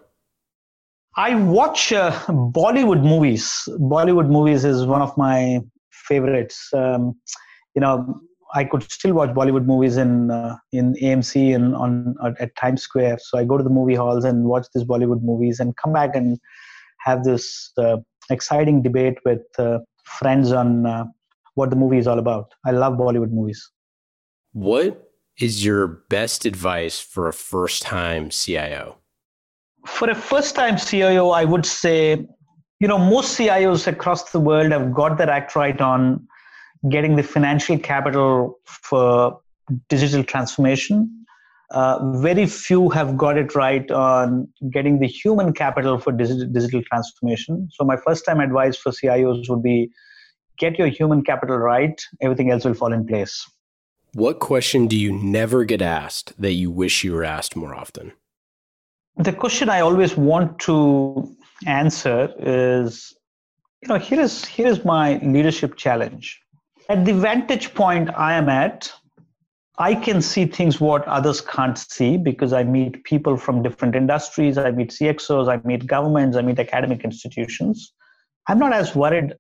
I 1.17 1.35
watch 1.35 1.91
uh, 1.91 2.11
Bollywood 2.29 3.03
movies. 3.03 3.67
Bollywood 3.79 4.29
movies 4.29 4.63
is 4.63 4.85
one 4.85 5.01
of 5.01 5.15
my 5.17 5.59
favorites. 5.91 6.69
Um, 6.73 7.19
you 7.75 7.81
know, 7.81 8.21
I 8.53 8.63
could 8.63 8.89
still 8.91 9.13
watch 9.13 9.29
Bollywood 9.31 9.65
movies 9.65 9.97
in 9.97 10.31
uh, 10.31 10.57
in 10.71 10.93
AMC 10.95 11.53
and 11.55 11.75
on 11.75 12.15
at 12.39 12.55
Times 12.55 12.81
Square. 12.81 13.19
So 13.19 13.37
I 13.37 13.43
go 13.43 13.57
to 13.57 13.63
the 13.63 13.69
movie 13.69 13.95
halls 13.95 14.23
and 14.25 14.45
watch 14.45 14.67
these 14.73 14.83
Bollywood 14.83 15.21
movies 15.21 15.59
and 15.59 15.75
come 15.77 15.93
back 15.93 16.15
and 16.15 16.39
have 16.99 17.23
this 17.23 17.71
uh, 17.77 17.97
exciting 18.29 18.81
debate 18.81 19.17
with 19.25 19.41
uh, 19.57 19.79
friends 20.03 20.51
on 20.51 20.85
uh, 20.85 21.05
what 21.55 21.69
the 21.69 21.75
movie 21.75 21.97
is 21.97 22.07
all 22.07 22.19
about. 22.19 22.53
I 22.65 22.71
love 22.71 22.93
Bollywood 22.93 23.31
movies. 23.31 23.69
What 24.53 25.11
is 25.39 25.63
your 25.63 25.87
best 25.87 26.45
advice 26.45 26.99
for 26.99 27.27
a 27.27 27.33
first 27.33 27.83
time 27.83 28.29
CIO? 28.29 29.00
For 29.85 30.09
a 30.09 30.15
first 30.15 30.55
time 30.55 30.77
CIO, 30.77 31.29
I 31.29 31.45
would 31.45 31.65
say, 31.65 32.25
you 32.79 32.87
know, 32.87 32.97
most 32.97 33.37
CIOs 33.37 33.87
across 33.87 34.31
the 34.31 34.39
world 34.39 34.71
have 34.71 34.93
got 34.93 35.17
their 35.17 35.29
act 35.29 35.55
right 35.55 35.79
on 35.79 36.27
getting 36.89 37.15
the 37.15 37.23
financial 37.23 37.77
capital 37.77 38.59
for 38.65 39.39
digital 39.89 40.23
transformation. 40.23 41.25
Uh, 41.69 42.17
very 42.17 42.45
few 42.45 42.89
have 42.89 43.15
got 43.15 43.37
it 43.37 43.55
right 43.55 43.89
on 43.91 44.47
getting 44.71 44.99
the 44.99 45.07
human 45.07 45.53
capital 45.53 45.97
for 45.97 46.11
digital, 46.11 46.45
digital 46.51 46.81
transformation. 46.83 47.69
So, 47.71 47.85
my 47.85 47.95
first 47.95 48.25
time 48.25 48.41
advice 48.41 48.77
for 48.77 48.91
CIOs 48.91 49.49
would 49.49 49.63
be 49.63 49.89
get 50.57 50.77
your 50.77 50.87
human 50.87 51.23
capital 51.23 51.57
right, 51.57 51.99
everything 52.21 52.51
else 52.51 52.65
will 52.65 52.73
fall 52.73 52.91
in 52.91 53.07
place. 53.07 53.47
What 54.13 54.39
question 54.39 54.87
do 54.87 54.97
you 54.97 55.13
never 55.13 55.63
get 55.63 55.81
asked 55.81 56.33
that 56.37 56.51
you 56.51 56.69
wish 56.69 57.05
you 57.05 57.13
were 57.13 57.23
asked 57.23 57.55
more 57.55 57.73
often? 57.73 58.11
The 59.17 59.33
question 59.33 59.69
I 59.69 59.81
always 59.81 60.15
want 60.15 60.59
to 60.59 61.35
answer 61.65 62.33
is, 62.39 63.13
you 63.81 63.89
know, 63.89 63.99
here 63.99 64.19
is 64.19 64.45
here 64.45 64.67
is 64.67 64.85
my 64.85 65.17
leadership 65.17 65.75
challenge. 65.75 66.39
At 66.89 67.05
the 67.05 67.13
vantage 67.13 67.73
point 67.73 68.09
I 68.15 68.33
am 68.33 68.49
at, 68.49 68.91
I 69.77 69.95
can 69.95 70.21
see 70.21 70.45
things 70.45 70.79
what 70.79 71.07
others 71.07 71.41
can't 71.41 71.77
see 71.77 72.17
because 72.17 72.53
I 72.53 72.63
meet 72.63 73.03
people 73.03 73.37
from 73.37 73.63
different 73.63 73.95
industries. 73.95 74.57
I 74.57 74.71
meet 74.71 74.89
CXOs, 74.89 75.47
I 75.47 75.65
meet 75.67 75.87
governments, 75.87 76.37
I 76.37 76.41
meet 76.41 76.59
academic 76.59 77.03
institutions. 77.03 77.93
I'm 78.47 78.59
not 78.59 78.73
as 78.73 78.95
worried 78.95 79.33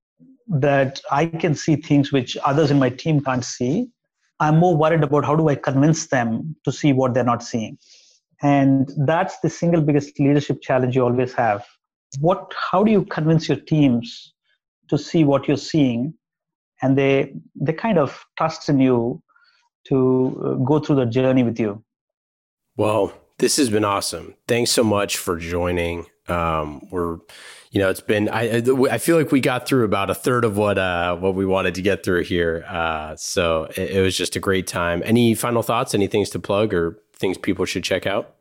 that 0.47 1.01
I 1.11 1.25
can 1.25 1.55
see 1.55 1.75
things 1.75 2.11
which 2.11 2.37
others 2.45 2.71
in 2.71 2.79
my 2.79 2.89
team 2.89 3.21
can't 3.21 3.45
see. 3.45 3.89
I'm 4.39 4.57
more 4.57 4.75
worried 4.75 5.03
about 5.03 5.23
how 5.25 5.35
do 5.35 5.47
I 5.49 5.55
convince 5.55 6.07
them 6.07 6.55
to 6.65 6.71
see 6.71 6.93
what 6.93 7.13
they're 7.13 7.23
not 7.23 7.43
seeing 7.43 7.77
and 8.41 8.91
that's 9.05 9.39
the 9.39 9.49
single 9.49 9.81
biggest 9.81 10.19
leadership 10.19 10.61
challenge 10.61 10.95
you 10.95 11.03
always 11.03 11.33
have. 11.33 11.65
What 12.19 12.53
how 12.71 12.83
do 12.83 12.91
you 12.91 13.05
convince 13.05 13.47
your 13.47 13.59
teams 13.59 14.33
to 14.89 14.97
see 14.97 15.23
what 15.23 15.47
you're 15.47 15.57
seeing? 15.57 16.13
And 16.81 16.97
they 16.97 17.33
they 17.55 17.73
kind 17.73 17.97
of 17.97 18.25
trust 18.37 18.67
in 18.69 18.79
you 18.79 19.21
to 19.87 20.43
uh, 20.45 20.63
go 20.63 20.79
through 20.79 20.97
the 20.97 21.05
journey 21.05 21.43
with 21.43 21.59
you. 21.59 21.83
Well 22.75 23.13
this 23.41 23.57
has 23.57 23.71
been 23.71 23.83
awesome. 23.83 24.35
Thanks 24.47 24.69
so 24.69 24.83
much 24.83 25.17
for 25.17 25.35
joining. 25.35 26.05
Um, 26.27 26.87
we're 26.91 27.17
you 27.71 27.79
know 27.79 27.89
it's 27.89 28.01
been 28.01 28.29
I, 28.29 28.61
I 28.91 28.97
feel 28.99 29.17
like 29.17 29.31
we 29.31 29.41
got 29.41 29.67
through 29.67 29.83
about 29.83 30.11
a 30.11 30.15
third 30.15 30.45
of 30.45 30.57
what 30.57 30.77
uh, 30.77 31.15
what 31.15 31.33
we 31.33 31.45
wanted 31.45 31.75
to 31.75 31.81
get 31.81 32.03
through 32.03 32.23
here. 32.23 32.63
Uh, 32.67 33.15
so 33.15 33.63
it, 33.75 33.91
it 33.91 34.01
was 34.01 34.15
just 34.15 34.35
a 34.35 34.39
great 34.39 34.67
time. 34.67 35.01
Any 35.05 35.33
final 35.33 35.63
thoughts? 35.63 35.95
Any 35.95 36.07
things 36.07 36.29
to 36.31 36.39
plug 36.39 36.71
or 36.73 37.01
things 37.21 37.37
people 37.37 37.65
should 37.65 37.83
check 37.83 38.05
out? 38.05 38.35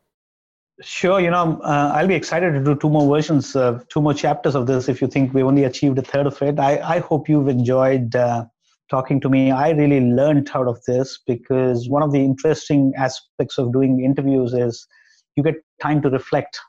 Sure. 0.81 1.19
You 1.21 1.29
know, 1.29 1.61
uh, 1.63 1.93
I'll 1.95 2.07
be 2.07 2.15
excited 2.15 2.53
to 2.53 2.63
do 2.63 2.75
two 2.75 2.89
more 2.89 3.07
versions, 3.15 3.55
uh, 3.55 3.79
two 3.89 4.01
more 4.01 4.15
chapters 4.15 4.55
of 4.55 4.65
this. 4.65 4.89
If 4.89 5.01
you 5.01 5.07
think 5.07 5.33
we 5.33 5.43
only 5.43 5.63
achieved 5.63 5.97
a 5.99 6.01
third 6.01 6.25
of 6.25 6.41
it, 6.41 6.59
I, 6.59 6.79
I 6.95 6.99
hope 6.99 7.29
you've 7.29 7.47
enjoyed 7.47 8.15
uh, 8.15 8.45
talking 8.89 9.21
to 9.21 9.29
me. 9.29 9.51
I 9.51 9.69
really 9.69 10.01
learned 10.01 10.49
out 10.55 10.67
of 10.67 10.83
this 10.85 11.19
because 11.27 11.87
one 11.87 12.01
of 12.01 12.11
the 12.11 12.19
interesting 12.19 12.93
aspects 12.97 13.59
of 13.59 13.71
doing 13.71 14.03
interviews 14.03 14.53
is 14.53 14.87
you 15.35 15.43
get 15.43 15.55
time 15.81 16.01
to 16.01 16.09
reflect 16.09 16.59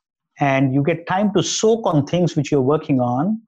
and 0.40 0.74
you 0.74 0.82
get 0.82 1.06
time 1.06 1.32
to 1.34 1.42
soak 1.42 1.86
on 1.86 2.06
things 2.06 2.36
which 2.36 2.52
you're 2.52 2.60
working 2.60 3.00
on 3.00 3.40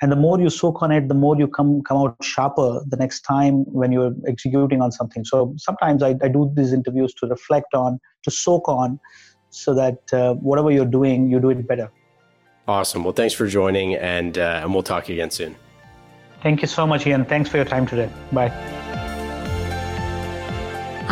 and 0.00 0.10
the 0.10 0.16
more 0.16 0.40
you 0.40 0.50
soak 0.50 0.82
on 0.82 0.90
it 0.90 1.08
the 1.08 1.14
more 1.14 1.36
you 1.36 1.46
come 1.46 1.82
come 1.82 1.98
out 1.98 2.16
sharper 2.22 2.82
the 2.86 2.96
next 2.96 3.20
time 3.20 3.64
when 3.80 3.92
you're 3.92 4.14
executing 4.26 4.80
on 4.80 4.92
something. 4.92 5.24
So 5.24 5.54
sometimes 5.56 6.02
i, 6.02 6.14
I 6.22 6.28
do 6.28 6.50
these 6.54 6.72
interviews 6.72 7.14
to 7.14 7.26
reflect 7.26 7.74
on 7.74 8.00
to 8.24 8.30
soak 8.30 8.68
on 8.68 8.98
so 9.50 9.74
that 9.74 10.12
uh, 10.12 10.34
whatever 10.34 10.70
you're 10.70 10.92
doing 10.98 11.28
you 11.30 11.40
do 11.40 11.50
it 11.50 11.66
better. 11.66 11.90
Awesome. 12.68 13.04
Well 13.04 13.12
thanks 13.12 13.34
for 13.34 13.46
joining 13.46 13.94
and 13.94 14.38
uh, 14.38 14.60
and 14.62 14.72
we'll 14.72 14.82
talk 14.82 15.08
again 15.08 15.30
soon. 15.30 15.56
Thank 16.42 16.62
you 16.62 16.68
so 16.68 16.86
much 16.86 17.06
ian. 17.06 17.24
Thanks 17.24 17.50
for 17.50 17.58
your 17.58 17.66
time 17.66 17.86
today. 17.86 18.10
Bye 18.32 18.99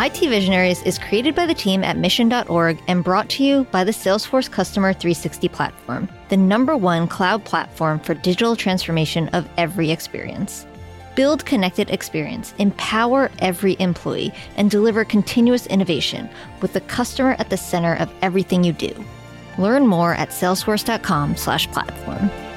IT 0.01 0.29
Visionaries 0.29 0.81
is 0.85 0.97
created 0.97 1.35
by 1.35 1.45
the 1.45 1.53
team 1.53 1.83
at 1.83 1.97
mission.org 1.97 2.81
and 2.87 3.03
brought 3.03 3.29
to 3.31 3.43
you 3.43 3.65
by 3.73 3.83
the 3.83 3.91
Salesforce 3.91 4.49
Customer 4.49 4.93
360 4.93 5.49
platform, 5.49 6.09
the 6.29 6.37
number 6.37 6.77
one 6.77 7.09
cloud 7.09 7.45
platform 7.45 7.99
for 7.99 8.15
digital 8.15 8.55
transformation 8.55 9.27
of 9.31 9.49
every 9.57 9.91
experience. 9.91 10.69
Build 11.17 11.45
connected 11.45 11.91
experience, 11.91 12.55
empower 12.59 13.29
every 13.41 13.77
employee, 13.81 14.33
and 14.57 14.71
deliver 14.71 15.05
continuous 15.05 15.67
innovation 15.67 16.31
with 16.63 16.75
the 16.75 16.81
customer 16.83 17.35
at 17.41 17.51
the 17.51 17.57
center 17.57 17.97
of 17.97 18.09
everything 18.23 18.63
you 18.63 18.73
do. 18.73 19.05
Learn 19.59 19.85
more 19.85 20.15
at 20.15 20.29
salesforce.com/platform. 20.29 22.48